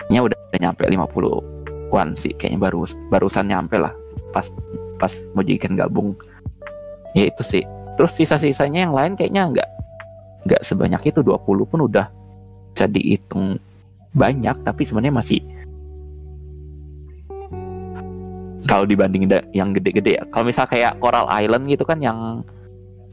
nya 0.08 0.24
udah, 0.24 0.38
udah 0.38 0.60
nyampe 0.62 0.88
50-an 0.88 2.16
sih 2.16 2.32
kayaknya 2.38 2.60
baru 2.70 2.88
barusan 3.12 3.52
nyampe 3.52 3.76
lah. 3.76 3.92
Pas 4.32 4.48
pas 5.02 5.12
Mojiken 5.36 5.76
gabung. 5.76 6.16
Ya 7.18 7.28
itu 7.28 7.44
sih. 7.44 7.64
Terus 7.98 8.14
sisa-sisanya 8.14 8.88
yang 8.88 8.94
lain 8.94 9.18
kayaknya 9.18 9.50
nggak 9.52 9.70
nggak 10.48 10.62
sebanyak 10.64 11.02
itu. 11.12 11.20
20 11.20 11.44
pun 11.68 11.80
udah 11.90 12.08
bisa 12.72 12.86
dihitung 12.88 13.58
banyak 14.14 14.56
tapi 14.64 14.86
sebenarnya 14.86 15.18
masih 15.18 15.42
kalau 18.68 18.84
dibandingin 18.84 19.32
yang 19.56 19.72
gede-gede 19.72 20.20
ya. 20.20 20.24
Kalau 20.30 20.46
misal 20.46 20.68
kayak 20.68 21.00
Coral 21.00 21.26
Island 21.32 21.72
gitu 21.72 21.88
kan 21.88 22.04
yang 22.04 22.44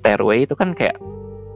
Stairway 0.05 0.45
itu 0.45 0.53
kan 0.53 0.77
kayak 0.77 1.01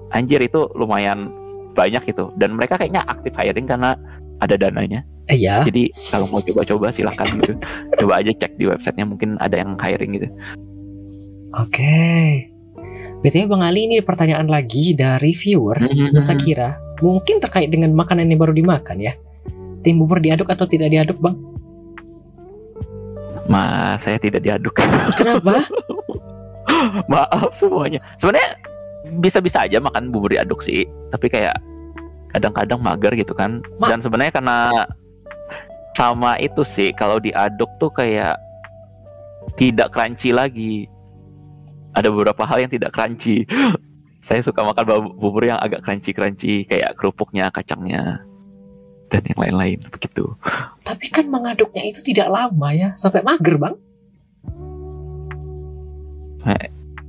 anjir 0.09 0.41
itu 0.41 0.65
lumayan 0.73 1.29
banyak 1.77 2.01
gitu 2.09 2.33
dan 2.41 2.57
mereka 2.57 2.81
kayaknya 2.81 3.05
aktif 3.05 3.37
hiring 3.37 3.69
karena 3.69 3.93
ada 4.41 4.57
dananya 4.57 5.05
Eh, 5.29 5.37
Iya. 5.37 5.61
jadi 5.61 5.93
kalau 6.09 6.25
mau 6.33 6.41
coba-coba 6.41 6.89
silahkan 6.89 7.29
gitu 7.37 7.53
coba 8.01 8.13
aja 8.17 8.33
cek 8.33 8.57
di 8.57 8.65
websitenya 8.65 9.05
mungkin 9.05 9.37
ada 9.37 9.61
yang 9.61 9.77
hiring 9.77 10.17
gitu 10.17 10.29
Oke. 11.53 12.49
BTW 13.19 13.49
Bang 13.49 13.65
Ali 13.65 13.85
ini 13.85 14.01
pertanyaan 14.01 14.47
lagi 14.47 14.93
dari 14.93 15.33
viewer 15.33 15.81
Nusa 16.13 16.37
Kira. 16.37 16.77
Mungkin 17.01 17.41
terkait 17.41 17.67
dengan 17.67 17.91
makanan 17.97 18.29
yang 18.29 18.37
baru 18.37 18.53
dimakan 18.53 19.01
ya. 19.01 19.17
Tim 19.81 19.97
bubur 19.97 20.21
diaduk 20.21 20.45
atau 20.45 20.69
tidak 20.69 20.93
diaduk, 20.93 21.17
Bang? 21.19 21.41
mas 23.49 24.05
saya 24.05 24.21
tidak 24.21 24.45
diaduk 24.45 24.77
Kenapa? 25.17 25.57
maaf 27.13 27.51
semuanya. 27.57 28.01
Sebenarnya 28.21 28.59
bisa-bisa 29.19 29.65
aja 29.65 29.79
makan 29.81 30.13
bubur 30.13 30.35
diaduk 30.35 30.61
sih 30.61 30.85
tapi 31.15 31.33
kayak 31.33 31.57
kadang-kadang 32.35 32.81
mager 32.81 33.13
gitu 33.17 33.33
kan. 33.33 33.65
Ma- 33.81 33.89
dan 33.89 34.05
sebenarnya 34.05 34.33
karena 34.35 34.59
sama 35.97 36.39
itu 36.39 36.63
sih 36.63 36.95
kalau 36.95 37.19
diaduk 37.19 37.69
tuh 37.81 37.91
kayak 37.91 38.37
tidak 39.57 39.91
crunchy 39.91 40.31
lagi. 40.31 40.87
Ada 41.97 42.13
beberapa 42.13 42.45
hal 42.45 42.69
yang 42.69 42.73
tidak 42.73 42.95
crunchy. 42.95 43.49
Saya 44.29 44.45
suka 44.45 44.61
makan 44.61 44.85
bu- 44.85 45.15
bubur 45.17 45.49
yang 45.49 45.57
agak 45.57 45.81
crunchy 45.81 46.13
crunchy 46.13 46.69
kayak 46.69 46.93
kerupuknya 47.01 47.49
kacangnya 47.49 48.21
dan 49.09 49.25
yang 49.25 49.41
lain-lain 49.41 49.81
begitu. 49.89 50.37
Tapi 50.85 51.09
kan 51.09 51.27
mengaduknya 51.33 51.81
itu 51.89 52.05
tidak 52.05 52.29
lama 52.29 52.69
ya, 52.77 52.93
sampai 53.01 53.25
mager, 53.25 53.57
Bang. 53.57 53.81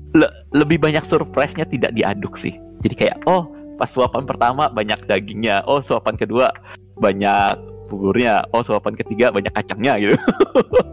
Le- 0.10 0.34
lebih 0.52 0.82
banyak 0.82 1.06
surprise-nya 1.06 1.70
tidak 1.70 1.94
diaduk 1.94 2.34
sih. 2.34 2.58
Jadi 2.82 2.96
kayak 2.96 3.18
oh 3.30 3.46
pas 3.78 3.88
suapan 3.88 4.26
pertama 4.26 4.68
banyak 4.68 5.06
dagingnya, 5.06 5.64
oh 5.70 5.80
suapan 5.80 6.18
kedua 6.18 6.50
banyak 6.98 7.56
buburnya, 7.90 8.46
oh 8.54 8.62
suapan 8.62 8.94
ketiga 8.98 9.34
banyak 9.34 9.54
kacangnya 9.54 9.94
gitu. 9.98 10.16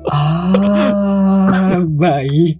Ah, 0.07 1.83
baik. 1.83 2.57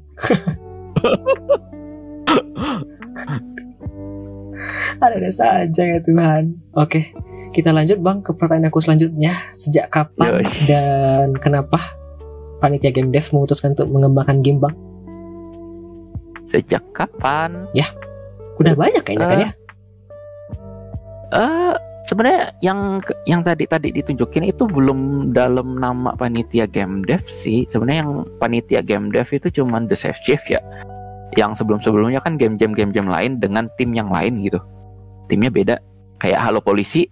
Ada 4.99 5.31
saja 5.31 5.83
ya 5.85 5.99
Tuhan. 6.03 6.59
Oke, 6.75 7.15
kita 7.55 7.71
lanjut 7.71 8.03
Bang 8.03 8.25
ke 8.25 8.35
pertanyaan 8.35 8.73
aku 8.73 8.83
selanjutnya. 8.83 9.33
Sejak 9.55 9.93
kapan 9.93 10.43
Yosh. 10.43 10.67
dan 10.67 11.37
kenapa 11.39 11.79
panitia 12.59 12.91
game 12.91 13.13
dev 13.13 13.25
memutuskan 13.31 13.77
untuk 13.79 13.89
mengembangkan 13.93 14.43
game 14.43 14.59
Bang? 14.59 14.75
Sejak 16.57 16.81
kapan? 16.97 17.69
Udah 18.57 18.73
banyak 18.73 19.05
kayaknya 19.05 19.27
kan 19.29 19.39
ya? 19.45 19.51
Eh 21.37 21.75
sebenarnya 22.09 22.57
yang 22.65 23.03
yang 23.29 23.45
tadi 23.45 23.69
tadi 23.69 23.93
ditunjukin 23.93 24.49
itu 24.49 24.65
belum 24.65 25.31
dalam 25.37 25.77
nama 25.77 26.17
panitia 26.17 26.65
game 26.65 27.05
dev 27.05 27.21
sih. 27.29 27.69
Sebenarnya 27.69 28.09
yang 28.09 28.25
panitia 28.41 28.81
game 28.81 29.13
dev 29.13 29.29
itu 29.29 29.53
cuman 29.61 29.85
The 29.85 30.01
Safe 30.01 30.17
Chief 30.25 30.41
ya. 30.49 30.65
Yang 31.37 31.61
sebelum-sebelumnya 31.61 32.25
kan 32.25 32.41
game-game 32.41 32.73
game-game 32.73 33.13
lain 33.13 33.37
dengan 33.37 33.69
tim 33.77 33.93
yang 33.93 34.09
lain 34.09 34.41
gitu. 34.41 34.57
Timnya 35.29 35.53
beda. 35.53 35.77
Kayak 36.17 36.41
Halo 36.49 36.65
Polisi 36.65 37.05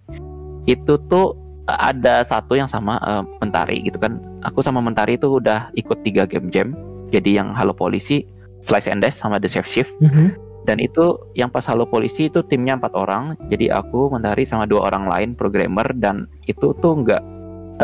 itu 0.65 0.97
tuh 1.05 1.37
ada 1.69 2.25
satu 2.25 2.57
yang 2.57 2.65
sama 2.65 2.97
eh, 3.05 3.21
Mentari 3.37 3.85
gitu 3.85 4.01
kan. 4.01 4.17
Aku 4.41 4.65
sama 4.65 4.81
Mentari 4.81 5.21
itu 5.21 5.37
udah 5.37 5.69
ikut 5.77 6.01
tiga 6.01 6.25
game 6.25 6.49
jam. 6.49 6.73
Jadi 7.13 7.37
yang 7.37 7.53
Halo 7.53 7.77
Polisi, 7.77 8.25
Slice 8.65 8.89
and 8.89 8.99
Dash 9.05 9.15
sama 9.21 9.37
The 9.37 9.47
Safe 9.47 9.69
Shift. 9.69 9.93
Mhm. 10.01 10.45
dan 10.65 10.81
itu 10.81 11.21
yang 11.37 11.53
pas 11.53 11.61
halo 11.69 11.85
polisi 11.85 12.25
itu 12.27 12.41
timnya 12.41 12.75
empat 12.75 12.97
orang. 12.97 13.37
Jadi 13.53 13.69
aku 13.69 14.09
mentari 14.09 14.49
sama 14.49 14.65
dua 14.65 14.89
orang 14.89 15.05
lain 15.05 15.29
programmer. 15.37 15.85
Dan 15.93 16.25
itu 16.49 16.73
tuh 16.81 17.05
nggak 17.05 17.21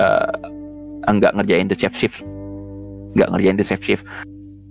eh, 0.02 0.34
nggak 1.06 1.34
ngerjain 1.38 1.70
the 1.70 1.78
safe 1.78 1.94
shift. 1.94 2.26
Nggak 3.14 3.30
ngerjain 3.32 3.58
the 3.62 3.66
safe 3.66 3.86
shift. 3.86 4.04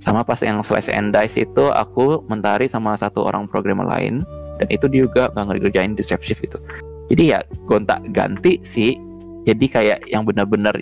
Sama 0.03 0.27
pas 0.27 0.43
yang 0.43 0.59
slice 0.67 0.91
and 0.91 1.15
dice 1.15 1.39
itu 1.39 1.71
aku 1.71 2.27
mentari 2.27 2.67
sama 2.67 2.99
satu 2.99 3.31
orang 3.31 3.47
programmer 3.47 3.87
lain. 3.87 4.27
Dan 4.59 4.67
itu 4.75 4.91
juga 4.91 5.31
nggak 5.31 5.63
ngerjain 5.63 5.95
the 5.95 6.03
safe 6.03 6.27
shift 6.27 6.43
itu. 6.43 6.59
Jadi 7.15 7.31
ya 7.31 7.39
gonta 7.71 8.03
ganti 8.11 8.59
sih. 8.67 8.99
Jadi 9.47 9.71
kayak 9.71 10.03
yang 10.11 10.27
benar-benar 10.27 10.75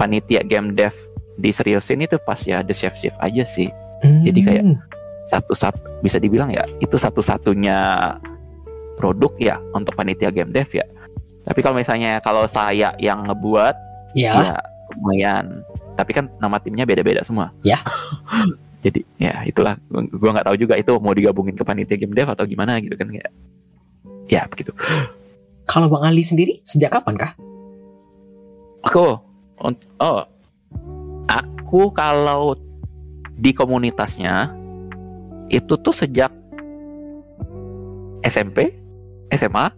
panitia 0.00 0.40
game 0.42 0.72
dev 0.72 0.96
diseriusin 1.38 2.04
itu 2.04 2.16
pas 2.24 2.40
ya 2.40 2.64
the 2.64 2.72
safe 2.72 2.96
shift 2.96 3.16
aja 3.20 3.44
sih 3.44 3.68
Jadi 4.02 4.40
kayak- 4.42 4.66
Hmm. 4.66 4.78
satu 5.24 5.54
satu 5.54 5.80
bisa 6.02 6.18
dibilang 6.18 6.50
ya 6.50 6.60
itu 6.76 6.92
satu-satunya 6.94 7.78
produk 8.94 9.32
ya 9.38 9.56
untuk 9.72 9.94
panitia 9.94 10.28
game 10.28 10.50
dev 10.50 10.68
ya. 10.68 10.84
Tapi 11.42 11.58
kalau 11.58 11.74
misalnya 11.74 12.20
kalau 12.20 12.44
saya 12.46 12.92
yang 12.96 13.24
ngebuat 13.24 13.74
ya, 14.12 14.32
ya 14.36 14.54
lumayan. 14.92 15.64
Tapi 15.92 16.10
kan 16.12 16.28
nama 16.36 16.58
timnya 16.58 16.84
beda-beda 16.84 17.22
semua. 17.22 17.48
Ya. 17.62 17.80
Jadi 18.84 19.06
ya 19.16 19.40
itulah 19.42 19.78
Gua- 19.88 20.34
nggak 20.34 20.44
tahu 20.44 20.56
juga 20.58 20.74
itu 20.74 20.90
mau 20.98 21.14
digabungin 21.14 21.54
ke 21.54 21.62
panitia 21.62 21.96
game 21.96 22.12
dev 22.12 22.26
atau 22.26 22.42
gimana 22.42 22.76
gitu 22.78 22.92
kan 22.92 23.08
ya. 23.08 23.26
Ya 24.28 24.42
begitu. 24.46 24.74
kalau 25.62 25.86
Bang 25.86 26.02
Ali 26.02 26.20
sendiri 26.20 26.58
sejak 26.62 26.90
kapan 26.92 27.14
kah? 27.16 27.32
Aku 28.82 29.16
oh 29.96 30.20
aku 31.24 31.80
kalau 31.94 32.58
di 33.36 33.50
komunitasnya 33.56 34.52
itu 35.52 35.76
tuh 35.80 35.92
sejak 35.92 36.32
SMP, 38.22 38.72
SMA. 39.34 39.66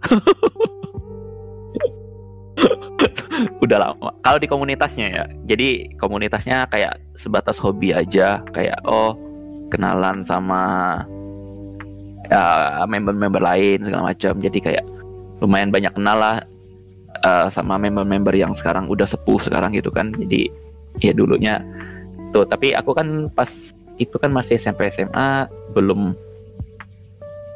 Udah 3.65 3.79
lama. 3.83 4.15
Kalau 4.23 4.39
di 4.39 4.47
komunitasnya 4.47 5.07
ya. 5.11 5.25
Jadi 5.49 5.97
komunitasnya 5.99 6.69
kayak 6.71 7.01
sebatas 7.19 7.59
hobi 7.59 7.91
aja, 7.91 8.45
kayak 8.55 8.79
oh 8.87 9.17
kenalan 9.73 10.23
sama 10.23 11.03
ya 12.31 12.85
member-member 12.87 13.43
lain 13.43 13.83
segala 13.83 14.15
macam. 14.15 14.39
Jadi 14.39 14.59
kayak 14.61 14.85
lumayan 15.43 15.75
banyak 15.75 15.93
kenal 15.97 16.17
lah 16.21 16.37
uh, 17.27 17.49
sama 17.51 17.81
member-member 17.81 18.37
yang 18.37 18.55
sekarang 18.55 18.87
udah 18.87 19.09
sepuh 19.09 19.41
sekarang 19.43 19.75
gitu 19.75 19.91
kan. 19.91 20.15
Jadi 20.15 20.47
ya 21.03 21.11
dulunya 21.11 21.59
tuh, 22.35 22.43
tapi 22.43 22.75
aku 22.75 22.91
kan 22.91 23.31
pas 23.31 23.47
itu 23.95 24.19
kan 24.19 24.35
masih 24.35 24.59
SMP 24.59 24.91
SMA 24.91 25.47
belum 25.71 26.19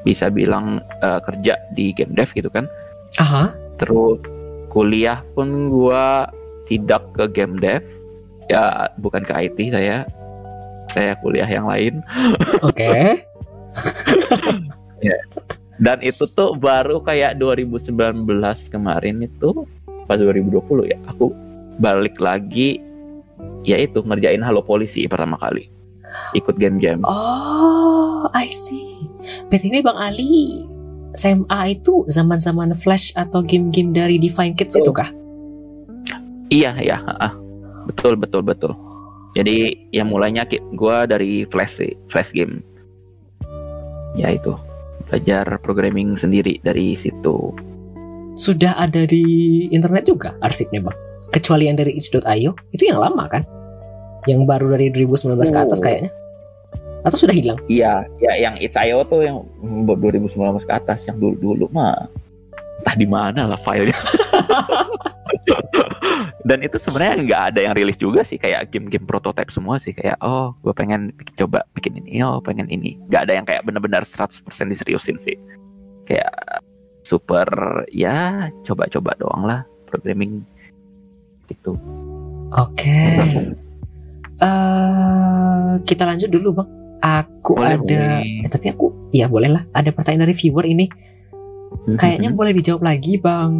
bisa 0.06 0.30
bilang 0.30 0.78
uh, 1.02 1.18
kerja 1.26 1.58
di 1.74 1.90
game 1.90 2.14
dev 2.14 2.30
gitu 2.30 2.46
kan. 2.48 2.70
Aha. 3.18 3.50
Terus 3.82 4.22
kuliah 4.70 5.26
pun 5.34 5.72
gua 5.72 6.30
tidak 6.70 7.02
ke 7.18 7.26
game 7.34 7.58
dev. 7.58 7.82
Ya 8.46 8.88
bukan 9.02 9.26
ke 9.26 9.34
IT 9.34 9.58
saya. 9.74 10.06
Saya 10.88 11.18
kuliah 11.20 11.48
yang 11.50 11.66
lain. 11.68 12.00
Oke. 12.68 12.86
Okay. 12.86 13.04
ya. 15.10 15.18
Dan 15.78 16.02
itu 16.02 16.26
tuh 16.34 16.58
baru 16.58 16.98
kayak 17.04 17.38
2019 17.38 17.92
kemarin 18.72 19.22
itu 19.22 19.66
pas 20.08 20.16
2020 20.16 20.90
ya. 20.90 20.98
Aku 21.12 21.34
balik 21.78 22.18
lagi 22.18 22.87
yaitu 23.66 24.00
ngerjain 24.04 24.40
Halo 24.40 24.64
Polisi 24.64 25.04
pertama 25.06 25.36
kali 25.36 25.68
ikut 26.32 26.56
game 26.56 26.80
jam. 26.80 27.04
Oh, 27.04 28.28
I 28.32 28.48
see. 28.48 29.08
BTW 29.52 29.84
Bang 29.84 29.98
Ali, 29.98 30.64
SMA 31.16 31.78
itu 31.78 32.04
zaman-zaman 32.08 32.72
Flash 32.76 33.12
atau 33.16 33.44
game-game 33.44 33.92
dari 33.92 34.16
Divine 34.16 34.56
Kids 34.56 34.76
oh. 34.78 34.82
itu 34.84 34.92
kah? 34.92 35.10
Iya, 36.48 36.72
ya, 36.80 36.96
ah, 37.20 37.36
betul, 37.84 38.16
betul, 38.16 38.40
betul. 38.40 38.72
Jadi 39.36 39.88
yang 39.92 40.08
mulainya 40.08 40.48
gue 40.48 40.96
dari 41.04 41.44
Flash 41.52 41.84
sih, 41.84 41.92
Flash 42.08 42.32
game. 42.32 42.64
Ya 44.16 44.32
itu, 44.32 44.56
belajar 45.06 45.60
programming 45.60 46.16
sendiri 46.16 46.56
dari 46.64 46.96
situ. 46.96 47.52
Sudah 48.32 48.78
ada 48.80 49.04
di 49.04 49.66
internet 49.68 50.08
juga 50.08 50.32
arsipnya 50.40 50.88
bang? 50.88 51.07
Kecuali 51.28 51.68
yang 51.68 51.76
dari 51.76 51.92
itch.io, 51.96 52.52
itu 52.72 52.82
yang 52.88 52.98
lama 53.00 53.28
kan? 53.28 53.42
Yang 54.24 54.40
baru 54.48 54.76
dari 54.76 54.88
2019 54.92 55.36
oh. 55.36 55.44
ke 55.44 55.60
atas 55.60 55.78
kayaknya 55.80 56.12
atau 57.06 57.18
sudah 57.18 57.34
hilang? 57.34 57.58
Iya, 57.70 58.04
ya 58.18 58.32
yang 58.36 58.54
Itch.io 58.58 59.06
tuh 59.06 59.22
yang 59.22 59.46
2019 59.62 60.34
ke 60.66 60.72
atas 60.72 61.06
yang 61.06 61.16
dulu-dulu 61.16 61.70
mah 61.70 62.10
entah 62.82 62.94
di 62.94 63.06
mana 63.06 63.48
lah 63.50 63.60
filenya. 63.60 63.94
Dan 66.48 66.64
itu 66.64 66.80
sebenarnya 66.80 67.14
nggak 67.24 67.42
ada 67.52 67.60
yang 67.60 67.74
rilis 67.76 68.00
juga 68.00 68.24
sih 68.24 68.40
kayak 68.40 68.72
game-game 68.72 69.04
prototype 69.04 69.52
semua 69.52 69.76
sih 69.76 69.92
kayak 69.92 70.16
oh 70.24 70.56
gue 70.64 70.72
pengen 70.72 71.12
coba 71.36 71.64
bikin 71.76 72.00
ini 72.00 72.24
oh 72.24 72.40
pengen 72.40 72.64
ini 72.72 72.96
nggak 73.12 73.28
ada 73.28 73.32
yang 73.36 73.44
kayak 73.44 73.62
benar-benar 73.68 74.08
100% 74.08 74.48
diseriusin 74.48 75.20
sih 75.20 75.36
kayak 76.08 76.32
super 77.04 77.48
ya 77.92 78.48
coba-coba 78.64 79.12
doang 79.20 79.44
lah 79.44 79.60
programming 79.92 80.40
gitu. 81.48 81.74
Oke. 82.54 82.84
Okay. 82.84 83.16
uh, 84.40 84.46
eh, 84.46 85.70
kita 85.84 86.04
lanjut 86.04 86.30
dulu 86.30 86.62
bang. 86.62 86.68
Aku 86.98 87.54
boleh, 87.54 87.78
ada, 87.78 87.82
boleh. 87.82 88.42
Eh, 88.44 88.50
tapi 88.50 88.66
aku 88.74 88.86
ya 89.14 89.30
boleh 89.30 89.50
lah. 89.50 89.62
Ada 89.72 89.94
pertanyaan 89.94 90.28
dari 90.28 90.34
viewer 90.34 90.66
ini. 90.66 90.86
Kayaknya 91.88 92.32
boleh 92.32 92.52
dijawab 92.56 92.80
lagi 92.84 93.20
Bang 93.20 93.52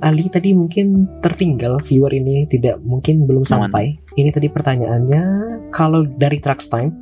Ali 0.00 0.28
tadi 0.28 0.52
mungkin 0.52 1.08
tertinggal 1.24 1.80
viewer 1.80 2.12
ini 2.12 2.48
tidak 2.48 2.80
mungkin 2.84 3.24
belum 3.24 3.44
sampai. 3.44 3.96
Ini 4.16 4.28
tadi 4.32 4.48
pertanyaannya 4.48 5.22
kalau 5.72 6.04
dari 6.04 6.40
Trax 6.40 6.68
Time 6.72 6.92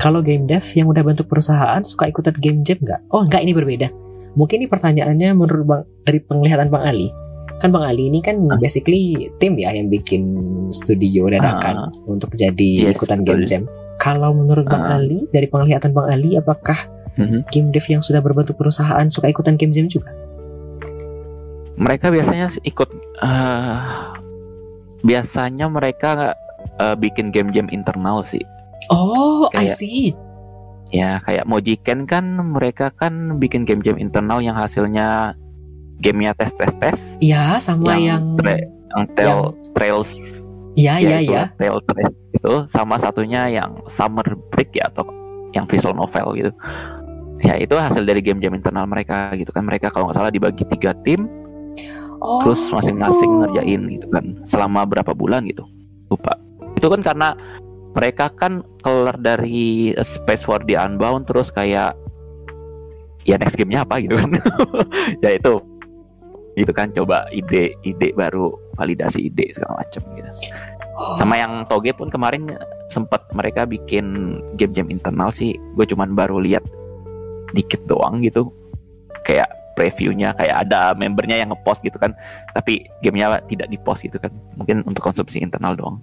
kalau 0.00 0.24
game 0.24 0.48
dev 0.48 0.64
yang 0.72 0.88
udah 0.88 1.04
bentuk 1.04 1.28
perusahaan 1.28 1.80
suka 1.84 2.08
ikutan 2.08 2.32
game 2.40 2.64
jam 2.64 2.80
nggak? 2.80 3.00
Oh 3.12 3.24
nggak 3.24 3.40
ini 3.44 3.52
berbeda. 3.52 3.88
Mungkin 4.32 4.64
ini 4.64 4.68
pertanyaannya 4.68 5.28
menurut 5.36 5.64
Bang 5.64 5.82
dari 6.04 6.20
penglihatan 6.24 6.72
Bang 6.72 6.84
Ali. 6.88 7.12
Kan 7.60 7.68
Bang 7.74 7.84
Ali 7.84 8.08
ini 8.08 8.24
kan 8.24 8.38
ah. 8.48 8.58
basically 8.58 9.28
tim 9.42 9.58
ya 9.60 9.74
yang 9.74 9.90
bikin 9.92 10.22
studio 10.72 11.28
dadakan 11.28 11.88
ah. 11.88 11.90
untuk 12.08 12.32
jadi 12.34 12.90
yes, 12.90 12.96
ikutan 12.96 13.26
game 13.26 13.44
jam. 13.44 13.62
Kalau 14.00 14.34
menurut 14.34 14.66
Bang 14.66 14.82
uh. 14.88 14.96
Ali, 14.98 15.28
dari 15.30 15.46
penglihatan 15.46 15.94
Bang 15.94 16.10
Ali, 16.10 16.34
apakah 16.34 16.74
uh-huh. 17.18 17.44
game 17.52 17.70
dev 17.70 17.86
yang 17.86 18.02
sudah 18.02 18.18
berbentuk 18.18 18.58
perusahaan 18.58 19.06
suka 19.06 19.30
ikutan 19.30 19.54
game 19.54 19.70
jam 19.70 19.86
juga? 19.86 20.10
Mereka 21.78 22.10
biasanya 22.10 22.52
ikut. 22.66 22.88
Uh, 23.22 24.12
biasanya 25.02 25.66
mereka 25.66 26.34
uh, 26.78 26.94
bikin 26.98 27.30
game 27.34 27.50
jam 27.50 27.66
internal 27.70 28.22
sih. 28.22 28.42
Oh, 28.90 29.46
kayak, 29.54 29.70
I 29.70 29.78
see. 29.78 30.02
Ya, 30.92 31.22
kayak 31.24 31.48
Mojiken 31.48 32.04
kan 32.04 32.26
mereka 32.52 32.92
kan 32.92 33.38
bikin 33.40 33.64
game 33.64 33.80
jam 33.80 33.96
internal 33.96 34.42
yang 34.42 34.58
hasilnya 34.58 35.38
gamenya 36.02 36.34
tes 36.34 36.50
tes 36.58 36.74
tes. 36.82 36.98
Iya, 37.22 37.62
sama 37.62 37.94
yang 37.94 38.02
yang, 38.02 38.22
yang, 38.90 39.04
trail, 39.14 39.30
yang 39.30 39.42
trails 39.72 40.42
Iya 40.72 40.94
iya 41.00 41.18
iya. 41.20 41.42
Tale 41.60 41.80
Trace 41.84 42.16
itu 42.32 42.52
sama 42.68 42.96
satunya 42.96 43.48
yang 43.52 43.84
Summer 43.88 44.24
Break 44.52 44.72
ya 44.72 44.88
atau 44.88 45.04
yang 45.52 45.68
visual 45.68 45.92
novel 45.92 46.32
gitu. 46.36 46.52
Ya 47.42 47.58
itu 47.60 47.74
hasil 47.76 48.06
dari 48.06 48.24
game-game 48.24 48.56
internal 48.56 48.88
mereka 48.88 49.36
gitu 49.36 49.52
kan. 49.52 49.68
Mereka 49.68 49.92
kalau 49.92 50.08
nggak 50.08 50.16
salah 50.16 50.32
dibagi 50.32 50.64
tiga 50.72 50.96
tim, 51.04 51.28
oh. 52.24 52.40
terus 52.46 52.62
masing-masing 52.72 53.44
ngerjain 53.44 53.82
gitu 54.00 54.06
kan 54.08 54.24
selama 54.48 54.88
berapa 54.88 55.12
bulan 55.12 55.44
gitu. 55.44 55.66
Lupa. 56.08 56.40
Itu 56.78 56.88
kan 56.88 57.04
karena 57.04 57.36
mereka 57.92 58.32
kan 58.32 58.64
keluar 58.80 59.20
dari 59.20 59.92
Space 60.00 60.40
for 60.40 60.64
the 60.64 60.80
Unbound 60.80 61.28
terus 61.28 61.52
kayak 61.52 61.92
ya 63.28 63.36
next 63.36 63.60
gamenya 63.60 63.84
apa 63.84 64.00
gitu 64.00 64.16
kan. 64.16 64.40
ya 65.24 65.36
itu 65.36 65.60
itu 66.52 66.72
kan 66.72 66.92
coba 66.92 67.24
ide 67.32 67.72
ide 67.80 68.12
baru 68.12 68.52
validasi 68.76 69.32
ide 69.32 69.52
segala 69.56 69.80
macam 69.80 70.02
gitu 70.12 70.30
oh. 70.96 71.16
sama 71.16 71.40
yang 71.40 71.64
toge 71.64 71.96
pun 71.96 72.12
kemarin 72.12 72.52
sempat 72.92 73.24
mereka 73.32 73.64
bikin 73.64 74.36
game-game 74.60 74.92
internal 74.92 75.32
sih 75.32 75.56
gue 75.76 75.86
cuman 75.88 76.12
baru 76.12 76.40
lihat 76.44 76.64
dikit 77.56 77.80
doang 77.88 78.20
gitu 78.20 78.52
kayak 79.24 79.48
previewnya 79.72 80.36
kayak 80.36 80.68
ada 80.68 80.92
membernya 80.92 81.40
yang 81.40 81.56
ngepost 81.56 81.80
gitu 81.80 81.96
kan 81.96 82.12
tapi 82.52 82.84
gamenya 83.00 83.40
tidak 83.48 83.72
dipost 83.72 84.04
gitu 84.04 84.20
kan 84.20 84.32
mungkin 84.60 84.84
untuk 84.84 85.00
konsumsi 85.00 85.40
internal 85.40 85.72
doang 85.72 86.00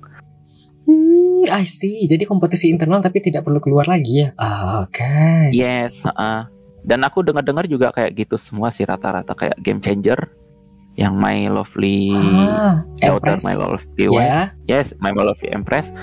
Hmm, 0.89 1.45
I 1.45 1.69
see. 1.69 2.09
Jadi 2.09 2.25
kompetisi 2.25 2.65
internal 2.65 2.97
tapi 2.97 3.21
tidak 3.21 3.45
perlu 3.45 3.61
keluar 3.61 3.85
lagi 3.85 4.25
ya. 4.25 4.33
Oke. 4.81 5.05
Okay. 5.05 5.53
Yes. 5.53 6.01
Uh, 6.01 6.49
dan 6.89 7.05
aku 7.05 7.21
dengar-dengar 7.21 7.69
juga 7.69 7.93
kayak 7.93 8.17
gitu 8.17 8.35
semua 8.41 8.73
sih 8.73 8.81
rata-rata 8.81 9.37
kayak 9.37 9.61
game 9.61 9.77
changer 9.77 10.17
yang 10.97 11.13
My 11.13 11.45
Lovely 11.45 12.09
ah, 12.49 12.81
Daughter 12.97 13.37
My 13.45 13.53
Lovely 13.53 14.09
yeah. 14.09 14.49
Yes, 14.65 14.97
My 14.97 15.13
Lovely 15.13 15.53
Empress. 15.53 15.93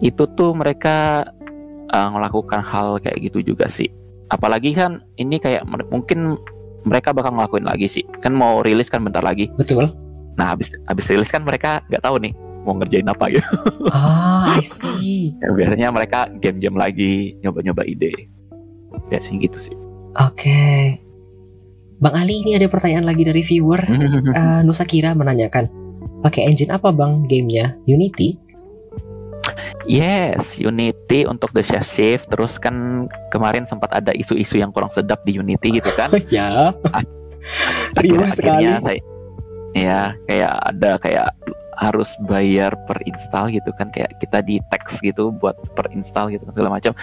Itu 0.00 0.24
tuh 0.32 0.56
mereka 0.56 1.28
uh, 1.92 2.08
melakukan 2.08 2.64
hal 2.64 2.98
kayak 3.04 3.20
gitu 3.20 3.44
juga 3.54 3.68
sih. 3.68 3.92
Apalagi 4.32 4.72
kan 4.72 5.04
ini 5.20 5.36
kayak 5.36 5.68
mungkin 5.92 6.40
mereka 6.88 7.12
bakal 7.12 7.36
ngelakuin 7.36 7.68
lagi 7.68 7.86
sih. 7.86 8.04
Kan 8.24 8.32
mau 8.32 8.64
rilis 8.64 8.88
kan 8.88 9.04
bentar 9.04 9.20
lagi. 9.20 9.52
Betul. 9.60 9.92
Nah, 10.40 10.56
habis 10.56 10.72
habis 10.88 11.06
rilis 11.06 11.30
kan 11.30 11.44
mereka 11.44 11.84
nggak 11.92 12.02
tahu 12.02 12.18
nih 12.18 12.32
mau 12.64 12.74
ngerjain 12.80 13.06
apa 13.06 13.28
gitu. 13.28 13.44
Ah, 13.92 14.56
I 14.56 14.64
see. 14.64 15.36
ya, 15.36 15.52
biasanya 15.60 15.92
mereka 15.92 16.32
game-game 16.40 16.80
lagi, 16.80 17.36
nyoba-nyoba 17.44 17.84
ide. 17.84 18.32
Biasanya 19.12 19.44
gitu 19.44 19.60
sih. 19.70 19.83
Oke. 20.14 20.46
Okay. 20.46 20.80
Bang 21.98 22.14
Ali 22.14 22.42
ini 22.42 22.58
ada 22.58 22.68
pertanyaan 22.68 23.06
lagi 23.06 23.22
dari 23.24 23.40
viewer 23.40 23.80
uh, 24.38 24.60
Nusa 24.62 24.84
Kira 24.84 25.16
menanyakan 25.16 25.70
pakai 26.20 26.48
engine 26.48 26.72
apa 26.72 26.90
bang 26.90 27.24
gamenya 27.28 27.76
Unity? 27.84 28.40
Yes, 29.84 30.56
Unity 30.56 31.28
untuk 31.28 31.52
the 31.52 31.60
chef 31.60 31.84
shift. 31.84 32.32
Terus 32.32 32.56
kan 32.56 33.06
kemarin 33.28 33.68
sempat 33.68 33.92
ada 33.92 34.16
isu-isu 34.16 34.56
yang 34.56 34.72
kurang 34.72 34.88
sedap 34.88 35.20
di 35.28 35.36
Unity 35.36 35.76
gitu 35.76 35.90
kan? 35.92 36.08
ya. 36.32 36.72
Riuh 38.00 38.24
sekali. 38.32 38.72
Saya, 38.80 39.00
ya 39.76 40.16
kayak 40.24 40.54
ada 40.72 40.90
kayak 40.96 41.28
harus 41.74 42.08
bayar 42.30 42.72
per 42.86 43.02
install 43.02 43.50
gitu 43.50 43.74
kan 43.74 43.90
kayak 43.90 44.14
kita 44.22 44.38
di 44.46 44.62
text 44.70 45.02
gitu 45.02 45.34
buat 45.34 45.58
per 45.76 45.92
install 45.92 46.32
gitu 46.32 46.48
segala 46.48 46.80
macam. 46.80 46.96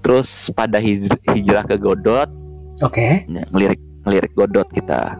Terus 0.00 0.48
pada 0.52 0.80
hijrah 0.80 1.64
ke 1.64 1.76
Godot, 1.76 2.28
oke, 2.82 2.94
okay. 2.94 3.28
ngelirik 3.28 3.80
ngelirik 4.08 4.32
Godot 4.34 4.68
kita 4.72 5.14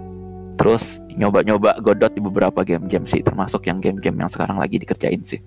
terus 0.58 0.98
nyoba-nyoba 1.14 1.78
Godot 1.82 2.10
di 2.10 2.22
beberapa 2.22 2.62
game-game 2.66 3.06
sih 3.06 3.22
termasuk 3.22 3.66
yang 3.66 3.78
game-game 3.82 4.18
yang 4.18 4.30
sekarang 4.30 4.58
lagi 4.58 4.78
dikerjain 4.78 5.22
sih 5.22 5.42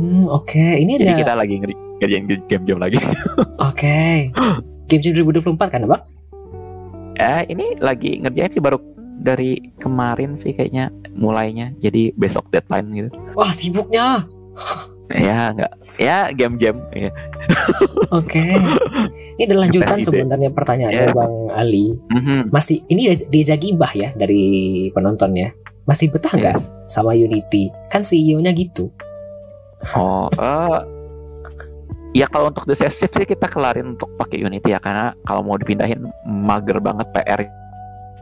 hmm, 0.00 0.28
oke 0.28 0.48
okay. 0.48 0.80
ini 0.80 1.00
jadi 1.00 1.16
ada... 1.16 1.20
kita 1.24 1.34
lagi 1.36 1.56
ngerjain 2.00 2.24
game-game 2.48 2.80
lagi. 2.80 2.98
Oke. 3.68 4.32
Game 4.88 5.02
Jam 5.04 5.12
2024 5.14 5.68
kan, 5.68 5.84
Bang? 5.84 6.02
Eh, 7.20 7.42
ini 7.52 7.76
lagi 7.76 8.16
ngerjain 8.16 8.50
sih 8.56 8.64
baru 8.64 8.80
dari 9.20 9.60
kemarin 9.76 10.40
sih 10.40 10.56
kayaknya 10.56 10.88
mulainya. 11.12 11.76
Jadi 11.76 12.16
besok 12.16 12.48
deadline 12.48 12.88
gitu. 12.96 13.10
Wah, 13.36 13.52
sibuknya. 13.52 14.24
Ya, 15.10 15.50
enggak. 15.50 15.72
Ya, 15.98 16.18
game-game. 16.30 16.78
Ya. 16.94 17.10
Oke. 18.18 18.40
Ini 19.36 19.42
ada 19.42 19.56
lanjutan 19.58 19.98
Ide. 19.98 20.06
sebenarnya 20.06 20.50
pertanyaannya 20.50 21.06
Yes. 21.10 21.16
Bang 21.16 21.34
Ali. 21.50 21.98
Mhm. 22.08 22.54
Masih 22.54 22.86
ini 22.86 23.10
dia- 23.26 23.58
gibah 23.58 23.90
ya 23.90 24.14
dari 24.14 24.42
penontonnya. 24.90 25.50
Masih 25.82 26.08
betah 26.08 26.30
nggak 26.30 26.56
Yes. 26.56 26.70
sama 26.86 27.12
Unity? 27.12 27.74
Kan 27.90 28.06
CEO-nya 28.06 28.54
gitu. 28.54 28.94
Oh, 29.96 30.30
eh 30.30 30.78
ya 32.12 32.26
kalau 32.26 32.50
untuk 32.50 32.66
the 32.66 32.74
Shift 32.74 33.00
sih 33.00 33.26
kita 33.26 33.46
kelarin 33.46 33.94
untuk 33.94 34.10
pakai 34.14 34.38
Unity 34.38 34.70
ya 34.70 34.78
karena 34.78 35.14
kalau 35.22 35.42
mau 35.42 35.56
dipindahin 35.56 36.06
mager 36.22 36.78
banget 36.78 37.06
PR 37.10 37.40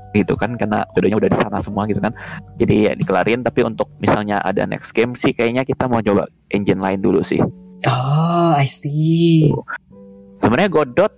gitu 0.09 0.41
kan 0.41 0.57
karena 0.57 0.89
kodenya 0.97 1.20
udah 1.20 1.28
di 1.28 1.36
sana 1.36 1.61
semua 1.61 1.84
gitu 1.84 2.01
kan. 2.01 2.16
Jadi 2.57 2.89
ya 2.89 2.93
dikelarin 2.97 3.45
tapi 3.45 3.61
untuk 3.61 3.93
misalnya 3.99 4.41
ada 4.41 4.64
next 4.64 4.97
game 4.97 5.12
sih 5.12 5.36
kayaknya 5.36 5.68
kita 5.68 5.84
mau 5.84 6.01
coba 6.01 6.24
engine 6.51 6.80
lain 6.80 7.01
dulu 7.01 7.20
sih. 7.20 7.40
Oh, 7.86 8.53
I 8.55 8.66
see. 8.66 9.55
Sebenarnya 10.42 10.70
Godot 10.70 11.12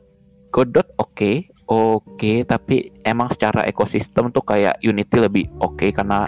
Godot 0.51 0.87
oke, 0.99 1.47
oke 1.71 2.33
tapi 2.45 2.91
emang 3.07 3.31
secara 3.31 3.63
ekosistem 3.63 4.35
tuh 4.35 4.43
kayak 4.43 4.83
Unity 4.83 5.17
lebih 5.23 5.47
oke 5.63 5.95
karena 5.95 6.27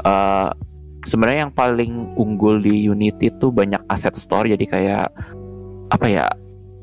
eh, 0.00 0.48
sebenarnya 1.04 1.48
yang 1.48 1.54
paling 1.54 2.16
unggul 2.16 2.56
di 2.58 2.88
Unity 2.88 3.28
tuh 3.36 3.52
banyak 3.52 3.80
asset 3.92 4.16
store 4.16 4.48
jadi 4.48 4.64
kayak 4.64 5.06
apa 5.92 6.06
ya 6.08 6.24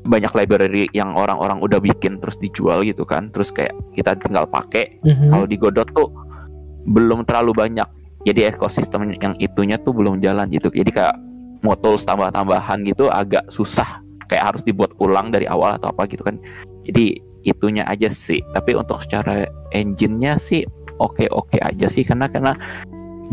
banyak 0.06 0.30
library 0.32 0.86
yang 0.94 1.18
orang-orang 1.18 1.58
udah 1.58 1.82
bikin 1.82 2.22
terus 2.22 2.38
dijual 2.38 2.86
gitu 2.86 3.02
kan 3.02 3.28
terus 3.34 3.50
kayak 3.50 3.74
kita 3.92 4.14
tinggal 4.22 4.46
pakai 4.46 5.02
Mhm. 5.02 5.34
kalau 5.34 5.46
di 5.50 5.56
Godot 5.58 5.88
tuh 5.92 6.08
belum 6.86 7.26
terlalu 7.26 7.52
banyak 7.52 7.88
jadi 8.22 8.54
ekosistem 8.54 9.18
yang 9.18 9.34
itunya 9.42 9.76
tuh 9.82 9.92
belum 9.92 10.22
jalan 10.22 10.46
gitu 10.54 10.70
jadi 10.70 10.90
kayak 10.94 11.16
mau 11.62 11.74
tools 11.78 12.06
tambah-tambahan 12.06 12.84
gitu 12.86 13.10
agak 13.10 13.46
susah. 13.50 14.00
Kayak 14.28 14.54
harus 14.54 14.62
dibuat 14.62 14.92
ulang 15.00 15.32
dari 15.32 15.48
awal 15.48 15.80
atau 15.80 15.88
apa 15.90 16.04
gitu 16.06 16.20
kan. 16.22 16.36
Jadi 16.84 17.18
itunya 17.48 17.84
aja 17.88 18.12
sih. 18.12 18.44
Tapi 18.52 18.76
untuk 18.76 19.00
secara 19.00 19.48
engine-nya 19.72 20.36
sih 20.36 20.68
oke-oke 21.00 21.56
aja 21.60 21.88
sih. 21.88 22.04
Karena 22.04 22.28
karena 22.28 22.52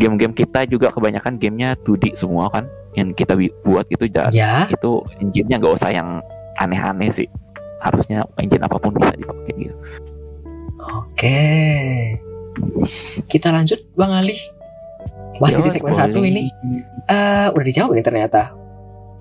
game-game 0.00 0.32
kita 0.32 0.64
juga 0.68 0.88
kebanyakan 0.92 1.36
gamenya 1.36 1.76
2D 1.84 2.16
semua 2.16 2.48
kan. 2.48 2.64
Yang 2.96 3.24
kita 3.24 3.36
buat 3.68 3.84
gitu 3.92 4.08
Ya. 4.32 4.64
itu 4.72 5.04
engine-nya 5.20 5.60
nggak 5.60 5.74
usah 5.76 5.92
yang 5.92 6.24
aneh-aneh 6.56 7.12
sih. 7.12 7.28
Harusnya 7.84 8.24
engine 8.40 8.64
apa 8.64 8.80
pun 8.80 8.96
bisa 8.96 9.12
dipakai 9.12 9.52
gitu. 9.68 9.76
Oke. 10.96 11.40
Kita 13.28 13.52
lanjut 13.52 13.84
Bang 13.92 14.16
Ali. 14.16 14.55
Masih 15.40 15.62
di 15.62 15.70
Yo, 15.70 15.74
segmen 15.74 15.92
boleh. 15.92 16.02
satu 16.02 16.20
ini. 16.24 16.42
Eh, 17.06 17.46
udah 17.52 17.64
dijawab 17.64 17.92
nih 17.92 18.04
ternyata. 18.04 18.50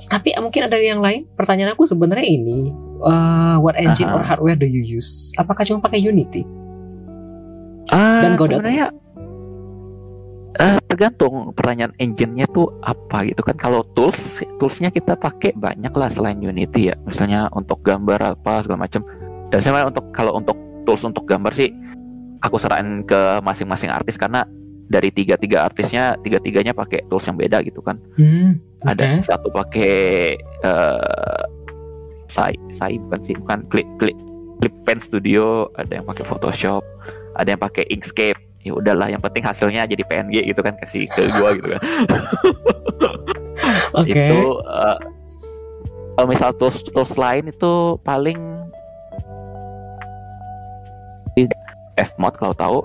Tapi 0.05 0.31
eh, 0.31 0.41
mungkin 0.41 0.61
ada 0.67 0.77
yang 0.77 1.01
lain. 1.01 1.27
Pertanyaan 1.33 1.73
aku 1.73 1.83
sebenarnya 1.89 2.27
ini, 2.27 2.71
eh, 3.01 3.55
what 3.59 3.75
engine 3.75 4.09
Aha. 4.09 4.15
or 4.17 4.23
hardware 4.23 4.57
do 4.57 4.67
you 4.67 4.81
use? 4.81 5.33
Apakah 5.35 5.65
cuma 5.65 5.81
pakai 5.81 5.99
Unity? 5.99 6.45
Ah, 7.93 8.25
Dan 8.25 8.33
Godot? 8.39 8.57
sebenarnya 8.59 8.89
eh, 10.55 10.79
tergantung 10.87 11.51
pertanyaan 11.51 11.91
engine-nya 11.99 12.47
tuh 12.49 12.71
apa 12.79 13.27
gitu 13.27 13.43
kan. 13.43 13.59
Kalau 13.59 13.83
tools, 13.91 14.39
toolsnya 14.55 14.87
kita 14.87 15.19
pakai 15.19 15.51
banyak 15.51 15.91
lah 15.91 16.07
selain 16.07 16.39
Unity 16.39 16.91
ya. 16.91 16.95
Misalnya 17.03 17.51
untuk 17.51 17.83
gambar 17.83 18.39
apa 18.39 18.63
segala 18.63 18.87
macam. 18.87 19.03
Dan 19.51 19.59
sebenarnya 19.59 19.91
untuk 19.91 20.05
kalau 20.15 20.31
untuk 20.39 20.55
tools 20.87 21.03
untuk 21.03 21.27
gambar 21.27 21.51
sih, 21.51 21.69
aku 22.39 22.55
serahin 22.55 23.03
ke 23.03 23.43
masing-masing 23.43 23.91
artis 23.91 24.15
karena 24.15 24.47
dari 24.85 25.09
tiga 25.09 25.35
tiga 25.35 25.65
artisnya 25.65 26.13
tiga 26.21 26.37
tiganya 26.37 26.71
pakai 26.71 27.01
tools 27.09 27.25
yang 27.25 27.37
beda 27.37 27.61
gitu 27.65 27.81
kan. 27.81 27.97
Hmm, 28.17 28.61
Ada 28.85 29.01
oke. 29.01 29.25
satu 29.25 29.47
pakai 29.49 29.95
eh 30.39 31.43
Sai, 32.25 32.57
Sai 32.75 32.99
bukan 32.99 33.19
sih, 33.23 33.35
bukan 33.37 33.63
Clip 33.71 33.87
Clip 34.01 34.17
Clip 34.59 34.75
Pen 34.83 34.99
Studio, 34.99 35.69
ada 35.77 36.01
yang 36.01 36.05
pakai 36.05 36.25
Photoshop, 36.25 36.81
ada 37.37 37.53
yang 37.53 37.61
pakai 37.61 37.85
Inkscape. 37.91 38.39
Ya 38.65 38.73
udahlah, 38.73 39.13
yang 39.13 39.21
penting 39.21 39.45
hasilnya 39.45 39.85
jadi 39.85 40.01
PNG 40.09 40.49
gitu 40.49 40.61
kan 40.65 40.73
kasih 40.81 41.05
ke 41.13 41.29
gua 41.37 41.53
gitu 41.53 41.77
kan. 41.77 41.81
Oke. 44.01 44.09
Itu 44.09 44.41
eh, 44.57 44.97
kalau 46.17 46.27
misal 46.27 46.49
tools 46.57 46.81
tools 46.89 47.13
lain 47.13 47.53
itu 47.53 47.73
paling 48.01 48.41
di 51.35 51.43
Fmod 51.95 52.33
kalau 52.39 52.55
tahu 52.55 52.77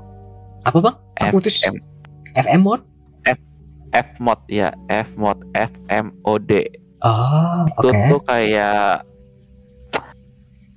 Apa 0.67 0.79
bang? 0.83 0.97
Aku 1.23 1.39
putus. 1.41 1.63
FM 1.63 1.79
FM 2.37 2.63
mode? 2.63 2.85
Fmod 3.91 4.39
ya 4.47 4.71
Fmod 4.87 5.43
FMOD 5.51 6.51
Oh, 7.01 7.65
itu 7.81 7.89
oke. 7.91 8.07
tuh 8.13 8.21
kayak 8.29 9.03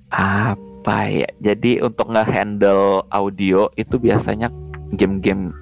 apa 0.08 0.98
ya? 1.12 1.28
Jadi 1.44 1.84
untuk 1.84 2.08
nge-handle 2.08 3.04
audio 3.12 3.68
itu 3.76 4.00
biasanya 4.00 4.48
game-game 4.96 5.52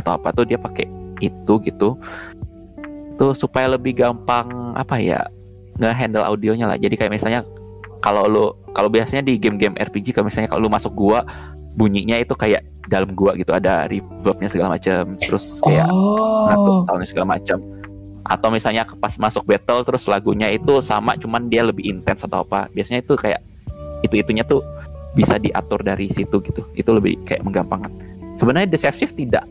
atau 0.00 0.14
apa 0.20 0.30
tuh 0.30 0.46
dia 0.46 0.54
pakai 0.54 0.86
itu 1.18 1.54
gitu. 1.66 1.98
Tuh 3.18 3.34
supaya 3.34 3.74
lebih 3.74 3.98
gampang 3.98 4.72
apa 4.78 5.02
ya 5.02 5.18
nge-handle 5.82 6.22
audionya 6.22 6.70
lah. 6.70 6.78
Jadi 6.78 6.94
kayak 6.94 7.10
misalnya 7.10 7.42
kalau 8.06 8.30
lu 8.30 8.44
kalau 8.70 8.86
biasanya 8.86 9.26
di 9.26 9.34
game-game 9.34 9.74
RPG 9.80 10.14
kalau 10.14 10.30
misalnya 10.30 10.46
kalau 10.54 10.62
lu 10.62 10.70
masuk 10.70 10.94
gua 10.94 11.26
bunyinya 11.74 12.18
itu 12.22 12.34
kayak 12.34 12.62
dalam 12.86 13.16
gua 13.16 13.32
gitu 13.34 13.50
ada 13.50 13.88
reverbnya 13.88 14.48
segala 14.48 14.76
macam 14.76 15.16
terus 15.16 15.58
kayak 15.64 15.88
ngatur 15.88 16.72
Oh, 16.74 16.84
soundnya 16.84 17.08
segala 17.08 17.26
macam 17.38 17.58
atau 18.24 18.48
misalnya 18.48 18.88
pas 18.96 19.12
masuk 19.20 19.44
battle 19.44 19.84
terus 19.84 20.08
lagunya 20.08 20.48
itu 20.48 20.80
sama 20.80 21.12
cuman 21.20 21.44
dia 21.52 21.60
lebih 21.60 21.84
intens 21.84 22.24
atau 22.24 22.40
apa. 22.40 22.72
Biasanya 22.72 23.04
itu 23.04 23.14
kayak 23.20 23.44
itu 24.00 24.14
itunya 24.16 24.40
tuh 24.48 24.64
bisa 25.12 25.36
diatur 25.36 25.84
dari 25.84 26.08
situ 26.08 26.40
gitu. 26.40 26.64
Itu 26.72 26.96
lebih 26.96 27.20
kayak 27.28 27.44
menggampangkan. 27.44 27.92
Sebenarnya 28.40 28.72
the 28.72 28.80
Safe 28.80 28.96
Shift 28.96 29.20
tidak 29.20 29.44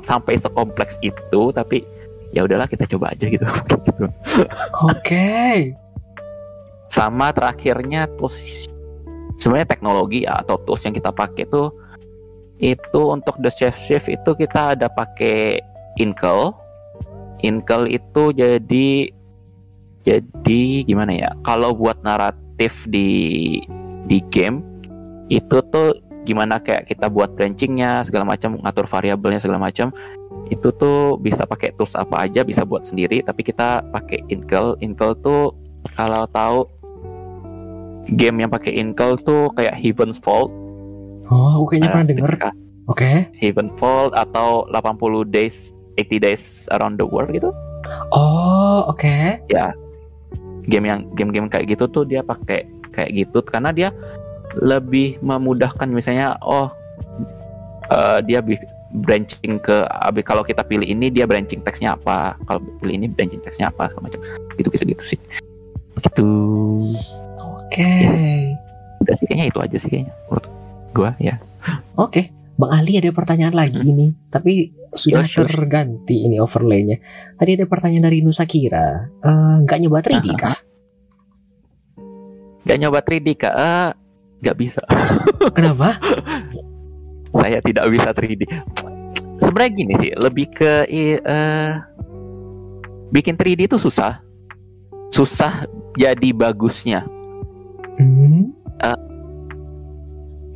sampai 0.00 0.40
sekompleks 0.40 0.96
itu 1.04 1.52
tapi 1.52 1.84
ya 2.32 2.48
udahlah 2.48 2.64
kita 2.64 2.88
coba 2.88 3.12
aja 3.12 3.28
gitu. 3.28 3.44
Gitu. 4.34 4.50
Oke. 4.90 5.30
sama 6.90 7.30
terakhirnya 7.34 8.06
tools 8.18 8.66
sebenarnya 9.38 9.68
teknologi 9.68 10.24
atau 10.24 10.58
tools 10.62 10.82
yang 10.86 10.94
kita 10.94 11.10
pakai 11.10 11.46
tuh 11.50 11.72
itu 12.62 13.00
untuk 13.10 13.34
the 13.42 13.50
chef 13.50 13.74
shift 13.82 14.06
itu 14.06 14.30
kita 14.38 14.78
ada 14.78 14.86
pakai 14.86 15.58
Inkel 15.98 16.54
Inkel 17.42 17.90
itu 17.90 18.30
jadi 18.32 19.10
jadi 20.04 20.62
gimana 20.84 21.12
ya 21.12 21.30
kalau 21.42 21.74
buat 21.74 21.98
naratif 22.06 22.86
di 22.86 23.58
di 24.06 24.20
game 24.30 24.62
itu 25.32 25.60
tuh 25.72 25.98
gimana 26.24 26.56
kayak 26.60 26.88
kita 26.88 27.08
buat 27.12 27.36
branchingnya 27.36 28.04
segala 28.04 28.24
macam 28.24 28.56
ngatur 28.60 28.88
variabelnya 28.88 29.40
segala 29.40 29.60
macam 29.60 29.92
itu 30.52 30.72
tuh 30.76 31.16
bisa 31.20 31.44
pakai 31.44 31.72
tools 31.76 31.96
apa 31.96 32.28
aja 32.28 32.44
bisa 32.44 32.64
buat 32.64 32.84
sendiri 32.84 33.24
tapi 33.24 33.44
kita 33.44 33.84
pakai 33.92 34.24
Inkel 34.28 34.76
Inkel 34.80 35.16
tuh 35.20 35.52
kalau 35.96 36.24
tahu 36.32 36.68
game 38.12 38.44
yang 38.44 38.50
pakai 38.52 38.76
Inkel 38.76 39.16
tuh 39.20 39.48
kayak 39.56 39.74
Heaven's 39.76 40.20
Fall. 40.20 40.52
Oh, 41.32 41.48
aku 41.56 41.76
kayaknya 41.76 41.88
pernah 41.92 42.06
denger. 42.08 42.32
Oke. 42.84 43.32
Heaven 43.32 43.72
Fall 43.80 44.12
atau 44.12 44.68
80 44.68 45.32
days 45.32 45.72
80 45.96 46.20
days 46.20 46.44
around 46.76 47.00
the 47.00 47.06
world 47.06 47.32
gitu. 47.32 47.48
Oh, 48.12 48.84
oke. 48.88 49.40
game 50.64 50.84
yang 50.88 51.04
game-game 51.12 51.48
kayak 51.52 51.76
gitu 51.76 51.84
tuh 51.92 52.04
dia 52.08 52.24
pakai 52.24 52.64
kayak 52.92 53.10
gitu 53.12 53.44
karena 53.44 53.72
dia 53.72 53.88
lebih 54.60 55.16
memudahkan. 55.24 55.88
Misalnya 55.88 56.36
oh 56.44 56.68
eh, 57.88 58.20
dia 58.28 58.44
branching 58.94 59.58
ke 59.58 59.84
abi 59.90 60.22
kalau 60.22 60.46
kita 60.46 60.62
pilih 60.62 60.86
ini 60.86 61.08
dia 61.08 61.24
branching 61.24 61.64
teksnya 61.64 61.96
apa? 61.96 62.36
Kalau 62.44 62.60
pilih 62.84 62.94
ini 63.00 63.06
branching 63.08 63.40
teksnya 63.40 63.72
apa? 63.72 63.88
Segala 63.88 64.12
macam. 64.12 64.20
Gitu 64.60 64.68
gitu 64.72 64.84
gitu 64.92 65.04
sih. 65.16 65.20
Gitu 66.04 66.28
Oke. 67.74 67.92
udah 69.02 69.14
sih 69.18 69.26
kayaknya 69.26 69.46
itu 69.50 69.58
aja 69.58 69.76
sih 69.76 69.88
kayaknya 69.88 70.14
menurut 70.26 70.46
gua 70.90 71.10
ya 71.18 71.34
Oke. 71.96 72.30
Bang 72.54 72.70
Ali 72.70 72.94
ada 72.94 73.10
pertanyaan 73.10 73.50
lagi 73.50 73.74
Hmm. 73.76 73.90
ini, 73.90 74.06
tapi 74.28 74.70
sudah 74.92 75.26
Ya, 75.26 75.42
sure. 75.42 75.48
terganti 75.48 76.22
ini 76.22 76.38
overlaynya. 76.38 77.02
Tadi 77.34 77.50
ada 77.52 77.66
pertanyaan 77.66 78.04
dari 78.04 78.22
Nusa 78.22 78.44
Kira. 78.44 79.10
Eh, 79.18 79.56
Nggak 79.60 79.78
nyoba 79.80 79.98
3D 79.98 80.26
kah? 80.34 80.54
Gak 82.62 82.78
nyoba 82.78 83.02
3D 83.02 83.28
kak 83.34 83.50
Eh, 83.50 83.90
nggak 84.38 84.56
bisa 84.56 84.80
Kenapa? 85.56 85.98
saya 87.34 87.58
tidak 87.58 87.90
bisa 87.90 88.08
3D 88.12 88.42
sebenarnya 89.40 89.72
gini 89.74 89.92
sih 89.98 90.10
lebih 90.14 90.46
ke 90.48 90.72
eh, 90.86 91.74
bikin 93.10 93.34
3D 93.34 93.66
itu 93.66 93.76
susah 93.76 94.22
susah 95.08 95.66
jadi 95.94 96.30
bagusnya. 96.30 97.02
Hmm. 97.98 98.50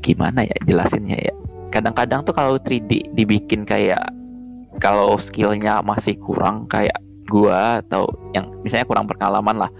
Gimana 0.02 0.46
ya 0.46 0.56
jelasinnya 0.64 1.18
ya? 1.20 1.34
Kadang-kadang 1.68 2.24
tuh 2.24 2.32
kalau 2.32 2.56
3D 2.56 3.12
dibikin 3.12 3.68
kayak 3.68 4.00
kalau 4.80 5.20
skillnya 5.20 5.84
masih 5.84 6.16
kurang 6.16 6.64
kayak 6.70 6.96
gua 7.28 7.84
atau 7.84 8.08
yang 8.32 8.48
misalnya 8.64 8.88
kurang 8.88 9.04
pengalaman 9.04 9.68
lah, 9.68 9.70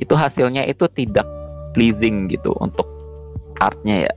itu 0.00 0.10
hasilnya 0.16 0.66
itu 0.66 0.90
tidak 0.90 1.22
pleasing 1.70 2.26
gitu 2.26 2.50
untuk 2.58 2.88
artnya 3.62 4.10
ya. 4.10 4.12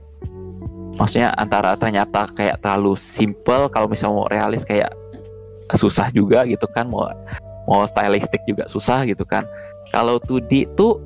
Maksudnya 0.98 1.30
antara 1.38 1.78
ternyata 1.78 2.26
kayak 2.34 2.58
terlalu 2.62 2.98
simple 2.98 3.70
kalau 3.70 3.86
misalnya 3.86 4.14
mau 4.18 4.28
realis 4.30 4.66
kayak 4.66 4.90
susah 5.78 6.10
juga 6.10 6.42
gitu 6.44 6.66
kan 6.74 6.86
mau 6.90 7.08
mau 7.70 7.86
stylistic 7.88 8.42
juga 8.46 8.66
susah 8.66 9.06
gitu 9.06 9.22
kan. 9.22 9.46
Kalau 9.94 10.18
2D 10.18 10.74
tuh 10.74 10.98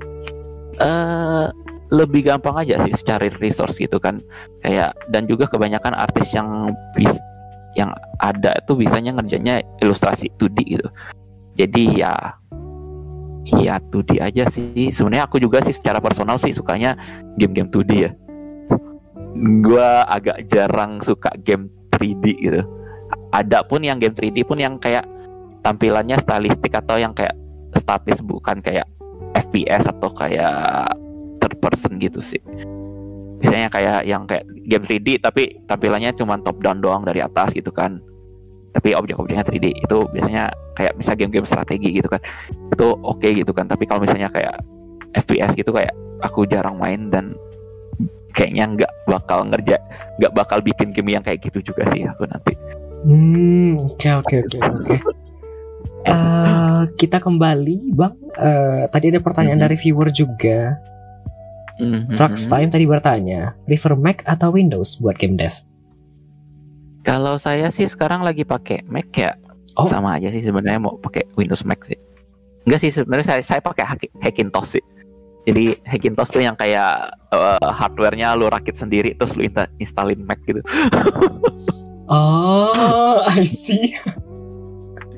eh 0.78 1.46
lebih 1.88 2.28
gampang 2.28 2.52
aja 2.60 2.78
sih 2.84 2.92
secara 2.92 3.28
resource 3.40 3.80
gitu 3.80 3.96
kan. 3.98 4.20
Kayak 4.62 4.94
dan 5.08 5.24
juga 5.24 5.48
kebanyakan 5.48 5.96
artis 5.96 6.32
yang 6.36 6.72
bis, 6.92 7.12
yang 7.74 7.92
ada 8.20 8.54
tuh 8.68 8.76
bisanya 8.76 9.16
ngerjainnya 9.16 9.64
ilustrasi 9.80 10.28
2D 10.36 10.58
gitu. 10.78 10.88
Jadi 11.58 12.02
ya 12.02 12.14
Iya 13.48 13.80
2D 13.80 14.20
aja 14.20 14.44
sih. 14.52 14.92
Sebenarnya 14.92 15.24
aku 15.24 15.40
juga 15.40 15.64
sih 15.64 15.72
secara 15.72 16.04
personal 16.04 16.36
sih 16.36 16.52
sukanya 16.52 16.92
game-game 17.40 17.72
2D 17.72 17.92
ya. 17.96 18.10
Gua 19.64 20.04
agak 20.04 20.44
jarang 20.52 21.00
suka 21.00 21.32
game 21.40 21.72
3D 21.96 22.24
gitu. 22.44 22.60
Ada 23.32 23.64
pun 23.64 23.80
yang 23.80 23.96
game 23.96 24.12
3D 24.12 24.44
pun 24.44 24.60
yang 24.60 24.76
kayak 24.76 25.08
tampilannya 25.64 26.20
stylistik 26.20 26.76
atau 26.76 27.00
yang 27.00 27.16
kayak 27.16 27.32
statis 27.72 28.20
bukan 28.20 28.60
kayak 28.60 28.84
FPS 29.38 29.86
atau 29.86 30.10
kayak 30.10 30.90
third 31.38 31.56
person 31.62 31.96
gitu 32.02 32.18
sih. 32.18 32.42
Biasanya 33.38 33.70
kayak 33.70 34.00
yang 34.02 34.26
kayak 34.26 34.44
game 34.66 34.84
3D 34.84 35.22
tapi 35.22 35.62
tampilannya 35.70 36.10
cuma 36.18 36.42
top 36.42 36.58
down 36.58 36.82
doang 36.82 37.06
dari 37.06 37.22
atas 37.22 37.54
gitu 37.54 37.70
kan. 37.70 38.02
Tapi 38.74 38.92
objek-objeknya 38.94 39.46
3D 39.46 39.66
itu 39.78 39.98
biasanya 40.10 40.50
kayak 40.78 40.94
misal 40.94 41.18
game-game 41.18 41.48
strategi 41.48 41.90
gitu 41.90 42.06
kan 42.06 42.22
itu 42.70 42.86
oke 43.02 43.18
okay 43.18 43.34
gitu 43.34 43.50
kan 43.50 43.66
tapi 43.66 43.82
kalau 43.82 44.06
misalnya 44.06 44.30
kayak 44.30 44.62
FPS 45.18 45.58
gitu 45.58 45.74
kayak 45.74 45.90
aku 46.22 46.46
jarang 46.46 46.78
main 46.78 47.10
dan 47.10 47.34
kayaknya 48.30 48.70
nggak 48.78 48.92
bakal 49.10 49.42
ngerja 49.42 49.74
nggak 50.22 50.32
bakal 50.38 50.62
bikin 50.62 50.94
game 50.94 51.18
yang 51.18 51.26
kayak 51.26 51.42
gitu 51.42 51.58
juga 51.74 51.82
sih 51.90 52.06
aku 52.06 52.30
nanti 52.30 52.54
Hmm, 52.98 53.78
oke 53.78 54.10
oke 54.10 54.36
oke 54.42 54.94
Eh, 56.00 56.82
kita 56.94 57.18
kembali, 57.18 57.90
Bang. 57.90 58.16
Eh, 58.32 58.84
tadi 58.86 59.08
ada 59.08 59.18
pertanyaan 59.18 59.56
Mhm. 59.56 59.64
dari 59.64 59.76
viewer 59.76 60.08
juga. 60.08 60.78
Mhm. 61.76 62.12
Trucks 62.12 62.46
Time 62.46 62.66
tadi 62.66 62.84
bertanya, 62.84 63.54
prefer 63.62 63.94
Mac 63.94 64.22
atau 64.22 64.50
Windows 64.50 64.96
buat 64.96 65.14
game 65.14 65.34
dev? 65.34 65.54
kalau 67.00 67.40
saya 67.40 67.70
sih 67.70 67.88
sekarang 67.88 68.20
lagi 68.20 68.44
pakai 68.44 68.84
Mac 68.84 69.08
ya 69.10 69.32
Oh. 69.72 69.88
sama 69.88 70.20
aja 70.20 70.28
sih 70.28 70.42
sebenarnya 70.42 70.76
mau 70.78 70.98
pakai 70.98 71.24
Windows 71.32 71.64
Mac 71.64 71.80
sih 71.82 71.96
enggak 72.66 72.84
sih 72.84 72.92
sebenarnya 72.92 73.24
saya 73.24 73.40
saya 73.40 73.60
pakai 73.62 73.80
Hack- 73.86 74.12
Hackintosh 74.20 74.76
sih 74.76 74.84
jadi 75.42 75.72
Hackintosh 75.84 76.28
tuh 76.28 76.42
yang 76.42 76.52
kayak 76.52 77.08
eh, 77.32 77.64
hardware-nya 77.64 78.36
lu 78.36 78.52
rakit 78.52 78.76
sendiri 78.76 79.16
terus 79.16 79.32
lu 79.32 79.46
insta- 79.46 79.72
installin 79.78 80.20
Mac 80.20 80.36
gitu 80.44 80.60
Oh, 82.10 83.20
I 83.22 83.44
see. 83.44 83.96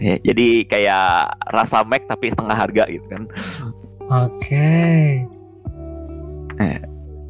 Ya, 0.00 0.16
jadi 0.32 0.64
kayak 0.64 1.08
rasa 1.52 1.84
Mac 1.84 2.08
tapi 2.08 2.32
setengah 2.32 2.56
harga 2.56 2.84
gitu 2.88 3.06
kan. 3.06 3.22
Oke. 4.10 4.74
Eh, 6.60 6.80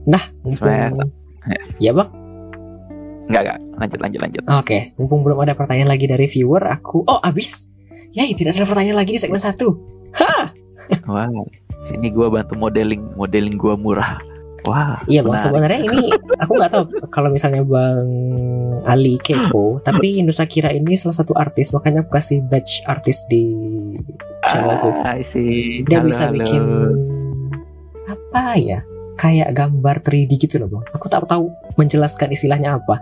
Nah, 0.09 0.23
mumpung... 0.43 1.13
Yes. 1.49 1.69
Ya, 1.81 1.93
Bang. 1.93 2.09
Enggak 3.31 3.43
enggak, 3.47 3.59
lanjut 3.79 3.99
lanjut 4.03 4.21
lanjut. 4.27 4.43
Oke, 4.59 4.79
mumpung 4.99 5.23
belum 5.23 5.39
ada 5.47 5.55
pertanyaan 5.55 5.91
lagi 5.93 6.11
dari 6.11 6.27
viewer, 6.27 6.67
aku... 6.67 7.07
Oh, 7.07 7.23
abis. 7.23 7.71
Ya, 8.11 8.27
tidak 8.27 8.59
ada 8.59 8.67
pertanyaan 8.67 8.99
lagi 8.99 9.15
di 9.15 9.21
segmen 9.23 9.39
satu. 9.39 9.79
Hah! 10.19 10.51
Wah, 11.07 11.31
sini 11.87 12.11
gua 12.11 12.27
bantu 12.27 12.59
modeling, 12.59 13.15
modeling 13.15 13.55
gua 13.55 13.79
murah. 13.79 14.19
Wah, 14.69 15.01
Iya 15.09 15.25
bang, 15.25 15.33
menarik. 15.33 15.45
sebenarnya 15.49 15.81
ini 15.89 16.03
aku 16.37 16.53
nggak 16.53 16.71
tahu 16.71 16.85
kalau 17.09 17.33
misalnya 17.33 17.65
bang 17.65 18.05
Ali 18.85 19.17
kepo, 19.17 19.81
tapi 19.81 20.21
Nusa 20.21 20.45
Kira 20.45 20.69
ini 20.69 20.97
salah 20.97 21.17
satu 21.17 21.33
artis, 21.33 21.73
makanya 21.73 22.05
aku 22.05 22.13
kasih 22.13 22.45
badge 22.45 22.85
artis 22.85 23.25
di 23.29 23.45
channelku. 24.45 24.93
Ah. 25.01 25.17
Dia 25.21 25.99
Halo, 26.01 26.07
bisa 26.07 26.29
halo. 26.29 26.35
bikin 26.37 26.63
apa 28.05 28.43
ya? 28.57 28.81
Kayak 29.17 29.53
gambar 29.53 30.01
3D 30.01 30.33
gitu 30.41 30.57
loh 30.61 30.69
bang. 30.81 30.85
Aku 30.97 31.09
tak 31.09 31.25
tahu 31.25 31.53
menjelaskan 31.77 32.33
istilahnya 32.33 32.81
apa. 32.81 33.01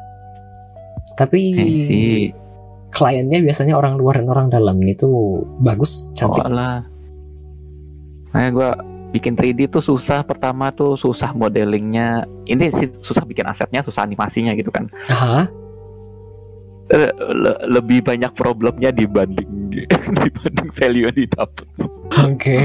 Tapi 1.15 1.43
kliennya 2.91 3.39
biasanya 3.43 3.75
orang 3.75 3.99
luar 3.99 4.23
dan 4.23 4.31
orang 4.31 4.47
dalam 4.51 4.79
itu 4.83 5.43
bagus, 5.59 6.11
cantik. 6.15 6.43
Oh 6.47 6.51
lah. 6.51 6.83
Nah, 8.35 8.51
gua 8.53 8.71
bikin 9.09 9.33
3D 9.33 9.69
tuh 9.69 9.81
susah. 9.81 10.23
Pertama 10.23 10.69
tuh 10.71 10.95
susah 10.95 11.33
modelingnya. 11.33 12.23
Ini 12.45 12.65
sih 12.71 12.89
susah 12.99 13.23
bikin 13.23 13.45
asetnya, 13.45 13.81
susah 13.81 14.03
animasinya 14.03 14.53
gitu 14.53 14.69
kan. 14.69 14.89
Aha. 15.09 15.49
Eh, 16.89 17.13
le- 17.13 17.61
lebih 17.69 18.01
banyak 18.01 18.33
problemnya 18.33 18.89
dibanding 18.89 19.69
dibanding 20.25 20.71
value 20.73 21.05
yang 21.05 21.17
didapat. 21.17 21.67
Oke. 22.25 22.61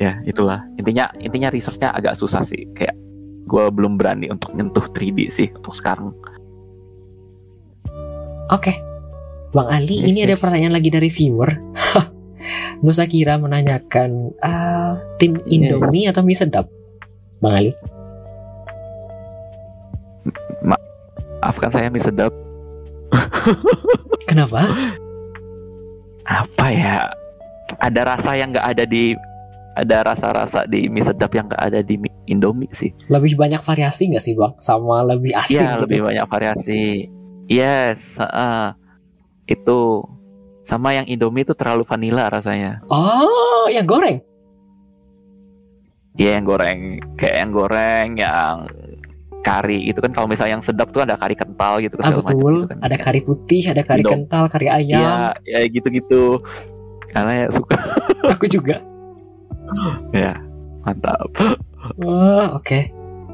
ya 0.00 0.18
itulah 0.26 0.66
intinya 0.74 1.06
intinya 1.16 1.46
researchnya 1.46 1.94
agak 1.94 2.18
susah 2.18 2.42
sih 2.42 2.66
kayak 2.74 2.96
gue 3.46 3.64
belum 3.70 3.94
berani 3.94 4.26
untuk 4.26 4.50
nyentuh 4.50 4.90
3D 4.90 5.30
sih 5.30 5.46
untuk 5.54 5.78
sekarang 5.78 6.10
Oke. 8.50 8.72
Bang 9.52 9.68
Ali, 9.68 10.00
Yes, 10.00 10.08
ini 10.08 10.18
ada 10.24 10.34
yes. 10.34 10.42
pertanyaan 10.42 10.74
lagi 10.74 10.90
dari 10.90 11.06
viewer. 11.06 11.50
Nusa 12.80 13.04
Kira 13.04 13.36
menanyakan, 13.36 14.34
ah, 14.38 14.98
tim 15.16 15.38
Yes. 15.38 15.48
Indomie 15.48 16.06
atau 16.06 16.22
mie 16.22 16.34
sedap? 16.34 16.66
Bang 17.38 17.54
Ali? 17.54 17.72
maafkan 20.62 21.66
saya 21.68 21.90
mie 21.90 21.98
sedap 21.98 22.30
Kenapa? 24.30 24.62
apa 26.22 26.66
ya 26.70 27.10
ada 27.82 28.00
rasa 28.06 28.38
yang 28.38 28.54
nggak 28.54 28.62
ada 28.64 28.84
di 28.86 29.18
ada 29.74 30.06
rasa-rasa 30.06 30.62
di 30.64 30.86
mie 30.86 31.02
sedap 31.02 31.34
yang 31.34 31.50
nggak 31.50 31.58
ada 31.60 31.80
di 31.82 31.98
mie 31.98 32.14
Indomie 32.24 32.70
sih 32.70 32.94
Lebih 33.10 33.34
banyak 33.34 33.58
variasi 33.58 34.06
nggak 34.06 34.22
sih 34.22 34.38
bang? 34.38 34.54
Sama 34.62 35.02
lebih 35.02 35.34
asing 35.34 35.58
Iya 35.58 35.74
gitu? 35.74 35.82
lebih 35.84 36.00
banyak 36.06 36.26
variasi 36.30 36.82
yes 37.50 37.98
heeh. 38.14 38.64
itu 39.50 39.80
sama 40.62 40.92
yang 40.92 41.04
Indomie 41.04 41.42
itu 41.42 41.52
terlalu 41.52 41.82
vanilla 41.82 42.26
rasanya 42.26 42.80
Oh, 42.86 43.66
yang 43.66 43.84
goreng? 43.84 44.22
Iya 46.12 46.36
yang 46.36 46.44
goreng 46.44 46.78
kayak 47.16 47.36
yang 47.36 47.50
goreng 47.50 48.08
yang 48.14 48.56
kari 49.40 49.82
itu 49.84 49.98
kan 49.98 50.12
kalau 50.12 50.28
misalnya 50.28 50.54
yang 50.54 50.62
sedap 50.62 50.92
tuh 50.92 51.02
ada 51.02 51.16
kari 51.16 51.34
kental 51.34 51.80
gitu 51.80 51.98
Ah 51.98 52.06
segala 52.06 52.14
macam 52.14 52.30
betul, 52.30 52.54
gitu 52.54 52.68
kan. 52.68 52.78
ada 52.78 52.96
kari 52.96 53.20
putih, 53.20 53.62
ada 53.66 53.82
kari 53.82 54.00
Indom- 54.00 54.12
kental, 54.14 54.44
kari 54.46 54.66
ayam. 54.70 55.02
Iya, 55.02 55.18
ya 55.42 55.60
gitu-gitu. 55.66 56.38
Karena 57.10 57.32
ya 57.34 57.46
suka 57.50 57.74
Aku 58.30 58.46
juga. 58.46 58.78
ya. 60.14 60.38
Mantap. 60.82 61.26
Wah, 61.98 62.54
oke. 62.54 62.80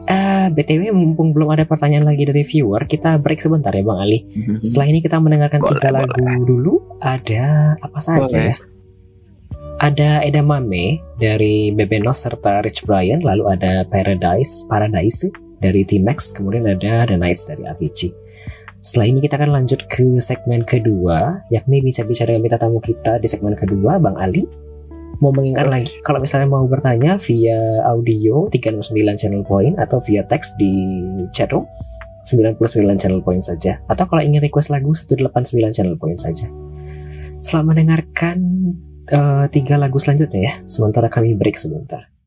Eh, 0.09 0.49
BTW 0.57 0.89
mumpung 0.97 1.37
belum 1.37 1.53
ada 1.53 1.69
pertanyaan 1.69 2.09
lagi 2.09 2.25
dari 2.25 2.41
viewer, 2.41 2.89
kita 2.89 3.21
break 3.21 3.45
sebentar 3.45 3.69
ya 3.77 3.85
Bang 3.85 4.01
Ali. 4.01 4.25
Setelah 4.65 4.87
ini 4.89 5.05
kita 5.05 5.21
mendengarkan 5.21 5.61
Boleh, 5.61 5.77
tiga 5.77 5.89
lagu 5.93 6.25
dulu. 6.49 6.75
Ada 6.97 7.77
apa 7.77 7.99
saja 8.01 8.25
Boleh. 8.25 8.49
ya? 8.49 8.57
Ada 9.79 10.25
Edamame 10.25 11.05
dari 11.21 11.71
Bebenos 11.77 12.25
serta 12.25 12.65
Rich 12.65 12.89
Brian, 12.89 13.21
lalu 13.21 13.53
ada 13.53 13.85
Paradise, 13.85 14.65
Paradise 14.65 15.29
dari 15.61 15.85
T-Max, 15.85 16.33
kemudian 16.33 16.65
ada 16.65 17.05
The 17.05 17.21
Nights 17.21 17.45
dari 17.45 17.69
Avicii. 17.69 18.11
Setelah 18.81 19.07
ini 19.13 19.19
kita 19.21 19.37
akan 19.37 19.61
lanjut 19.61 19.85
ke 19.93 20.17
segmen 20.25 20.65
kedua, 20.65 21.45
yakni 21.53 21.85
bicara-bicara 21.85 22.33
dengan 22.33 22.49
bintang 22.49 22.63
tamu 22.65 22.81
kita 22.81 23.21
di 23.21 23.29
segmen 23.29 23.53
kedua, 23.53 24.01
Bang 24.01 24.17
Ali. 24.17 24.49
Mau 25.19 25.35
mengingatkan 25.35 25.83
lagi, 25.83 25.99
kalau 26.07 26.23
misalnya 26.23 26.47
mau 26.47 26.63
bertanya 26.71 27.19
via 27.19 27.83
audio 27.91 28.47
369 28.55 29.19
channel 29.19 29.43
point 29.43 29.75
atau 29.75 29.99
via 29.99 30.23
teks 30.23 30.55
di 30.55 31.03
chatroom 31.35 31.67
99 32.23 33.01
channel 33.01 33.25
point 33.25 33.43
saja. 33.43 33.83
Atau 33.91 34.07
kalau 34.07 34.23
ingin 34.23 34.39
request 34.39 34.71
lagu 34.71 34.95
189 34.95 35.75
channel 35.75 35.99
point 35.99 36.21
saja. 36.21 36.47
Selamat 37.43 37.83
mendengarkan 37.83 38.37
eh, 39.11 39.47
tiga 39.51 39.75
lagu 39.81 39.99
selanjutnya 39.99 40.41
ya. 40.45 40.55
Sementara 40.71 41.11
kami 41.11 41.35
break 41.35 41.59
sebentar. 41.59 42.18